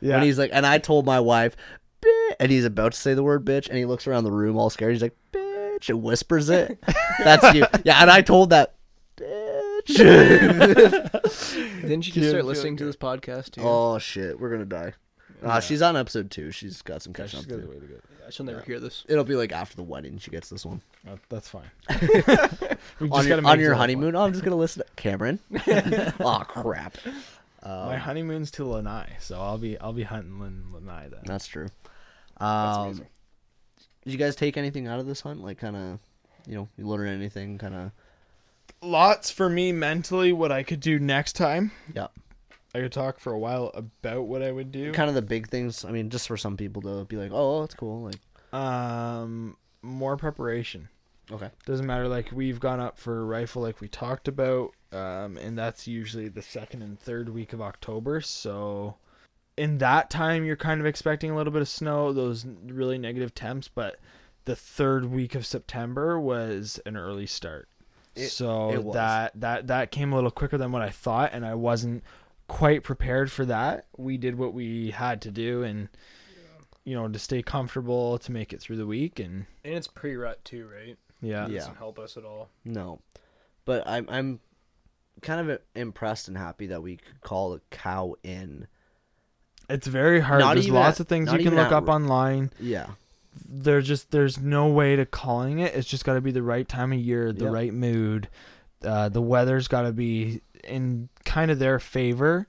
[0.00, 0.16] Yeah.
[0.16, 1.56] When he's like, and I told my wife,
[2.02, 4.56] "Bitch," and he's about to say the word bitch, and he looks around the room
[4.56, 4.92] all scared.
[4.92, 6.78] He's like, bitch, and whispers it.
[7.18, 7.64] That's you.
[7.84, 8.74] Yeah, and I told that.
[9.86, 11.16] Didn't
[12.06, 13.62] you just start feel listening to this podcast too?
[13.64, 14.38] oh, shit.
[14.38, 14.92] We're going to die.
[15.42, 15.60] Uh, Yeah.
[15.60, 16.50] She's on episode two.
[16.50, 17.72] She's got some catching up She's got to the do.
[17.74, 17.94] way to go.
[18.24, 19.04] Yeah, she'll never hear this.
[19.08, 20.80] It'll be like after the wedding she gets this one.
[21.08, 21.70] Uh, That's fine.
[22.98, 24.16] We just On gotta your, make on it your look honeymoon?
[24.16, 25.38] Oh, I'm just going to listen to Cameron.
[26.20, 26.96] oh, crap.
[27.62, 31.20] Um, My honeymoon's to Lanai, so I'll be I'll be hunting in Lanai then.
[31.24, 31.68] That's true.
[32.40, 33.06] That's Um, amazing.
[34.04, 35.42] did you guys take anything out of this hunt?
[35.42, 35.98] Like, kind of,
[36.46, 37.58] you know, you learn anything?
[37.58, 37.90] Kind of.
[38.86, 40.32] Lots for me mentally.
[40.32, 41.72] What I could do next time.
[41.92, 42.06] Yeah.
[42.72, 44.92] I could talk for a while about what I would do.
[44.92, 45.84] Kind of the big things.
[45.84, 48.20] I mean, just for some people to be like, "Oh, that's cool." Like,
[48.58, 50.88] Um, more preparation.
[51.32, 52.06] okay, Doesn't matter.
[52.06, 56.28] Like we've gone up for a rifle, like we talked about, um, and that's usually
[56.28, 58.20] the second and third week of October.
[58.20, 58.96] So,
[59.56, 63.34] in that time, you're kind of expecting a little bit of snow, those really negative
[63.34, 63.66] temps.
[63.68, 63.96] But
[64.44, 67.68] the third week of September was an early start.
[68.16, 68.94] It- so it was.
[68.94, 72.02] that that that came a little quicker than what I thought, and I wasn't
[72.48, 73.86] quite prepared for that.
[73.96, 75.88] We did what we had to do, and
[76.84, 80.44] you know, to stay comfortable to make it through the week, and And it's pre-rut
[80.44, 80.96] too, right?
[81.20, 81.58] yeah, Yeah.
[81.58, 82.48] Doesn't help us at all.
[82.64, 83.00] no.
[83.64, 84.40] But I'm I'm
[85.22, 88.68] kind of impressed and happy that we could call a cow in.
[89.68, 90.38] It's very hard.
[90.40, 92.52] Not There's lots at- of things you can look at up online.
[92.60, 92.90] Yeah.
[93.48, 95.74] There's just there's no way to calling it.
[95.74, 97.52] It's just got to be the right time of year, the Yep.
[97.54, 98.28] right mood.
[98.84, 102.46] Uh, the weather's got to be in kind of their favor,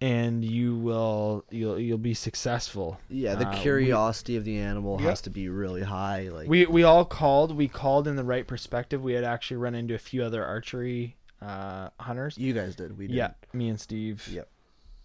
[0.00, 2.98] and you will you'll you'll be successful.
[3.08, 5.08] Yeah, the Uh, we- curiosity of the animal Yep.
[5.08, 6.28] has to be really high.
[6.28, 7.56] Like We we all called.
[7.56, 9.02] We called in the right perspective.
[9.02, 12.38] We had actually run into a few other archery uh, hunters.
[12.38, 13.16] you guys did, we did.
[13.16, 14.26] Yeah, me and Steve.
[14.32, 14.48] Yep.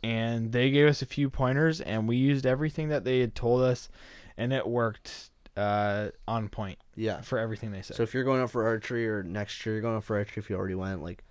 [0.01, 3.61] And they gave us a few pointers, and we used everything that they had told
[3.61, 3.89] us,
[4.39, 7.21] and it worked uh, on point Yeah.
[7.21, 7.97] for everything they said.
[7.97, 10.39] So if you're going out for archery or next year you're going out for archery
[10.41, 11.23] if you already went, like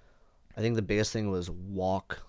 [0.56, 2.20] I think the biggest thing was walk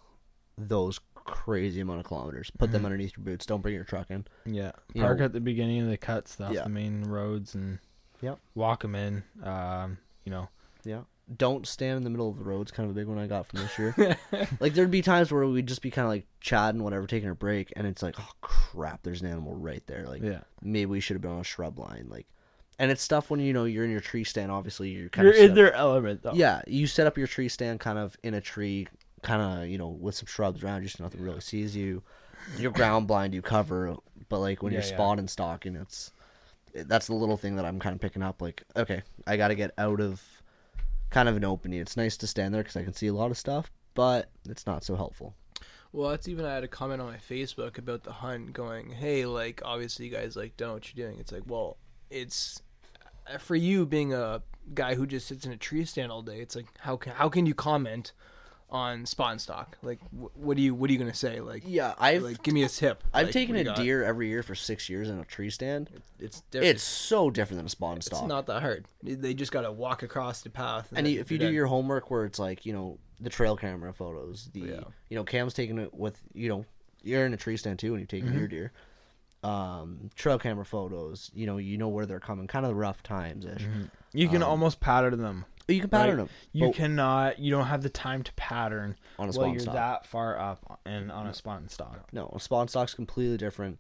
[0.58, 2.52] those crazy amount of kilometers.
[2.58, 2.86] Put them Mhm.
[2.86, 3.46] underneath your boots.
[3.46, 4.26] Don't bring your truck in.
[4.46, 6.64] yeah, you park know- at the beginning of the cut stuff, Yeah.
[6.64, 7.80] the main roads, and
[8.22, 8.40] Yep.
[8.56, 9.24] walk them in.
[9.44, 10.48] Um, you know,
[11.38, 12.62] Don't stand in the middle of the road.
[12.64, 14.18] It's kind of a big one I got from this year.
[14.60, 17.36] like there'd be times where we'd just be kind of like chatting, whatever, taking a
[17.36, 20.06] break, and it's like, oh crap, there's an animal right there.
[20.08, 22.08] Like yeah, maybe we should have been on a shrub line.
[22.10, 22.26] Like,
[22.80, 24.52] and it's stuff when you know you're in your tree stand.
[24.52, 26.34] Obviously, you're kind you're of in their element though.
[26.34, 28.88] Yeah, you set up your tree stand kind of in a tree,
[29.22, 32.02] kind of you know with some shrubs around you, so nothing really sees you.
[32.58, 33.96] Your ground blind you cover,
[34.30, 34.96] but like when Yeah, you're yeah.
[34.96, 36.12] spawning stalking, it's
[36.74, 38.42] that's the little thing that I'm kind of picking up.
[38.42, 40.24] Like, okay, I got to get out of
[41.10, 41.80] kind of an opening.
[41.80, 44.66] It's nice to stand there because I can see a lot of stuff, but it's
[44.66, 45.36] not so helpful.
[45.92, 49.26] Well, that's even I had a comment on my Facebook about the hunt, going, "Hey,
[49.26, 51.78] like obviously you guys like don't know what you're doing." It's like, well,
[52.10, 52.62] it's
[53.28, 54.44] uh, for you being a
[54.76, 56.42] guy who just sits in a tree stand all day.
[56.42, 58.14] It's like how can how can you comment
[58.72, 59.78] on spot and stock?
[59.82, 61.40] Like, wh- what do you what are you gonna say?
[61.42, 63.04] Like, Yeah, I've like give me a tip.
[63.14, 65.90] I've Like, taken a deer every year for six years in a tree stand.
[66.20, 66.76] It's different.
[66.76, 68.22] It's so different than a spawn stock.
[68.22, 68.86] it's not that hard.
[69.04, 70.88] They just gotta walk across the path.
[70.96, 73.58] and then you- if you do your homework where it's like you know the trail
[73.58, 74.80] camera photos the Yeah.
[75.10, 76.66] you know cam's taking it with you know
[77.04, 78.38] you're in a tree stand too when you're taking Mm-hmm.
[78.40, 78.72] your deer
[79.44, 83.02] um trail camera photos you know you know where they're coming kind of the rough
[83.04, 83.66] times ish
[84.12, 85.46] you can Um, almost pattern them.
[85.76, 86.28] You can pattern Right.
[86.28, 87.40] them You cannot.
[87.40, 90.40] You don't have the time to pattern on a while spawn you're stock that far
[90.40, 92.08] up and on a spawn stock.
[92.12, 93.80] no a spawn stock's completely different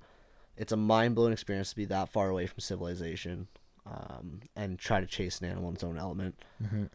[0.57, 3.47] it's a mind-blowing experience to be that far away from civilization
[3.85, 6.85] um, and try to chase an animal in its own element Mm-hmm.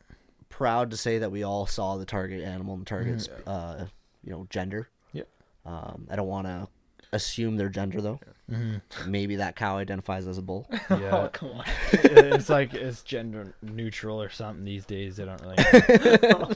[0.49, 3.87] proud to say that we all saw the target animal and the target's uh,
[4.23, 5.29] you know gender Yep.
[5.67, 6.69] um, i don't want to
[7.15, 8.21] assume their gender though
[8.53, 9.11] Mm-hmm.
[9.11, 11.17] maybe that cow identifies as a bull Yeah.
[11.17, 11.65] oh come on.
[11.95, 15.17] it's like it's gender neutral or something these days.
[15.17, 16.55] They don't really.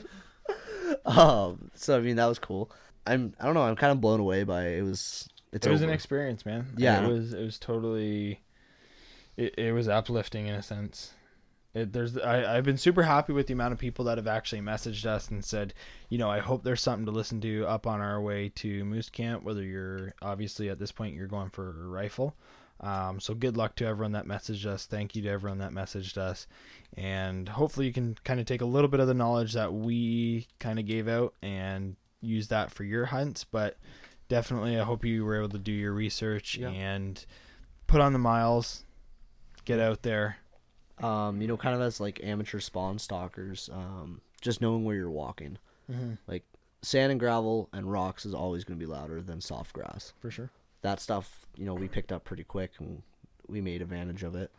[1.07, 2.71] um, so i mean that was cool
[3.07, 5.81] i'm i don't know i'm kind of blown away by it was it's it was
[5.81, 6.67] an experience, man.
[6.77, 7.03] Yeah.
[7.07, 7.33] it was.
[7.33, 8.43] It was totally.
[9.39, 11.13] It, it was uplifting in a sense.
[11.79, 14.61] It, there's I, I've been super happy with the amount of people that have actually
[14.61, 15.75] messaged us and said,
[16.09, 19.09] you know, I hope there's something to listen to up on our way to Moose
[19.11, 19.43] Camp.
[19.43, 22.35] Whether you're obviously at this point you're going for a rifle,
[22.81, 24.87] um, so good luck to everyone that messaged us.
[24.87, 26.47] Thank you to everyone that messaged us,
[26.97, 30.47] and hopefully you can kind of take a little bit of the knowledge that we
[30.59, 33.45] kind of gave out and use that for your hunts.
[33.45, 33.77] But
[34.29, 36.69] definitely, I hope you were able to do your research Yeah.
[36.71, 37.25] and
[37.87, 38.85] put on the miles,
[39.65, 40.37] get out there.
[41.03, 45.11] Um, you know, kind of as like amateur spawn stalkers, um, just knowing where you're
[45.11, 45.59] walking.
[45.91, 46.15] Mm-hmm.
[46.27, 46.45] Like
[46.83, 50.13] sand and gravel and rocks is always going to be louder than soft grass.
[50.21, 50.51] For sure.
[50.83, 53.03] That stuff, you know, we picked up pretty quick and
[53.49, 54.51] we made advantage of it.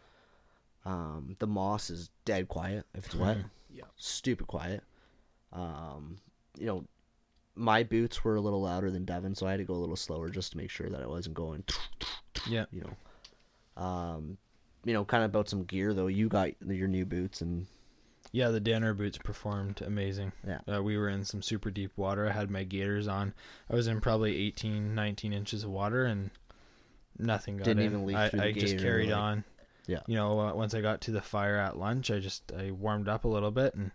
[0.85, 3.37] Um, the moss is dead quiet if it's wet.
[3.71, 3.83] Yeah.
[3.97, 4.83] Stupid quiet.
[5.53, 6.17] Um,
[6.57, 6.85] you know,
[7.55, 9.95] my boots were a little louder than Devin, so I had to go a little
[9.95, 11.63] slower just to make sure that I wasn't going
[12.47, 12.65] Yeah.
[12.71, 13.81] you know.
[13.83, 14.37] Um,
[14.89, 16.07] you know, kind of about some gear though.
[16.07, 17.67] You got your new boots, and
[18.31, 20.31] Yeah, the Danner boots performed amazing.
[20.47, 20.59] Yeah.
[20.71, 22.27] Uh, we were in some super deep water.
[22.27, 23.33] I had my gaiters on.
[23.69, 26.31] I was in probably 18, 19 inches of water and
[27.17, 27.85] nothing got Didn't in.
[27.91, 29.43] even leak I, through the I just carried like- on.
[29.87, 30.01] Yeah.
[30.07, 33.07] You know, uh, once I got to the fire at lunch, I just I warmed
[33.09, 33.91] up a little bit and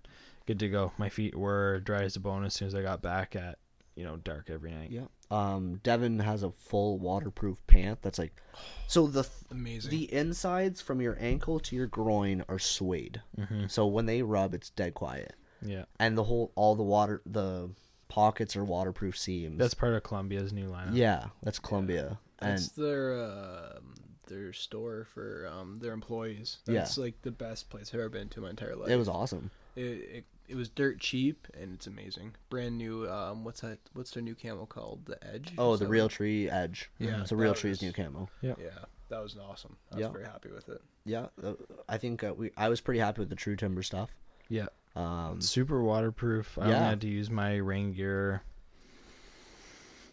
[0.46, 0.92] good to go.
[0.98, 3.58] My feet were dry as a bone as soon as I got back at,
[3.96, 4.90] you know, dark every night.
[4.90, 5.06] yeah.
[5.30, 8.40] Um, Devin has a full waterproof pant that's like,
[8.86, 9.90] so the Amazing.
[9.90, 13.22] the insides from your ankle to your groin are suede.
[13.38, 13.70] Mhm.
[13.70, 15.84] So when they rub, it's dead quiet, Yeah.
[15.98, 17.70] and the whole all the water the
[18.08, 19.58] pockets are waterproof seams.
[19.58, 20.94] That's part of Columbia's new lineup.
[20.94, 23.94] yeah, that's Columbia, That's and their um,
[24.26, 26.58] their store for um, their employees.
[26.66, 26.74] Yeah.
[26.80, 28.90] That's like the best place I've ever been to in my entire life.
[28.90, 29.50] it was awesome.
[29.76, 32.34] It, it, it was dirt cheap and it's amazing.
[32.50, 33.08] Brand new.
[33.10, 33.78] Um, what's that?
[33.94, 35.06] What's their new camo called?
[35.06, 35.52] The Edge.
[35.58, 36.90] Oh, the Real what- Tree Edge.
[36.98, 38.28] Yeah, so Realtree's new camo.
[38.42, 38.70] Yeah, yeah,
[39.08, 39.76] that was awesome.
[39.92, 40.08] I was Yeah.
[40.12, 40.82] very happy with it.
[41.04, 41.54] Yeah, uh,
[41.88, 44.10] I think uh, we I was pretty happy with the True Timber stuff.
[44.48, 44.66] Yeah.
[44.96, 46.56] Um, Super waterproof.
[46.58, 46.76] I Yeah.
[46.76, 48.42] only had to use my rain gear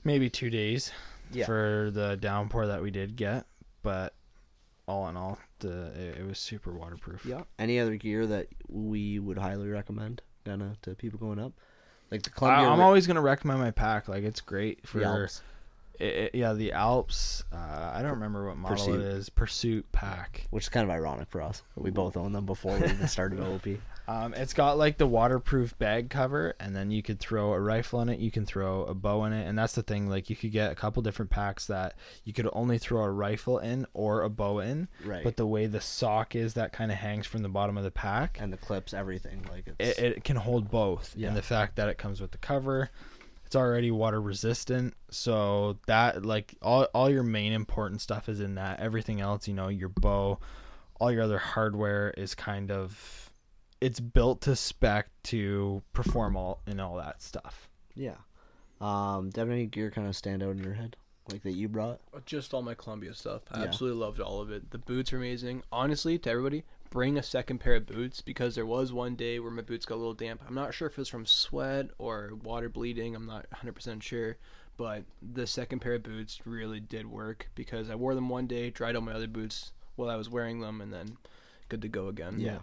[0.04, 0.92] maybe two days
[1.32, 1.46] Yeah.
[1.46, 3.46] for the downpour that we did get,
[3.84, 4.16] but
[4.88, 7.26] all in all, the it, it was super waterproof.
[7.26, 7.44] yeah.
[7.58, 11.54] Any other gear that we would highly recommend, kind of to people going up,
[12.12, 12.68] like the Columbia.
[12.68, 14.08] I'm always gonna recommend my pack.
[14.08, 15.42] Like it's great for the Alps.
[16.02, 17.44] It, yeah the Alps.
[17.54, 19.02] Uh, I don't remember what model Pursuit.
[19.02, 19.30] it is.
[19.30, 20.48] Pursuit pack.
[20.50, 21.62] which is kind of ironic for us.
[21.76, 23.68] We both own them before we even started OP.
[24.08, 28.02] Um, it's got like the waterproof bag cover, and then you could throw a rifle
[28.02, 28.20] in it.
[28.20, 30.10] You can throw a bow in it, and that's the thing.
[30.10, 31.94] Like you could get a couple different packs that
[32.26, 34.88] you could only throw a rifle in or a bow in.
[35.06, 35.24] Right.
[35.24, 37.92] But the way the sock is, that kind of hangs from the bottom of the
[37.92, 38.38] pack.
[38.42, 41.28] and the clips, everything like it's It, it can hold both, Yeah.
[41.30, 42.90] and the fact that it comes with the cover,
[43.52, 44.94] it's already water resistant.
[45.10, 48.80] So that like all all your main important stuff is in that.
[48.80, 50.40] Everything else, you know, your bow,
[51.02, 53.30] all your other hardware is kind of
[53.82, 57.68] it's built to spec to perform all and all that stuff.
[57.94, 58.16] yeah.
[58.80, 60.96] Um, Devin, any gear kind of stand out in your head
[61.30, 62.00] like that you brought?
[62.26, 63.42] Just all my Columbia stuff.
[63.52, 63.66] I Yeah.
[63.66, 64.72] absolutely loved all of it.
[64.72, 65.62] The boots are amazing.
[65.74, 69.50] Honestly, to everybody, bring a second pair of boots because there was one day where
[69.50, 70.42] my boots got a little damp.
[70.48, 73.16] I'm not sure if it was from sweat or water bleeding.
[73.16, 74.38] I'm not 100% sure.
[74.78, 75.04] But
[75.34, 78.96] the second pair of boots really did work because I wore them one day, dried
[78.96, 81.18] out my other boots while I was wearing them, and then
[81.70, 82.40] good to go again.
[82.40, 82.60] Yeah.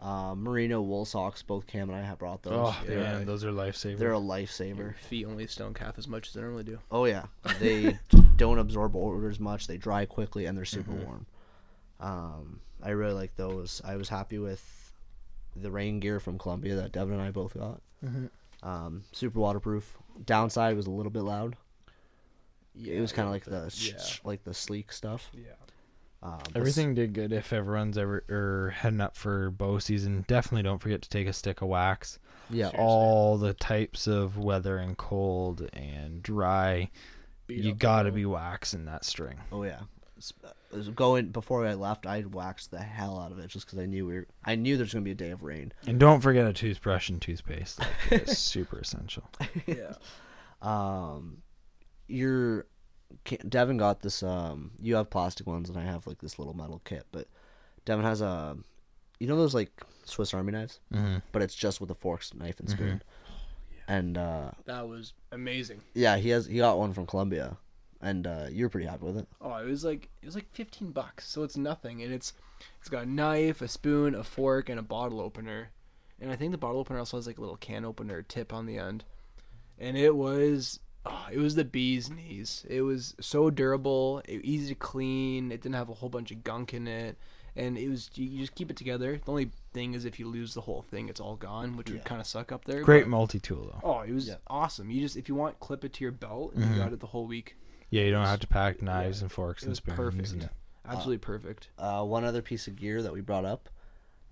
[0.00, 1.42] Um, merino wool socks.
[1.42, 2.54] Both Cam and I have brought those.
[2.54, 3.98] Oh they're, man, those are lifesavers.
[3.98, 4.96] they're a Your lifesaver.
[4.96, 6.78] feet only stone calf as much as they normally do.
[6.90, 7.26] Oh yeah,
[7.60, 7.98] they
[8.36, 9.66] don't absorb odors much.
[9.66, 11.26] They dry quickly and they're super warm.
[12.00, 13.80] Um, I really like those.
[13.84, 14.92] I was happy with
[15.56, 17.80] the rain gear from Columbia that Devin and I both got.
[18.04, 18.30] Mhm.
[18.62, 19.96] Um, super waterproof.
[20.24, 21.56] Downside was a little bit loud.
[22.74, 23.98] Yeah, it was kind of like the sh- yeah.
[23.98, 25.30] sh- like the sleek stuff.
[25.34, 25.52] Yeah.
[26.22, 27.32] Um, Everything did good.
[27.32, 31.32] If everyone's ever or heading up for bow season, definitely don't forget to take a
[31.32, 32.18] stick of wax.
[32.50, 32.66] Yeah.
[32.66, 32.78] Seriously.
[32.78, 36.90] All the types of weather and cold and dry,
[37.46, 39.38] Beat you got to be waxing that string.
[39.50, 39.80] Oh yeah.
[40.20, 43.66] S- uh, was Going before I left, I waxed the hell out of it just
[43.66, 44.26] because I knew we were.
[44.44, 45.72] I knew there's gonna be a day of rain.
[45.86, 47.78] And don't forget a toothbrush and toothpaste.
[47.80, 49.28] Like, it's super essential.
[49.66, 49.94] Yeah.
[50.62, 51.38] Um,
[52.06, 52.66] you're
[53.48, 54.22] Devin got this.
[54.22, 57.06] Um, you have plastic ones, and I have like this little metal kit.
[57.12, 57.28] But
[57.86, 58.56] Devin has a,
[59.18, 59.72] you know those like
[60.04, 63.02] Swiss Army knives, hmm but it's just with a fork, knife, and spoon.
[63.88, 65.80] And uh, That was amazing.
[65.94, 67.56] yeah, he has he got one from Columbia,
[68.02, 69.28] and uh, you're pretty happy with it.
[69.40, 72.32] Oh, it was like it was like fifteen bucks, so it's nothing, and it's
[72.80, 75.70] it's got a knife, a spoon, a fork, and a bottle opener,
[76.20, 78.66] and I think the bottle opener also has like a little can opener tip on
[78.66, 79.04] the end,
[79.78, 82.64] and it was oh, it was the bee's knees.
[82.68, 85.52] It was so durable, it, easy to clean.
[85.52, 87.16] It didn't have a whole bunch of gunk in it,
[87.56, 89.20] and it was you, you just keep it together.
[89.24, 91.94] The only thing is if you lose the whole thing, it's all gone, which Yeah.
[91.96, 92.82] would kind of suck up there.
[92.82, 93.80] Great but- multi tool though.
[93.88, 94.36] Oh, it was Yeah.
[94.48, 94.90] awesome.
[94.90, 96.70] You just if you want, clip it to your belt, and Mhm.
[96.72, 97.56] you got it the whole week.
[97.90, 99.96] Yeah, you don't have to pack knives and forks It and was spoons.
[99.96, 100.32] perfect.
[100.32, 100.48] and-
[100.88, 101.68] Absolutely perfect.
[101.78, 103.68] Uh, one other piece of gear that we brought up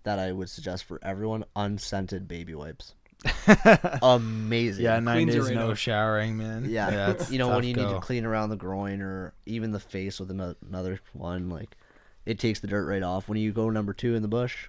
[0.05, 2.95] that I would suggest for everyone: unscented baby wipes.
[4.03, 4.85] Amazing.
[4.85, 5.77] yeah, nine Cleans days right no up.
[5.77, 6.67] showering, man.
[6.69, 9.81] Yeah, it's you know when you need to clean around the groin or even the
[9.81, 11.77] face with another one, like
[12.27, 13.29] it takes the dirt right off.
[13.29, 14.69] When you go number two in the bush,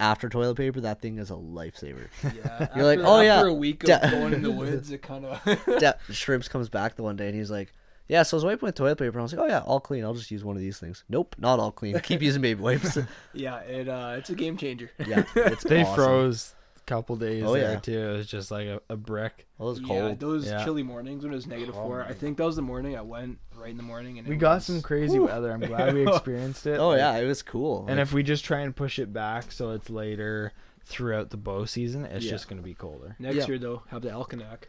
[0.00, 2.08] after toilet paper, that thing is a lifesaver.
[2.22, 4.90] Yeah, You're like, after- "Oh, yeah, After a week of da- going in the woods,
[4.90, 5.42] it kind of.
[5.78, 7.72] De- Shrimps comes back the one day and he's like,
[8.08, 9.80] "Yeah, so I was wiping with toilet paper." And I was like, "Oh yeah, all
[9.80, 10.04] clean.
[10.04, 11.98] I'll just use one of these things." Nope, not all clean.
[12.00, 12.98] Keep using baby wipes.
[13.32, 14.90] yeah, it uh, it's a game changer.
[15.06, 15.94] yeah, it's They awesome.
[15.94, 17.78] froze a couple days Oh, there yeah.
[17.80, 17.98] too.
[17.98, 19.46] It was just like a, a brick.
[19.58, 19.90] Well, it was cold.
[19.90, 20.20] Yeah, cold.
[20.20, 20.64] those Yeah.
[20.64, 21.98] chilly mornings when it was negative Oh four.
[22.00, 24.34] my I think that was the morning I went right in the morning and We
[24.34, 25.52] it got was- some crazy weather.
[25.52, 26.78] I'm glad we experienced it.
[26.78, 27.80] oh Like, yeah, it was cool.
[27.88, 30.52] And Like, if we just try and push it back so it's later
[30.84, 32.30] throughout the bow season, it's Yeah.
[32.32, 33.16] just going to be colder.
[33.18, 33.46] Next Yeah.
[33.46, 34.64] year though, have the Alaknak.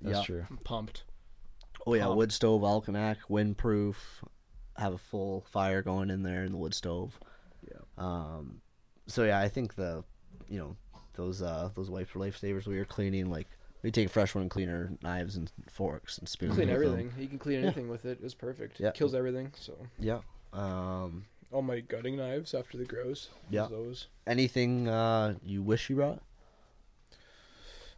[0.00, 0.22] That's Yeah.
[0.24, 0.46] true.
[0.50, 1.04] I'm pumped.
[1.86, 3.96] oh yeah, um, wood stove, Alaknak, windproof,
[4.76, 7.18] have a full fire going in there in the wood stove.
[7.66, 7.78] Yeah.
[7.96, 8.60] Um,
[9.06, 10.04] so yeah, I think the,
[10.48, 10.76] you know,
[11.18, 12.66] those uh those wipes for lifesavers.
[12.66, 13.48] We were cleaning like
[13.82, 16.54] we take fresh one cleaner, knives and forks and spoons.
[16.54, 16.90] Clean with them.
[16.90, 17.12] everything.
[17.20, 18.20] You can clean anything with it.
[18.22, 18.80] It's perfect.
[18.80, 18.92] Yeah.
[18.92, 19.52] Kills everything.
[19.58, 20.20] So Yeah.
[20.54, 23.28] Um, all my gutting knives after the grouse.
[23.50, 23.66] Yeah.
[23.70, 24.06] Those.
[24.26, 26.22] anything uh you wish you brought?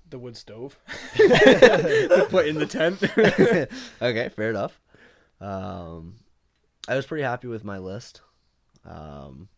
[0.08, 0.76] The wood stove.
[1.14, 3.00] Put in the tent.
[4.02, 4.80] okay, fair enough.
[5.40, 6.16] Um,
[6.88, 8.20] I was pretty happy with my list.
[8.84, 9.48] Um,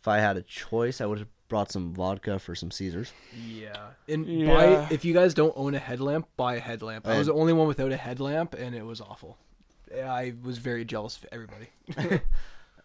[0.00, 3.12] if I had a choice, I would have brought some vodka for some Caesars.
[3.46, 3.76] Yeah.
[4.08, 4.46] And Yeah.
[4.54, 7.06] buy if you guys don't own a headlamp, buy a headlamp.
[7.06, 9.36] I was I- the only one without a headlamp and it was awful.
[9.96, 11.68] I was very jealous of everybody.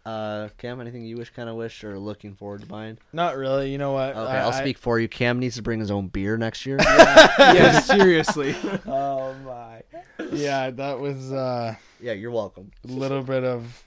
[0.03, 2.97] Uh, Cam, anything you wish, kind of wish, or looking forward to buying?
[3.13, 3.71] Not really.
[3.71, 4.15] You know what?
[4.15, 5.07] Okay, I- I'll I- speak for you.
[5.07, 6.77] Cam needs to bring his own beer next year.
[6.81, 8.55] yeah, seriously.
[8.87, 9.83] oh my.
[10.31, 12.71] Yeah, that was uh, yeah, you're welcome.
[12.83, 13.83] a little bit of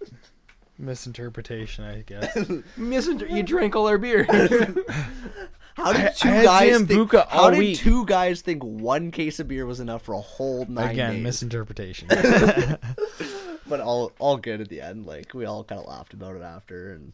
[0.78, 2.34] misinterpretation, I guess.
[2.78, 4.24] Misinter- you drank all our beer.
[5.74, 6.90] How did two I had guys think?
[7.10, 7.78] Sambuca How all did week.
[7.78, 11.22] two guys think one case of beer was enough for a whole nine Again, days?
[11.24, 12.06] misinterpretation.
[13.66, 15.04] but all all good at the end.
[15.06, 17.12] Like we all kind of laughed about it after, and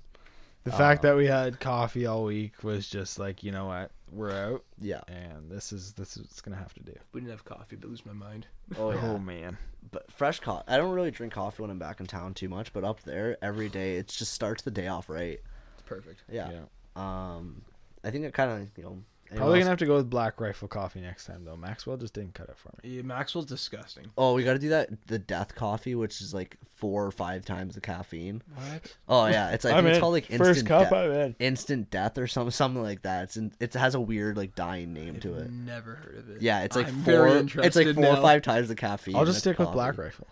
[0.65, 3.91] The fact Uh, that we had coffee all week was just like, you know what,
[4.13, 5.01] we're out, yeah.
[5.09, 6.95] and this is this is what's gonna have to do.
[7.13, 8.47] we didn't have coffee, but lose my mind.
[8.79, 9.01] Oh yeah.
[9.03, 9.57] Oh man,
[9.91, 10.65] But fresh coffee.
[10.69, 13.37] I don't really drink coffee when I'm back in town too much, but up there
[13.43, 15.41] every day, it just starts the day off right.
[15.75, 16.23] It's perfect.
[16.31, 16.51] Yeah.
[16.51, 16.61] yeah.
[16.97, 17.63] Um,
[18.05, 18.99] I think it kind of you know.
[19.31, 21.57] Anyone Probably else- gonna have to go with Black Rifle coffee next time though.
[21.57, 22.97] Maxwell just didn't cut it for me.
[22.97, 24.07] Yeah, Maxwell's disgusting.
[24.19, 24.89] Oh, we got to do that.
[25.07, 28.43] The death coffee, which is like four or five times the caffeine.
[28.55, 28.97] What?
[29.09, 30.93] Oh yeah, it's I think it's called like instant death.
[30.93, 31.37] I'm in.
[31.39, 33.25] instant death or something something like that.
[33.25, 35.51] It's in, it has a weird like dying name to it.
[35.51, 36.43] Never heard of it.
[36.43, 37.29] Yeah, it's like I'm four.
[37.29, 39.17] very It's like interested four or five times the caffeine.
[39.17, 39.73] I'll just that's stick with.
[39.73, 40.27] Black Rifle.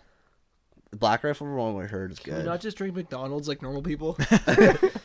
[0.91, 2.45] Black Rifle one I heard is Can we good.
[2.47, 4.17] not just drink McDonald's like normal people?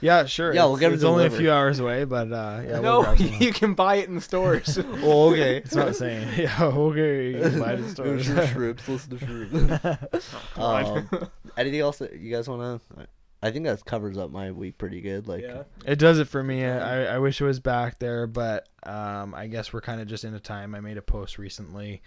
[0.01, 0.53] Yeah, sure.
[0.55, 1.43] Yeah, we'll get it It's only a delivered.
[1.43, 3.33] few hours away, but uh, yeah, we'll no, grab some.
[3.41, 4.79] you can buy it in the stores.
[5.03, 5.57] oh, okay.
[5.59, 6.29] It's not saying.
[6.37, 8.29] Yeah, okay, you can buy it the stores.
[8.29, 10.59] Listen to Shroops, listen to Shroops.
[10.59, 13.07] um, anything else that you guys want to?
[13.43, 15.27] I think that covers up my week pretty good.
[15.27, 15.63] Like, yeah.
[15.87, 16.65] It does it for me.
[16.67, 20.25] I, I wish it was back there, but um, I guess we're kind of just
[20.25, 20.75] in a time.
[20.75, 22.03] I made a post recently.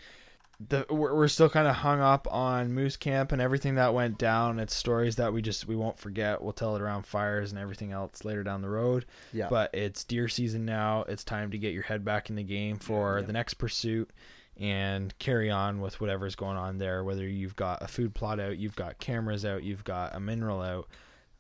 [0.59, 4.17] The, we're, we're still kind of hung up on Moose Camp and everything that went
[4.17, 4.59] down.
[4.59, 6.41] It's stories that we just we won't forget.
[6.41, 9.05] We'll tell it around fires and everything else later down the road.
[9.31, 11.03] yeah, But it's deer season now.
[11.07, 13.25] It's time to get your head back in the game for Yeah.
[13.27, 14.09] the next pursuit
[14.59, 17.03] and carry on with whatever's going on there.
[17.03, 20.61] Whether you've got a food plot out, you've got cameras out, you've got a mineral
[20.61, 20.87] out.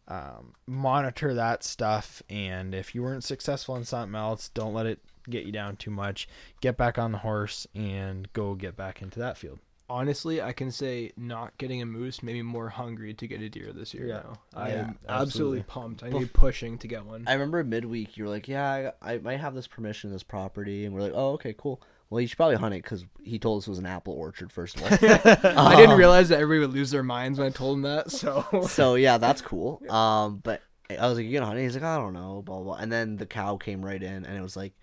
[0.09, 4.99] Um, monitor that stuff, and if you weren't successful in something else, don't let it
[5.29, 6.27] get you down too much.
[6.61, 9.59] Get back on the horse and go get back into that field.
[9.89, 13.47] Honestly, I can say not getting a moose made me more hungry to get a
[13.47, 14.07] deer this year.
[14.07, 14.13] Yeah.
[14.15, 14.33] Now.
[14.53, 15.63] I Yeah, am absolutely, absolutely.
[15.63, 16.03] pumped.
[16.03, 17.23] I need pushing to get one.
[17.25, 20.83] I remember midweek you were like, "Yeah, I, I might have this permission, this property,"
[20.83, 23.61] and we're like, "Oh, okay, cool." Well, you should probably hunt it because he told
[23.61, 24.89] us it was an apple orchard first of all.
[25.01, 28.11] I didn't Um, realize that everybody would lose their minds when I told them that.
[28.11, 29.81] So so yeah, that's cool.
[29.89, 32.57] Um, but I was like, "You gonna hunt it?" He's like, "I don't know," blah
[32.57, 32.63] blah.
[32.63, 32.75] blah.
[32.75, 34.73] And then the cow came right in, and it was like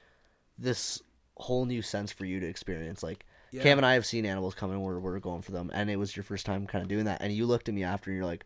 [0.58, 1.02] this
[1.36, 3.02] whole new sense for you to experience.
[3.02, 3.62] Like Yeah.
[3.62, 5.96] Cam and I have seen animals come in where we're going for them, and it
[5.96, 7.20] was your first time kind of doing that.
[7.22, 8.44] And you looked at me after, and you're like,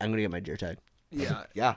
[0.00, 0.78] "I'm gonna get my deer tag."
[1.10, 1.74] yeah, Yeah,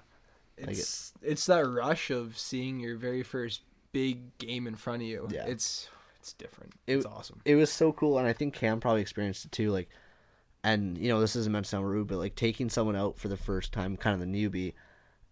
[0.57, 3.61] it's it's that rush of seeing your very first
[3.91, 5.27] big game in front of you.
[5.31, 5.45] Yeah.
[5.45, 5.89] It's
[6.19, 6.73] it's different.
[6.87, 7.41] It- it's awesome.
[7.45, 9.71] it was so cool, and I think Cam probably experienced it too.
[9.71, 9.89] Like,
[10.63, 13.27] and you know, this isn't meant to sound rude, but like taking someone out for
[13.27, 14.73] the first time, kind of the newbie,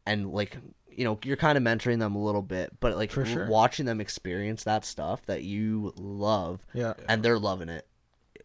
[0.05, 0.57] and like
[0.97, 3.47] you know, you're kind of mentoring them a little bit, but like For sure.
[3.47, 6.93] watching them experience that stuff that you love, Yeah.
[7.07, 7.85] and they're loving it,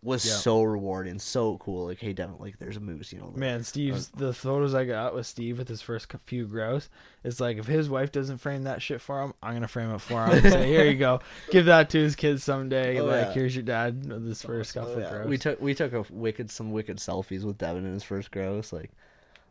[0.01, 0.35] was Yeah.
[0.35, 1.87] so rewarding, so cool.
[1.87, 3.33] Like, hey, Devin, like, there's a moose, you know.
[3.35, 6.89] Man, Steve's uh, the photos I got with Steve with his first few grouse.
[7.25, 10.01] It's like if his wife doesn't frame that shit for him, I'm gonna frame it
[10.01, 10.35] for him.
[10.39, 11.21] and say, here you go,
[11.51, 13.01] give that to his kids someday.
[13.01, 13.33] Oh, like, yeah.
[13.33, 15.11] here's your dad with his first Oh, couple yeah.
[15.11, 15.27] grouse.
[15.27, 18.73] We took we took a wicked some wicked selfies with Devin in his first grouse.
[18.73, 18.93] Like,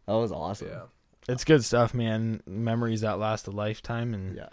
[0.06, 0.69] that was awesome.
[0.69, 0.82] Yeah.
[1.28, 2.41] It's good stuff, man.
[2.45, 4.49] Memories that last a lifetime, and Yeah.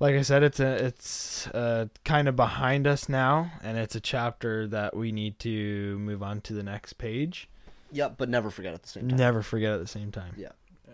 [0.00, 4.00] like I said, it's a it's uh, kind of behind us now, and it's a
[4.00, 7.48] chapter that we need to move on to the next page.
[7.92, 9.16] Yep, but never forget at the same time.
[9.18, 10.34] Never forget at the same time.
[10.36, 10.48] Yeah.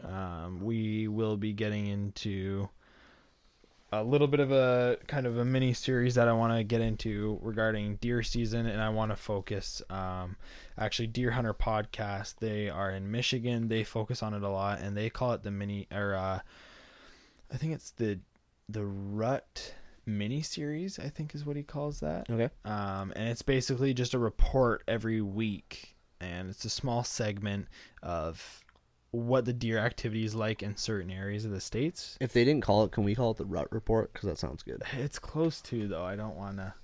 [0.04, 2.68] Um, we will be getting into
[3.92, 6.80] a little bit of a kind of a mini series that I want to get
[6.80, 9.82] into regarding deer season, and I want to focus.
[9.90, 10.36] Um,
[10.78, 12.36] actually, Deer Hunter podcast.
[12.40, 13.68] They are in Michigan.
[13.68, 16.40] They focus on it a lot, and they call it the mini or uh,
[17.52, 18.18] I think it's the
[18.68, 19.74] the Rut
[20.06, 20.98] mini series.
[20.98, 22.48] I think is what he calls that Okay.
[22.64, 27.68] um, and it's basically just a report every week, and it's a small segment
[28.02, 28.62] of
[29.12, 32.16] what the deer activity is like in certain areas of the states.
[32.20, 34.12] If they didn't call it, can we call it the rut report?
[34.12, 34.82] Because that sounds good.
[34.98, 36.04] It's close to though.
[36.04, 36.74] I don't want to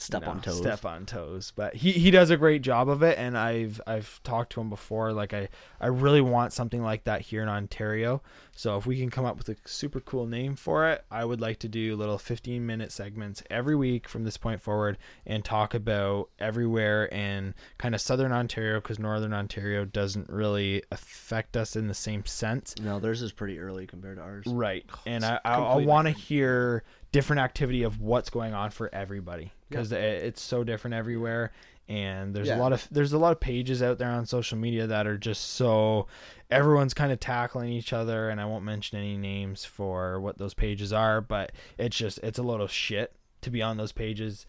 [0.00, 0.58] Step on toes.
[0.58, 1.52] Step on toes.
[1.54, 4.70] But he, he does a great job of it, and I've I've talked to him
[4.70, 5.12] before.
[5.12, 5.48] Like I
[5.80, 8.22] I really want something like that here in Ontario.
[8.52, 11.40] So if we can come up with a super cool name for it, I would
[11.40, 15.74] like to do little 15 minute segments every week from this point forward and talk
[15.74, 21.86] about everywhere and kind of southern Ontario because northern Ontario doesn't really affect us in
[21.86, 22.74] the same sense.
[22.80, 24.44] No, theirs is pretty early compared to ours.
[24.46, 24.84] Right.
[25.06, 29.52] And I, I, I want to hear different activity of what's going on for everybody
[29.70, 31.52] because it's so different everywhere.
[31.90, 32.58] and there's Yeah.
[32.58, 35.16] a lot of there's a lot of pages out there on social media that are
[35.16, 36.06] just so
[36.50, 40.52] everyone's kind of tackling each other and I won't mention any names for what those
[40.52, 44.44] pages are but it's just it's a load of shit to be on those pages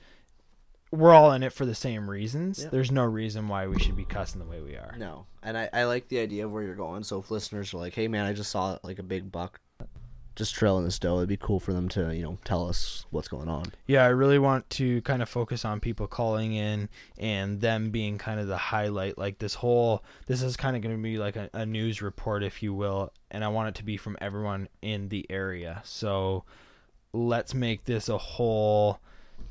[0.92, 2.70] we're all in it for the same reasons Yeah.
[2.72, 5.70] there's no reason why we should be cussing the way we are No, and I,
[5.72, 7.04] I like the idea of where you're going.
[7.04, 9.62] So if listeners are like, "Hey, man, I just saw like a big buck
[10.40, 13.28] just trailing this doe," it'd be cool for them to you know tell us what's
[13.28, 13.66] going on.
[13.86, 16.90] Yeah, I really want to kind of focus on people calling in
[17.20, 19.18] and them being kind of the highlight.
[19.18, 22.42] Like this whole, this is kind of going to be like a, a news report,
[22.42, 25.82] if you will, and I want it to be from everyone in the area.
[25.84, 26.46] So
[27.14, 29.00] let's make this a whole,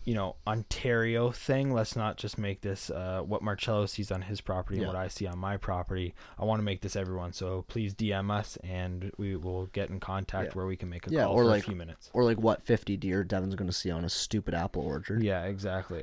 [0.08, 1.74] you know, Ontario thing.
[1.74, 5.08] Let's not just make this uh, what Marcello sees on his property and what I
[5.08, 6.14] see on my property.
[6.38, 7.34] I want to make this everyone.
[7.34, 10.52] So please DM us and we will get in contact Yeah.
[10.54, 12.08] where we can make a Yeah, call or for like- a few minutes.
[12.14, 15.22] Or like what 50 deer Devin's going to see on a stupid apple orchard.
[15.22, 16.02] Yeah, exactly.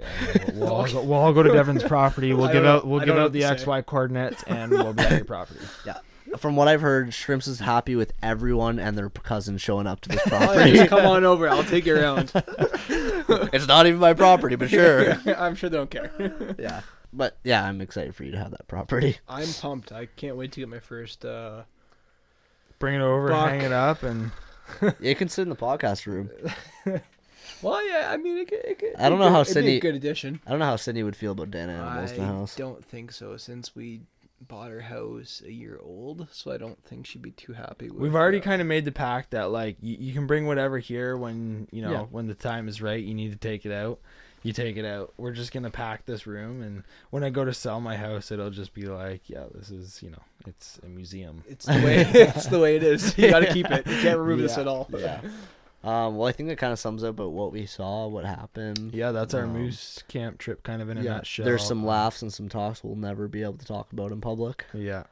[0.54, 2.32] We'll, we'll, all go, we'll all go to Devin's property.
[2.32, 3.66] We'll I give out we'll I give out the what to say.
[3.66, 5.62] XY coordinates and we'll be at your property.
[5.84, 5.98] Yeah.
[6.38, 10.10] From what I've heard, Shrimps is happy with everyone and their cousin showing up to
[10.10, 10.74] this Oh, property.
[10.74, 11.48] just come on over.
[11.50, 12.32] I'll take you around.
[12.90, 15.14] it's not even my property, but sure.
[15.38, 16.56] I'm sure they don't care.
[16.60, 16.82] yeah.
[17.14, 19.18] But yeah, I'm excited for you to have that property.
[19.30, 19.92] I'm pumped.
[19.92, 21.24] I can't wait to get my first.
[21.26, 21.64] uh
[22.80, 23.50] Bring it over, Buck.
[23.50, 24.32] hang it up, and
[25.00, 26.30] You can sit in the podcast room.
[27.62, 28.10] Well, yeah.
[28.12, 29.80] I mean, it, could- it, could- I don't know how could- it'd be Sydney- a
[29.80, 30.42] good addition.
[30.46, 32.56] I don't know how Sydney would feel about Dan animals in the I house.
[32.56, 33.38] don't think so.
[33.38, 34.02] Since we
[34.48, 37.90] bought her house a year old, so I don't think she'd be too happy.
[37.90, 40.46] with we've already uh, kind of made the pact that like you, you can bring
[40.46, 42.02] whatever here when you know Yeah.
[42.12, 43.04] when the time is right.
[43.04, 44.00] You need to take it out.
[44.44, 45.12] You take it out.
[45.18, 48.52] We're just gonna pack this room, and when I go to sell my house, it'll
[48.52, 51.44] just be like, yeah, this is you know, it's a museum.
[51.48, 53.18] It's the way it's the way it is.
[53.18, 53.88] You got to keep it.
[53.88, 54.88] You can't remove this at all.
[54.96, 55.22] Yeah.
[55.86, 58.94] Um, well, I think that kind of sums up about what we saw, what happened.
[58.94, 61.46] Yeah, that's our Um, moose camp trip, kind of in a Yeah, nutshell.
[61.46, 64.66] there's some laughs and some talks we'll never be able to talk about in public,
[64.74, 65.04] Yeah.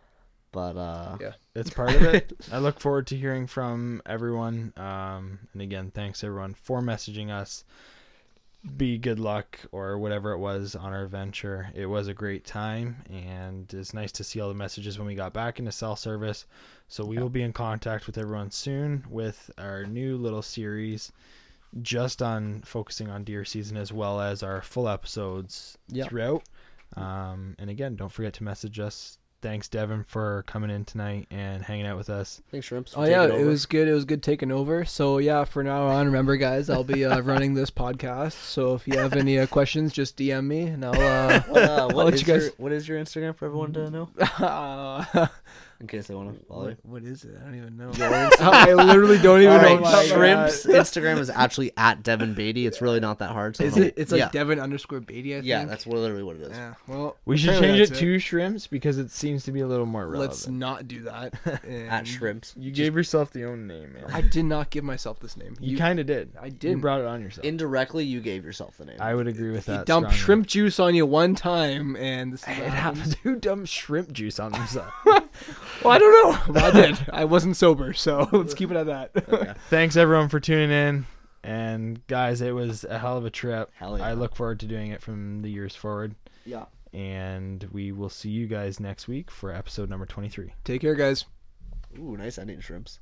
[0.52, 1.34] but uh, Yeah.
[1.54, 2.34] it's part of it.
[2.52, 4.74] I look forward to hearing from everyone.
[4.76, 7.64] Um, and again, thanks everyone for messaging us.
[8.78, 11.70] Be good luck or whatever it was on our venture.
[11.76, 15.16] It was a great time, and it's nice to see all the messages when we
[15.16, 16.46] got back into cell service.
[16.88, 21.12] So we will be in contact with everyone soon with our new little series,
[21.82, 26.08] just on focusing on deer season as well as our full episodes Yeah.
[26.08, 26.44] throughout.
[26.96, 29.18] Um, and again, don't forget to message us.
[29.44, 32.42] Thanks, Devin, for coming in tonight and hanging out with us.
[32.50, 32.94] thanks, Shrimps.
[32.94, 33.88] for Oh yeah, taking it was good.
[33.90, 34.86] It was good taking over.
[34.86, 38.32] So yeah, for now on, remember guys, I'll be uh, running this podcast.
[38.32, 40.94] So if you have any uh, questions, just DM me, and I'll.
[41.00, 43.74] Uh, What, uh, I'll what let you guys- your, what is your Instagram for everyone
[43.74, 44.10] to know?
[45.84, 47.36] In case they want to follow what, what is it?
[47.42, 47.92] I don't even know.
[48.40, 49.66] I literally don't even All know.
[49.66, 50.76] right, my Shrimps God.
[50.78, 52.66] Instagram is actually at Devin Beatty.
[52.66, 53.58] It's really not that hard.
[53.58, 53.94] So Is it?
[53.98, 55.34] It's like yeah, Devin underscore Beatty.
[55.34, 55.46] I think.
[55.48, 56.52] yeah, that's literally what it is.
[56.52, 56.76] Yeah.
[56.88, 59.68] Well, We should apparently change it that's to shrimps because it seems to be a
[59.68, 60.32] little more relevant.
[60.32, 61.34] Let's not do that.
[61.46, 62.54] At And Shrimps.
[62.58, 64.06] you gave yourself the own name, man.
[64.08, 65.58] I did not give myself this name.
[65.60, 66.32] you kind of did.
[66.42, 66.80] I You didn't.
[66.80, 67.44] brought it on yourself.
[67.44, 69.02] Indirectly, you gave yourself the name.
[69.02, 69.86] I would agree with He that.
[69.86, 70.18] dumped strongly.
[70.24, 72.98] shrimp juice on you one time, and this is It what happened.
[73.00, 73.16] happens.
[73.24, 74.94] Who dumped shrimp juice on themselves?
[75.84, 76.40] Well, I don't know.
[76.54, 77.06] But I did.
[77.12, 79.58] I wasn't sober, so let's keep it at that.
[79.70, 81.06] Thanks everyone for tuning in.
[81.44, 83.72] And guys, it was a hell of a trip.
[83.76, 84.06] Hell yeah.
[84.06, 86.16] I look forward to doing it from the years forward.
[86.46, 86.66] Yeah.
[86.94, 90.54] And we will see you guys next week for episode number 23.
[90.64, 91.26] Take care, guys.
[91.98, 93.00] Ooh, nice ending, Shrimps.